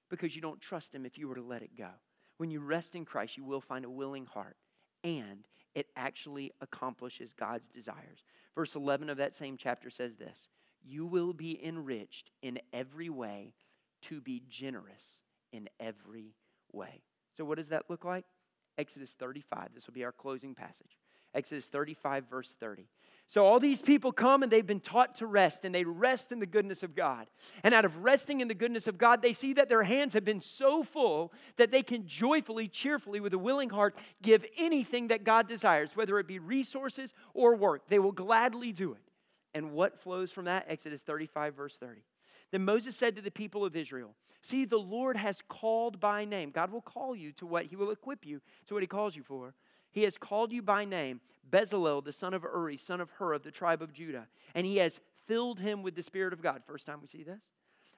because 0.09 0.37
you 0.37 0.43
don't 0.43 0.61
trust 0.61 0.95
Him 0.95 1.05
if 1.05 1.19
you 1.19 1.27
were 1.29 1.35
to 1.35 1.43
let 1.43 1.63
it 1.63 1.77
go. 1.77 1.91
When 2.37 2.51
you 2.51 2.61
rest 2.61 2.95
in 2.95 3.05
Christ, 3.05 3.37
you 3.37 3.45
will 3.45 3.61
find 3.61 3.85
a 3.85 3.91
willing 3.91 4.27
heart 4.27 4.57
and 5.03 5.47
it 5.77 5.87
actually 5.95 6.53
accomplishes 6.63 7.35
God's 7.35 7.69
desires. 7.69 8.25
Verse 8.55 8.75
11 8.75 9.11
of 9.11 9.19
that 9.19 9.37
same 9.37 9.57
chapter 9.57 9.91
says 9.91 10.17
this 10.17 10.49
You 10.83 11.07
will 11.07 11.35
be 11.35 11.63
enriched 11.65 12.31
in 12.43 12.59
every 12.73 13.11
way 13.11 13.53
to 14.03 14.21
be 14.21 14.43
generous 14.49 15.21
in 15.53 15.69
every 15.79 16.35
way. 16.73 17.03
So, 17.37 17.45
what 17.45 17.59
does 17.59 17.69
that 17.69 17.91
look 17.91 18.05
like? 18.05 18.25
Exodus 18.79 19.13
35. 19.13 19.69
This 19.75 19.87
will 19.87 19.95
be 19.95 20.05
our 20.05 20.13
closing 20.13 20.55
passage. 20.55 20.99
Exodus 21.35 21.69
35, 21.69 22.25
verse 22.31 22.57
30. 22.59 22.87
So 23.29 23.45
all 23.45 23.59
these 23.59 23.83
people 23.83 24.13
come 24.13 24.43
and 24.43 24.53
they've 24.53 24.67
been 24.67 24.81
taught 24.81 25.17
to 25.17 25.27
rest, 25.27 25.65
and 25.65 25.75
they 25.75 25.85
rest 25.85 26.31
in 26.31 26.39
the 26.39 26.47
goodness 26.47 26.85
of 26.85 26.95
God. 26.95 27.27
And 27.65 27.75
out 27.75 27.85
of 27.85 28.05
resting 28.05 28.41
in 28.41 28.47
the 28.47 28.55
goodness 28.55 28.87
of 28.87 28.99
God, 28.99 29.21
they 29.21 29.33
see 29.33 29.53
that 29.55 29.69
their 29.69 29.83
hands 29.83 30.15
have 30.15 30.25
been 30.25 30.41
so 30.41 30.85
full 30.85 31.33
that 31.57 31.73
they 31.73 31.83
can 31.83 32.07
joyfully, 32.07 32.69
cheerfully, 32.69 33.19
with 33.19 33.35
a 33.35 33.39
willing 33.39 33.71
heart, 33.71 33.99
give 34.23 34.45
anything 34.57 35.09
that 35.09 35.25
God 35.25 35.49
desires, 35.49 35.97
whether 35.97 36.19
it 36.21 36.29
be 36.29 36.39
resources 36.39 37.15
or 37.35 37.57
work. 37.57 37.89
They 37.89 37.99
will 37.99 38.13
gladly 38.13 38.71
do 38.71 38.93
it. 38.93 39.03
And 39.55 39.73
what 39.73 40.01
flows 40.01 40.31
from 40.31 40.45
that? 40.45 40.67
Exodus 40.69 41.03
35, 41.03 41.55
verse 41.55 41.77
30. 41.77 42.03
Then 42.53 42.65
Moses 42.65 42.97
said 42.97 43.17
to 43.17 43.23
the 43.23 43.31
people 43.31 43.65
of 43.65 43.75
Israel, 43.75 44.15
See, 44.43 44.65
the 44.65 44.77
Lord 44.77 45.17
has 45.17 45.43
called 45.49 45.99
by 45.99 46.25
name. 46.25 46.51
God 46.51 46.71
will 46.71 46.81
call 46.81 47.17
you 47.17 47.33
to 47.33 47.47
what 47.47 47.67
He 47.67 47.75
will 47.75 47.91
equip 47.91 48.25
you 48.25 48.41
to 48.69 48.75
what 48.75 48.83
He 48.85 48.87
calls 48.87 49.17
you 49.17 49.25
for. 49.25 49.55
He 49.97 50.03
has 50.03 50.19
called 50.19 50.53
you 50.53 50.61
by 50.61 50.85
name, 50.85 51.23
Bezalel, 51.51 52.05
the 52.05 52.13
son 52.13 52.35
of 52.35 52.43
Uri, 52.43 52.77
son 52.77 53.01
of 53.01 53.09
Hur 53.13 53.33
of 53.33 53.45
the 53.45 53.51
tribe 53.51 53.81
of 53.81 53.95
Judah. 53.95 54.27
And 54.55 54.67
He 54.67 54.77
has 54.77 55.01
filled 55.27 55.59
him 55.59 55.83
with 55.83 55.95
the 55.95 56.03
Spirit 56.03 56.35
of 56.35 56.43
God. 56.43 56.61
First 56.67 56.85
time 56.85 56.99
we 57.01 57.07
see 57.07 57.23
this. 57.23 57.45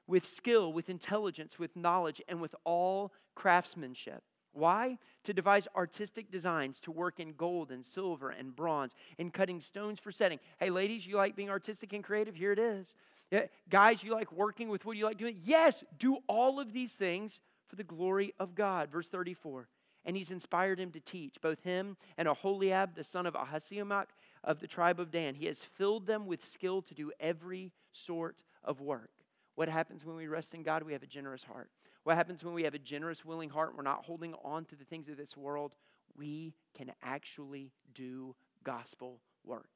With 0.07 0.25
skill, 0.25 0.73
with 0.73 0.89
intelligence, 0.89 1.59
with 1.59 1.75
knowledge, 1.75 2.23
and 2.29 2.41
with 2.41 2.55
all 2.63 3.13
craftsmanship. 3.35 4.23
Why? 4.53 4.99
To 5.25 5.35
devise 5.35 5.67
artistic 5.75 6.31
designs, 6.31 6.81
to 6.83 6.93
work 6.93 7.19
in 7.19 7.33
gold 7.33 7.73
and 7.73 7.85
silver 7.85 8.31
and 8.31 8.55
bronze, 8.55 8.93
in 9.19 9.33
cutting 9.33 9.61
stones 9.61 9.99
for 9.99 10.13
setting. 10.13 10.39
Hey, 10.61 10.71
ladies, 10.71 11.05
you 11.05 11.17
like 11.17 11.35
being 11.35 11.51
artistic 11.51 11.93
and 11.93 12.05
creative? 12.05 12.37
Here 12.37 12.53
it 12.53 12.61
is. 12.61 12.95
Yeah, 13.33 13.47
guys, 13.69 14.05
you 14.05 14.15
like 14.15 14.31
working 14.31 14.69
with 14.69 14.87
what 14.87 14.97
you 14.97 15.05
like 15.05 15.19
doing? 15.19 15.41
Yes, 15.43 15.83
do 15.99 16.19
all 16.29 16.61
of 16.61 16.73
these 16.73 16.95
things 16.95 17.41
for 17.67 17.75
the 17.75 17.83
glory 17.83 18.35
of 18.39 18.55
God. 18.55 18.89
Verse 18.93 19.09
34. 19.09 19.67
And 20.09 20.16
he's 20.16 20.31
inspired 20.31 20.81
him 20.81 20.90
to 20.92 21.01
teach, 21.01 21.37
both 21.42 21.62
him 21.64 21.99
and 22.16 22.27
Aholiab, 22.27 22.94
the 22.94 23.05
son 23.05 23.27
of 23.27 23.35
Ahisamach 23.35 24.07
of 24.42 24.59
the 24.59 24.66
tribe 24.66 24.99
of 24.99 25.11
Dan. 25.11 25.35
He 25.35 25.44
has 25.44 25.61
filled 25.62 26.07
them 26.07 26.27
with 26.27 26.42
skill 26.42 26.81
to 26.81 26.94
do 26.94 27.12
every 27.21 27.73
sort 27.92 28.42
of 28.64 28.81
work. 28.81 29.11
What 29.55 29.68
happens 29.68 30.07
when 30.07 30.16
we 30.16 30.27
rest 30.27 30.55
in 30.55 30.62
God? 30.62 30.83
We 30.83 30.94
have 30.94 31.03
a 31.03 31.07
generous 31.07 31.44
heart. 31.44 31.68
What 32.05 32.16
happens 32.16 32.42
when 32.42 32.55
we 32.55 32.62
have 32.62 32.73
a 32.73 32.79
generous, 32.79 33.23
willing 33.23 33.51
heart? 33.51 33.75
We're 33.77 33.83
not 33.83 34.07
holding 34.07 34.33
on 34.42 34.64
to 34.66 34.77
the 34.77 34.85
things 34.87 35.11
of 35.11 35.18
this 35.18 35.37
world. 35.37 35.75
We 36.16 36.55
can 36.75 36.90
actually 37.03 37.71
do 37.94 38.35
gospel 38.64 39.21
work. 39.44 39.68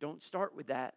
Don't 0.00 0.22
start 0.22 0.54
with 0.54 0.68
that. 0.68 0.94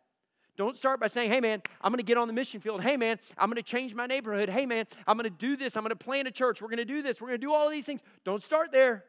Don't 0.58 0.76
start 0.76 1.00
by 1.00 1.08
saying, 1.08 1.32
hey 1.32 1.40
man, 1.40 1.62
I'm 1.82 1.92
going 1.92 2.00
to 2.00 2.04
get 2.04 2.18
on 2.18 2.28
the 2.28 2.34
mission 2.34 2.60
field. 2.60 2.82
Hey 2.82 2.98
man, 2.98 3.20
I'm 3.38 3.48
going 3.50 3.58
to 3.58 3.64
change 3.64 3.94
my 3.94 4.08
neighborhood. 4.08 4.50
Hey 4.50 4.66
man, 4.66 4.86
I'm 5.06 5.16
going 5.16 5.30
to 5.32 5.38
do 5.38 5.56
this. 5.56 5.78
I'm 5.78 5.84
going 5.84 5.90
to 5.90 5.96
plant 5.96 6.28
a 6.28 6.32
church. 6.32 6.62
We're 6.62 6.68
going 6.68 6.78
to 6.78 6.86
do 6.86 7.04
this. 7.04 7.22
We're 7.22 7.28
going 7.28 7.40
to 7.40 7.46
do 7.46 7.54
all 7.54 7.68
of 7.68 7.72
these 7.72 7.86
things. 7.86 8.02
Don't 8.26 8.44
start 8.44 8.72
there. 8.72 9.06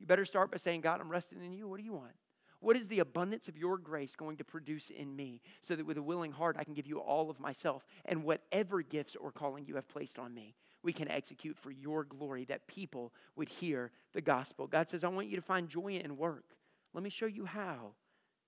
You 0.00 0.06
better 0.06 0.24
start 0.24 0.50
by 0.50 0.58
saying, 0.58 0.80
God, 0.80 1.00
I'm 1.00 1.08
resting 1.08 1.42
in 1.42 1.52
you. 1.52 1.68
What 1.68 1.78
do 1.78 1.84
you 1.84 1.92
want? 1.92 2.12
What 2.60 2.76
is 2.76 2.88
the 2.88 2.98
abundance 2.98 3.46
of 3.46 3.56
your 3.56 3.78
grace 3.78 4.16
going 4.16 4.38
to 4.38 4.44
produce 4.44 4.90
in 4.90 5.14
me 5.14 5.40
so 5.62 5.76
that 5.76 5.86
with 5.86 5.96
a 5.96 6.02
willing 6.02 6.32
heart 6.32 6.56
I 6.58 6.64
can 6.64 6.74
give 6.74 6.88
you 6.88 6.98
all 6.98 7.30
of 7.30 7.38
myself 7.38 7.86
and 8.04 8.24
whatever 8.24 8.82
gifts 8.82 9.14
or 9.14 9.30
calling 9.30 9.64
you 9.66 9.76
have 9.76 9.88
placed 9.88 10.18
on 10.18 10.34
me, 10.34 10.56
we 10.82 10.92
can 10.92 11.08
execute 11.08 11.56
for 11.56 11.70
your 11.70 12.02
glory 12.02 12.44
that 12.46 12.66
people 12.66 13.12
would 13.36 13.48
hear 13.48 13.92
the 14.12 14.20
gospel. 14.20 14.66
God 14.66 14.90
says, 14.90 15.04
I 15.04 15.08
want 15.08 15.28
you 15.28 15.36
to 15.36 15.42
find 15.42 15.68
joy 15.68 16.00
in 16.02 16.16
work. 16.16 16.56
Let 16.92 17.04
me 17.04 17.10
show 17.10 17.26
you 17.26 17.44
how 17.44 17.92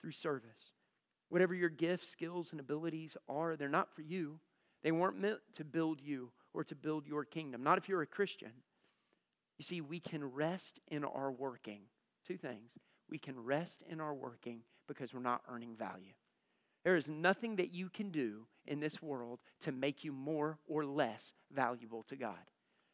through 0.00 0.12
service. 0.12 0.72
Whatever 1.30 1.54
your 1.54 1.70
gifts, 1.70 2.08
skills, 2.08 2.50
and 2.52 2.60
abilities 2.60 3.16
are, 3.28 3.56
they're 3.56 3.68
not 3.68 3.94
for 3.94 4.02
you. 4.02 4.40
They 4.82 4.92
weren't 4.92 5.18
meant 5.18 5.38
to 5.54 5.64
build 5.64 6.00
you 6.00 6.32
or 6.52 6.64
to 6.64 6.74
build 6.74 7.06
your 7.06 7.24
kingdom. 7.24 7.62
Not 7.62 7.78
if 7.78 7.88
you're 7.88 8.02
a 8.02 8.06
Christian. 8.06 8.52
You 9.58 9.64
see, 9.64 9.80
we 9.80 10.00
can 10.00 10.24
rest 10.24 10.80
in 10.88 11.04
our 11.04 11.30
working. 11.30 11.82
Two 12.26 12.36
things. 12.36 12.72
We 13.08 13.18
can 13.18 13.38
rest 13.38 13.82
in 13.88 14.00
our 14.00 14.14
working 14.14 14.60
because 14.88 15.14
we're 15.14 15.20
not 15.20 15.42
earning 15.48 15.76
value. 15.76 16.12
There 16.84 16.96
is 16.96 17.10
nothing 17.10 17.56
that 17.56 17.72
you 17.72 17.90
can 17.90 18.10
do 18.10 18.46
in 18.66 18.80
this 18.80 19.02
world 19.02 19.40
to 19.60 19.72
make 19.72 20.02
you 20.02 20.12
more 20.12 20.58
or 20.66 20.84
less 20.84 21.32
valuable 21.52 22.02
to 22.04 22.16
God. 22.16 22.38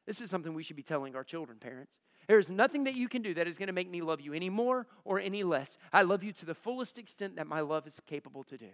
This 0.06 0.20
is 0.20 0.28
something 0.28 0.54
we 0.54 0.62
should 0.62 0.76
be 0.76 0.82
telling 0.82 1.14
our 1.14 1.24
children, 1.24 1.58
parents. 1.58 1.92
There 2.26 2.38
is 2.38 2.50
nothing 2.50 2.84
that 2.84 2.94
you 2.94 3.08
can 3.08 3.22
do 3.22 3.34
that 3.34 3.46
is 3.46 3.56
going 3.56 3.68
to 3.68 3.72
make 3.72 3.90
me 3.90 4.02
love 4.02 4.20
you 4.20 4.32
any 4.32 4.50
more 4.50 4.86
or 5.04 5.20
any 5.20 5.44
less. 5.44 5.78
I 5.92 6.02
love 6.02 6.22
you 6.22 6.32
to 6.32 6.46
the 6.46 6.54
fullest 6.54 6.98
extent 6.98 7.36
that 7.36 7.46
my 7.46 7.60
love 7.60 7.86
is 7.86 8.00
capable 8.06 8.42
to 8.44 8.58
do. 8.58 8.70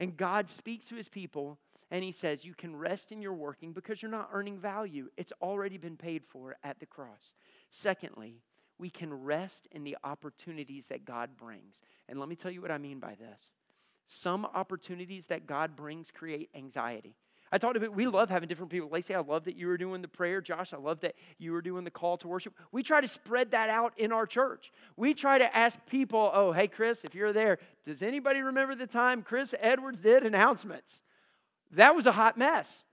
And 0.00 0.16
God 0.16 0.50
speaks 0.50 0.88
to 0.88 0.96
his 0.96 1.08
people 1.08 1.58
and 1.90 2.02
he 2.02 2.12
says, 2.12 2.44
You 2.44 2.54
can 2.54 2.74
rest 2.74 3.12
in 3.12 3.22
your 3.22 3.34
working 3.34 3.72
because 3.72 4.02
you're 4.02 4.10
not 4.10 4.30
earning 4.32 4.58
value. 4.58 5.08
It's 5.16 5.32
already 5.40 5.78
been 5.78 5.96
paid 5.96 6.24
for 6.24 6.56
at 6.64 6.80
the 6.80 6.86
cross. 6.86 7.32
Secondly, 7.70 8.42
we 8.78 8.90
can 8.90 9.14
rest 9.14 9.68
in 9.70 9.84
the 9.84 9.96
opportunities 10.02 10.88
that 10.88 11.04
God 11.04 11.36
brings. 11.36 11.80
And 12.08 12.18
let 12.18 12.28
me 12.28 12.34
tell 12.34 12.50
you 12.50 12.60
what 12.60 12.72
I 12.72 12.78
mean 12.78 12.98
by 12.98 13.14
this. 13.14 13.52
Some 14.06 14.44
opportunities 14.44 15.28
that 15.28 15.46
God 15.46 15.76
brings 15.76 16.10
create 16.10 16.50
anxiety. 16.54 17.16
I 17.54 17.58
talked 17.58 17.76
about 17.76 17.94
we 17.94 18.08
love 18.08 18.30
having 18.30 18.48
different 18.48 18.72
people. 18.72 18.88
Lacey, 18.88 19.14
I 19.14 19.20
love 19.20 19.44
that 19.44 19.54
you 19.54 19.68
were 19.68 19.76
doing 19.76 20.02
the 20.02 20.08
prayer. 20.08 20.40
Josh, 20.40 20.74
I 20.74 20.76
love 20.76 20.98
that 21.02 21.14
you 21.38 21.52
were 21.52 21.62
doing 21.62 21.84
the 21.84 21.90
call 21.90 22.16
to 22.16 22.26
worship. 22.26 22.52
We 22.72 22.82
try 22.82 23.00
to 23.00 23.06
spread 23.06 23.52
that 23.52 23.70
out 23.70 23.92
in 23.96 24.10
our 24.10 24.26
church. 24.26 24.72
We 24.96 25.14
try 25.14 25.38
to 25.38 25.56
ask 25.56 25.78
people, 25.86 26.32
oh, 26.34 26.50
hey, 26.50 26.66
Chris, 26.66 27.04
if 27.04 27.14
you're 27.14 27.32
there, 27.32 27.60
does 27.86 28.02
anybody 28.02 28.40
remember 28.40 28.74
the 28.74 28.88
time 28.88 29.22
Chris 29.22 29.54
Edwards 29.60 30.00
did 30.00 30.26
announcements? 30.26 31.00
That 31.70 31.94
was 31.94 32.06
a 32.06 32.12
hot 32.12 32.36
mess. 32.36 32.83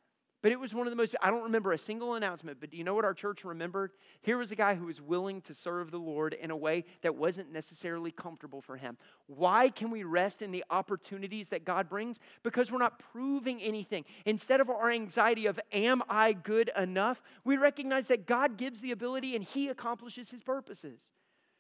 But 0.42 0.52
it 0.52 0.60
was 0.60 0.74
one 0.74 0.88
of 0.88 0.92
the 0.92 0.98
most, 0.98 1.16
I 1.22 1.30
don't 1.30 1.44
remember 1.44 1.72
a 1.72 1.78
single 1.78 2.16
announcement, 2.16 2.60
but 2.60 2.72
do 2.72 2.78
you 2.78 2.84
know 2.84 2.96
what 2.96 3.06
our 3.06 3.14
church 3.14 3.46
remembered? 3.46 3.92
Here 4.22 4.40
was 4.40 4.52
a 4.52 4.56
guy 4.56 4.74
who 4.74 4.88
was 4.88 5.00
willing 5.00 5.42
to 5.42 5.54
serve 5.54 5.92
the 5.92 6.00
Lord 6.00 6.34
in 6.34 6.50
a 6.50 6.58
way 6.58 6.86
that 7.04 7.16
wasn't 7.16 7.52
necessarily 7.52 8.12
comfortable 8.12 8.60
for 8.60 8.76
him. 8.76 8.98
Why 9.28 9.70
can 9.70 9.92
we 9.92 10.04
rest 10.04 10.42
in 10.42 10.52
the 10.52 10.66
opportunities 10.72 11.50
that 11.50 11.64
God 11.64 11.88
brings? 11.90 12.20
Because 12.42 12.72
we're 12.72 12.80
not 12.80 12.98
proving 13.12 13.62
anything. 13.62 14.04
Instead 14.26 14.62
of 14.62 14.70
our 14.72 14.90
anxiety 14.90 15.46
of, 15.46 15.60
am 15.72 16.02
I 16.10 16.34
good 16.34 16.72
enough? 16.76 17.22
We 17.44 17.58
recognize 17.58 18.08
that 18.08 18.26
God 18.26 18.58
gives 18.58 18.82
the 18.82 18.92
ability 18.92 19.36
and 19.36 19.44
he 19.44 19.68
accomplishes 19.68 20.32
his 20.32 20.42
purposes. 20.42 21.12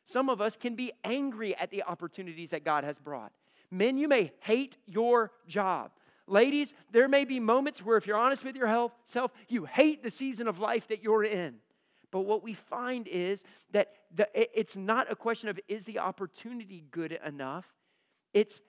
Some 0.05 0.27
of 0.27 0.41
us 0.41 0.57
can 0.57 0.75
be 0.75 0.91
angry 1.03 1.55
at 1.55 1.69
the 1.69 1.83
opportunities 1.83 2.49
that 2.49 2.65
God 2.65 2.83
has 2.83 2.97
brought. 2.97 3.31
Men, 3.69 3.97
you 3.97 4.07
may 4.07 4.31
hate 4.39 4.75
your 4.87 5.31
job. 5.47 5.91
Ladies, 6.31 6.73
there 6.93 7.09
may 7.09 7.25
be 7.25 7.41
moments 7.41 7.83
where, 7.83 7.97
if 7.97 8.07
you're 8.07 8.15
honest 8.15 8.45
with 8.45 8.55
yourself, 8.55 9.33
you 9.49 9.65
hate 9.65 10.01
the 10.01 10.09
season 10.09 10.47
of 10.47 10.59
life 10.59 10.87
that 10.87 11.03
you're 11.03 11.25
in. 11.25 11.55
But 12.09 12.21
what 12.21 12.41
we 12.41 12.53
find 12.53 13.05
is 13.09 13.43
that 13.71 13.91
the, 14.15 14.29
it's 14.33 14.77
not 14.77 15.11
a 15.11 15.15
question 15.15 15.49
of 15.49 15.59
is 15.67 15.83
the 15.83 15.99
opportunity 15.99 16.85
good 16.89 17.19
enough? 17.25 17.65
It's 18.33 18.61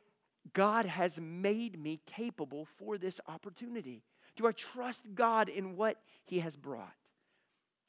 God 0.53 0.87
has 0.87 1.21
made 1.21 1.81
me 1.81 2.01
capable 2.05 2.67
for 2.79 2.99
this 2.99 3.21
opportunity. 3.29 4.03
Do 4.35 4.49
I 4.49 4.53
trust 4.53 5.15
God 5.15 5.49
in 5.49 5.77
what 5.77 5.99
He 6.25 6.41
has 6.41 6.57
brought? 6.57 6.95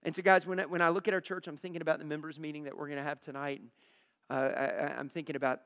And 0.03 0.15
so, 0.15 0.21
guys, 0.21 0.45
when 0.45 0.59
I, 0.59 0.65
when 0.67 0.84
I 0.84 0.89
look 0.89 1.07
at 1.07 1.15
our 1.15 1.21
church, 1.21 1.47
I'm 1.47 1.57
thinking 1.57 1.82
about 1.82 1.97
the 1.97 2.05
members' 2.05 2.39
meeting 2.39 2.65
that 2.65 2.78
we're 2.78 2.88
going 2.88 2.99
to 2.99 3.03
have 3.03 3.21
tonight. 3.21 3.61
And, 3.61 3.71
uh, 4.30 4.51
I, 4.55 4.99
I'm 4.99 5.09
thinking 5.09 5.36
about 5.36 5.61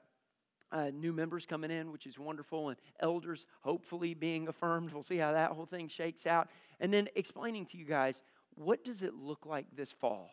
uh, 0.72 0.92
new 0.94 1.14
members 1.14 1.46
coming 1.46 1.72
in, 1.72 1.92
which 1.92 2.06
is 2.06 2.20
wonderful, 2.20 2.70
and 2.70 2.78
elders 3.00 3.46
hopefully 3.62 4.14
being 4.14 4.48
affirmed. 4.48 4.92
We'll 4.92 5.04
see 5.04 5.18
how 5.18 5.32
that 5.32 5.52
whole 5.52 5.66
thing 5.66 5.88
shakes 5.88 6.26
out. 6.26 6.50
And 6.80 6.94
then 6.94 7.08
explaining 7.16 7.66
to 7.68 7.78
you 7.78 7.86
guys 7.86 8.22
what 8.56 8.84
does 8.84 9.04
it 9.04 9.14
look 9.14 9.46
like 9.46 9.68
this 9.76 9.92
fall 9.92 10.32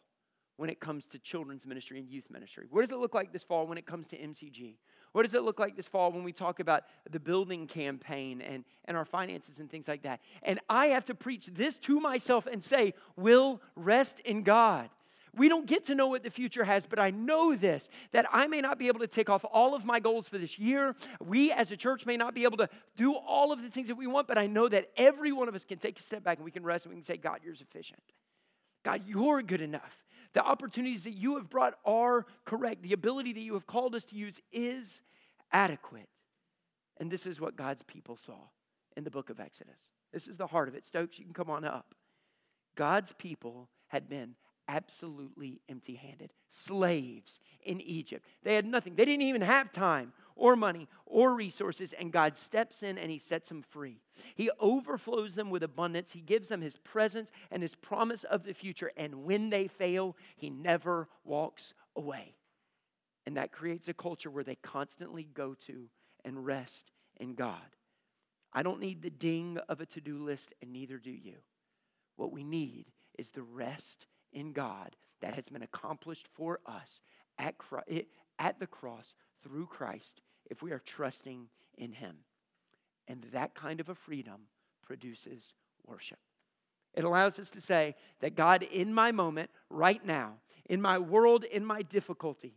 when 0.56 0.70
it 0.70 0.80
comes 0.80 1.06
to 1.06 1.18
children's 1.18 1.66
ministry 1.66 1.98
and 1.98 2.08
youth 2.08 2.30
ministry? 2.30 2.66
What 2.70 2.80
does 2.80 2.92
it 2.92 2.98
look 2.98 3.14
like 3.14 3.32
this 3.32 3.42
fall 3.42 3.66
when 3.66 3.76
it 3.76 3.86
comes 3.86 4.06
to 4.08 4.16
MCG? 4.16 4.76
What 5.12 5.22
does 5.22 5.34
it 5.34 5.42
look 5.42 5.60
like 5.60 5.76
this 5.76 5.88
fall 5.88 6.10
when 6.10 6.24
we 6.24 6.32
talk 6.32 6.58
about 6.58 6.84
the 7.10 7.20
building 7.20 7.66
campaign 7.66 8.40
and, 8.40 8.64
and 8.86 8.96
our 8.96 9.04
finances 9.04 9.60
and 9.60 9.70
things 9.70 9.86
like 9.86 10.02
that? 10.02 10.20
And 10.42 10.58
I 10.68 10.86
have 10.86 11.04
to 11.06 11.14
preach 11.14 11.46
this 11.46 11.78
to 11.80 12.00
myself 12.00 12.46
and 12.50 12.64
say, 12.64 12.94
will 13.16 13.60
rest 13.76 14.20
in 14.20 14.42
God. 14.42 14.88
We 15.36 15.48
don't 15.48 15.66
get 15.66 15.84
to 15.86 15.94
know 15.94 16.08
what 16.08 16.22
the 16.22 16.30
future 16.30 16.64
has, 16.64 16.86
but 16.86 16.98
I 16.98 17.10
know 17.10 17.54
this 17.56 17.88
that 18.12 18.26
I 18.32 18.46
may 18.46 18.60
not 18.60 18.78
be 18.78 18.88
able 18.88 19.00
to 19.00 19.06
take 19.06 19.28
off 19.28 19.44
all 19.44 19.74
of 19.74 19.84
my 19.84 20.00
goals 20.00 20.28
for 20.28 20.38
this 20.38 20.58
year. 20.58 20.94
We 21.20 21.52
as 21.52 21.70
a 21.70 21.76
church 21.76 22.06
may 22.06 22.16
not 22.16 22.34
be 22.34 22.44
able 22.44 22.58
to 22.58 22.68
do 22.96 23.14
all 23.14 23.52
of 23.52 23.62
the 23.62 23.70
things 23.70 23.88
that 23.88 23.96
we 23.96 24.06
want, 24.06 24.28
but 24.28 24.38
I 24.38 24.46
know 24.46 24.68
that 24.68 24.90
every 24.96 25.32
one 25.32 25.48
of 25.48 25.54
us 25.54 25.64
can 25.64 25.78
take 25.78 25.98
a 25.98 26.02
step 26.02 26.22
back 26.22 26.38
and 26.38 26.44
we 26.44 26.50
can 26.50 26.62
rest 26.62 26.86
and 26.86 26.94
we 26.94 27.00
can 27.00 27.04
say, 27.04 27.16
God, 27.16 27.40
you're 27.44 27.54
sufficient. 27.54 28.02
God, 28.84 29.02
you're 29.06 29.42
good 29.42 29.60
enough. 29.60 30.04
The 30.34 30.42
opportunities 30.44 31.04
that 31.04 31.12
you 31.12 31.36
have 31.36 31.48
brought 31.48 31.74
are 31.84 32.26
correct. 32.44 32.82
The 32.82 32.92
ability 32.92 33.32
that 33.32 33.40
you 33.40 33.54
have 33.54 33.66
called 33.66 33.94
us 33.94 34.04
to 34.06 34.16
use 34.16 34.40
is 34.52 35.00
adequate. 35.52 36.08
And 36.98 37.10
this 37.10 37.26
is 37.26 37.40
what 37.40 37.56
God's 37.56 37.82
people 37.82 38.16
saw 38.16 38.38
in 38.96 39.04
the 39.04 39.10
book 39.10 39.30
of 39.30 39.40
Exodus. 39.40 39.90
This 40.12 40.28
is 40.28 40.36
the 40.36 40.48
heart 40.48 40.68
of 40.68 40.74
it. 40.74 40.86
Stokes, 40.86 41.18
you 41.18 41.24
can 41.24 41.34
come 41.34 41.50
on 41.50 41.64
up. 41.64 41.94
God's 42.76 43.12
people 43.12 43.68
had 43.88 44.08
been 44.08 44.34
absolutely 44.68 45.60
empty 45.68 45.94
handed. 45.94 46.32
Slaves 46.48 47.40
in 47.62 47.80
Egypt. 47.80 48.26
They 48.42 48.54
had 48.54 48.66
nothing. 48.66 48.94
They 48.94 49.04
didn't 49.04 49.22
even 49.22 49.42
have 49.42 49.72
time 49.72 50.12
or 50.36 50.56
money 50.56 50.88
or 51.06 51.34
resources, 51.34 51.92
and 51.92 52.12
God 52.12 52.36
steps 52.36 52.82
in 52.82 52.98
and 52.98 53.10
He 53.10 53.18
sets 53.18 53.48
them 53.48 53.62
free. 53.62 54.00
He 54.34 54.50
overflows 54.58 55.34
them 55.34 55.50
with 55.50 55.62
abundance. 55.62 56.12
He 56.12 56.20
gives 56.20 56.48
them 56.48 56.60
His 56.60 56.76
presence 56.78 57.30
and 57.50 57.62
His 57.62 57.74
promise 57.74 58.24
of 58.24 58.44
the 58.44 58.54
future, 58.54 58.90
and 58.96 59.24
when 59.24 59.50
they 59.50 59.68
fail, 59.68 60.16
He 60.36 60.50
never 60.50 61.08
walks 61.24 61.74
away. 61.96 62.34
And 63.26 63.36
that 63.36 63.52
creates 63.52 63.88
a 63.88 63.94
culture 63.94 64.30
where 64.30 64.44
they 64.44 64.56
constantly 64.56 65.24
go 65.24 65.54
to 65.66 65.88
and 66.24 66.44
rest 66.44 66.90
in 67.16 67.34
God. 67.34 67.76
I 68.52 68.62
don't 68.62 68.80
need 68.80 69.02
the 69.02 69.10
ding 69.10 69.58
of 69.68 69.80
a 69.80 69.86
to 69.86 70.00
do 70.00 70.18
list, 70.18 70.54
and 70.62 70.72
neither 70.72 70.98
do 70.98 71.10
you. 71.10 71.36
What 72.16 72.32
we 72.32 72.44
need 72.44 72.86
is 73.18 73.30
the 73.30 73.42
rest 73.42 74.06
in 74.34 74.52
God 74.52 74.96
that 75.22 75.34
has 75.34 75.48
been 75.48 75.62
accomplished 75.62 76.28
for 76.34 76.60
us 76.66 77.00
at, 77.38 77.56
Christ, 77.56 77.88
at 78.38 78.58
the 78.58 78.66
cross 78.66 79.14
through 79.42 79.66
Christ 79.66 80.20
if 80.50 80.62
we 80.62 80.72
are 80.72 80.80
trusting 80.80 81.48
in 81.78 81.92
Him. 81.92 82.16
And 83.08 83.26
that 83.32 83.54
kind 83.54 83.80
of 83.80 83.88
a 83.88 83.94
freedom 83.94 84.42
produces 84.82 85.54
worship. 85.86 86.18
It 86.94 87.04
allows 87.04 87.38
us 87.38 87.50
to 87.52 87.60
say 87.60 87.96
that 88.20 88.36
God, 88.36 88.62
in 88.62 88.94
my 88.94 89.12
moment, 89.12 89.50
right 89.68 90.04
now, 90.04 90.34
in 90.66 90.80
my 90.80 90.98
world, 90.98 91.44
in 91.44 91.64
my 91.64 91.82
difficulty, 91.82 92.54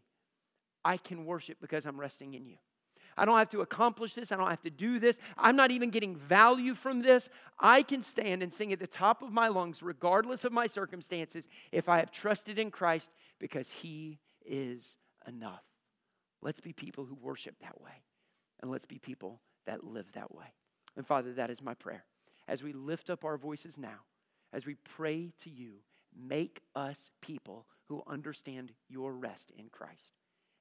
I 0.85 0.97
can 0.97 1.25
worship 1.25 1.57
because 1.59 1.85
I'm 1.85 1.99
resting 1.99 2.33
in 2.33 2.45
you. 2.45 2.57
I 3.17 3.25
don't 3.25 3.37
have 3.37 3.49
to 3.49 3.61
accomplish 3.61 4.13
this. 4.13 4.31
I 4.31 4.37
don't 4.37 4.49
have 4.49 4.61
to 4.61 4.69
do 4.69 4.99
this. 4.99 5.19
I'm 5.37 5.55
not 5.55 5.71
even 5.71 5.89
getting 5.89 6.15
value 6.15 6.75
from 6.75 7.01
this. 7.01 7.29
I 7.59 7.81
can 7.81 8.03
stand 8.03 8.43
and 8.43 8.53
sing 8.53 8.71
at 8.71 8.79
the 8.79 8.87
top 8.87 9.21
of 9.21 9.31
my 9.31 9.47
lungs, 9.47 9.81
regardless 9.81 10.45
of 10.45 10.51
my 10.51 10.67
circumstances, 10.67 11.47
if 11.71 11.89
I 11.89 11.97
have 11.97 12.11
trusted 12.11 12.59
in 12.59 12.71
Christ 12.71 13.09
because 13.39 13.69
He 13.69 14.19
is 14.45 14.97
enough. 15.27 15.63
Let's 16.41 16.59
be 16.59 16.73
people 16.73 17.05
who 17.05 17.15
worship 17.15 17.55
that 17.61 17.81
way, 17.81 18.03
and 18.61 18.69
let's 18.69 18.85
be 18.85 18.99
people 18.99 19.41
that 19.65 19.83
live 19.83 20.11
that 20.13 20.33
way. 20.33 20.45
And 20.95 21.05
Father, 21.05 21.33
that 21.33 21.49
is 21.49 21.61
my 21.61 21.73
prayer. 21.73 22.05
As 22.47 22.63
we 22.63 22.73
lift 22.73 23.09
up 23.09 23.25
our 23.25 23.37
voices 23.37 23.77
now, 23.77 24.05
as 24.53 24.65
we 24.65 24.75
pray 24.75 25.33
to 25.43 25.49
you, 25.49 25.73
make 26.15 26.61
us 26.75 27.11
people 27.21 27.65
who 27.87 28.03
understand 28.07 28.71
your 28.87 29.13
rest 29.13 29.51
in 29.57 29.69
Christ. 29.69 30.13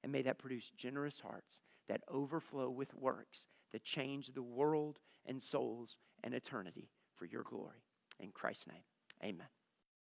And 0.03 0.13
may 0.13 0.23
that 0.23 0.39
produce 0.39 0.71
generous 0.77 1.21
hearts 1.21 1.63
that 1.89 2.03
overflow 2.09 2.69
with 2.71 2.95
works 2.95 3.49
that 3.73 3.85
change 3.85 4.33
the 4.33 4.43
world 4.43 4.99
and 5.27 5.43
souls 5.43 5.99
and 6.23 6.35
eternity 6.35 6.89
for 7.15 7.27
your 7.27 7.43
glory. 7.43 7.83
In 8.21 8.31
Christ's 8.31 8.69
name, 8.69 8.85
amen. 9.23 9.49